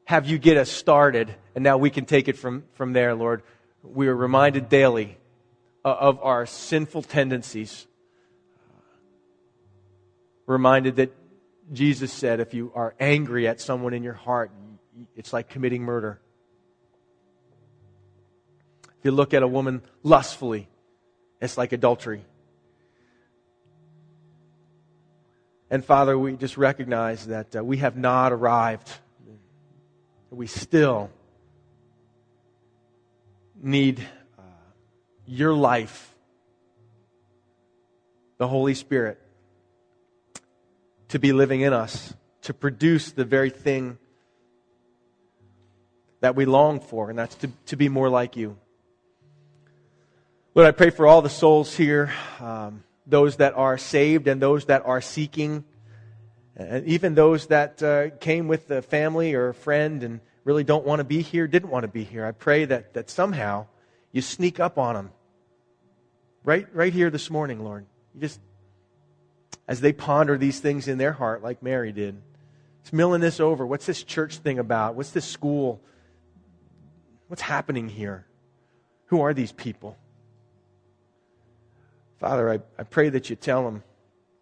have 0.05 0.27
you 0.27 0.39
get 0.39 0.57
us 0.57 0.71
started 0.71 1.35
and 1.55 1.65
now 1.65 1.79
we 1.79 1.91
can 1.91 2.05
take 2.05 2.29
it 2.29 2.37
from, 2.37 2.65
from 2.75 2.93
there, 2.93 3.15
Lord. 3.15 3.43
We 3.83 4.09
are 4.09 4.15
reminded 4.15 4.69
daily 4.69 5.19
uh, 5.85 5.89
of 5.89 6.21
our 6.23 6.47
sinful 6.47 7.03
tendencies. 7.03 7.87
Reminded 10.47 10.97
that 10.97 11.13
Jesus 11.73 12.13
said 12.13 12.41
if 12.41 12.55
you 12.55 12.73
are 12.75 12.95
angry 13.01 13.49
at 13.49 13.61
someone 13.61 13.95
in 13.95 14.03
your 14.03 14.15
heart, 14.15 14.51
it's 15.17 15.33
like 15.33 15.49
committing 15.49 15.83
murder. 15.83 16.21
If 18.99 19.05
you 19.05 19.11
look 19.11 19.35
at 19.35 19.43
a 19.43 19.49
woman 19.49 19.83
lustfully, 20.03 20.69
it's 21.41 21.59
like 21.59 21.73
adultery. 21.73 22.25
And 25.69 25.85
Father, 25.85 26.17
we 26.17 26.37
just 26.37 26.57
recognize 26.57 27.27
that 27.27 27.57
uh, 27.57 27.65
we 27.65 27.79
have 27.79 27.97
not 27.97 28.33
arrived. 28.33 28.91
We 30.31 30.47
still 30.47 31.11
need 33.61 34.01
uh, 34.39 34.43
your 35.27 35.55
life, 35.55 36.15
the 38.39 38.47
Holy 38.47 38.75
Spirit, 38.75 39.21
to 41.09 41.19
be 41.19 41.33
living 41.33 41.63
in 41.63 41.73
us, 41.73 42.15
to 42.43 42.55
produce 42.55 43.11
the 43.11 43.25
very 43.25 43.51
thing 43.51 43.99
that 46.21 46.37
we 46.37 46.45
long 46.45 46.81
for, 46.81 47.11
and 47.11 47.19
that's 47.19 47.35
to, 47.37 47.51
to 47.67 47.77
be 47.77 47.89
more 47.89 48.09
like 48.09 48.37
you. 48.37 48.57
Lord, 50.55 50.69
I 50.69 50.71
pray 50.71 50.91
for 50.91 51.07
all 51.07 51.23
the 51.23 51.29
souls 51.29 51.77
here. 51.77 52.13
Um, 52.41 52.83
those 53.07 53.37
that 53.37 53.55
are 53.55 53.79
saved 53.79 54.27
and 54.27 54.41
those 54.41 54.67
that 54.67 54.85
are 54.85 55.01
seeking, 55.01 55.65
and 56.57 56.87
even 56.87 57.15
those 57.15 57.47
that 57.47 57.83
uh, 57.83 58.11
came 58.19 58.49
with 58.49 58.71
a 58.71 58.83
family 58.83 59.35
or 59.35 59.49
a 59.49 59.55
friend 59.55 60.03
and 60.03 60.21
really 60.45 60.65
don't 60.65 60.87
want 60.87 61.01
to 61.01 61.05
be 61.05 61.23
here, 61.23 61.47
didn't 61.47 61.71
want 61.71 61.85
to 61.85 61.89
be 61.89 62.05
here. 62.05 62.25
I 62.25 62.33
pray 62.33 62.65
that, 62.65 62.95
that 62.95 63.11
somehow 63.11 63.67
you 64.13 64.23
sneak 64.23 64.59
up 64.61 64.79
on 64.79 64.95
them. 64.95 65.11
Right, 66.45 66.67
right 66.73 66.93
here 66.93 67.11
this 67.11 67.29
morning, 67.29 67.63
Lord. 67.65 67.87
You 68.15 68.21
just, 68.21 68.41
as 69.67 69.81
they 69.81 69.93
ponder 69.93 70.39
these 70.39 70.61
things 70.61 70.87
in 70.89 70.99
their 70.99 71.13
heart, 71.13 71.43
like 71.43 71.63
Mary 71.63 71.93
did, 71.93 72.23
it's 72.81 72.93
milling 72.93 73.21
this 73.21 73.41
over. 73.41 73.67
What's 73.67 73.87
this 73.87 74.05
church 74.05 74.39
thing 74.39 74.61
about? 74.61 74.95
What's 74.95 75.11
this 75.11 75.25
school? 75.25 75.83
What's 77.27 77.43
happening 77.43 77.89
here? 77.89 78.27
Who 79.07 79.23
are 79.23 79.35
these 79.35 79.51
people? 79.51 79.97
Father, 82.19 82.51
I, 82.51 82.61
I 82.79 82.85
pray 82.85 83.09
that 83.11 83.31
you 83.31 83.37
tell 83.37 83.65
them 83.65 83.83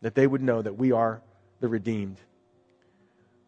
that 0.02 0.14
they 0.14 0.26
would 0.26 0.42
know 0.42 0.62
that 0.62 0.76
we 0.76 0.92
are 0.92 1.22
the 1.60 1.68
redeemed. 1.68 2.18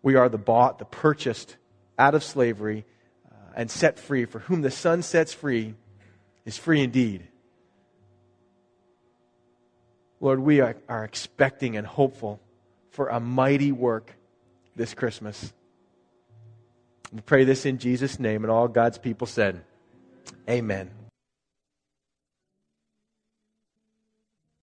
We 0.02 0.16
are 0.16 0.28
the 0.28 0.38
bought, 0.38 0.78
the 0.78 0.84
purchased 0.84 1.56
out 1.98 2.14
of 2.14 2.24
slavery 2.24 2.84
uh, 3.30 3.34
and 3.54 3.70
set 3.70 3.98
free. 3.98 4.24
For 4.24 4.40
whom 4.40 4.62
the 4.62 4.70
Son 4.70 5.02
sets 5.02 5.32
free 5.32 5.74
is 6.44 6.56
free 6.56 6.82
indeed. 6.82 7.26
Lord, 10.20 10.40
we 10.40 10.60
are, 10.60 10.76
are 10.88 11.04
expecting 11.04 11.76
and 11.76 11.86
hopeful 11.86 12.40
for 12.90 13.08
a 13.08 13.20
mighty 13.20 13.72
work 13.72 14.16
this 14.74 14.94
Christmas. 14.94 15.52
We 17.12 17.20
pray 17.20 17.44
this 17.44 17.66
in 17.66 17.78
Jesus' 17.78 18.18
name, 18.18 18.42
and 18.42 18.50
all 18.50 18.68
God's 18.68 18.98
people 18.98 19.26
said, 19.26 19.62
Amen. 20.48 20.90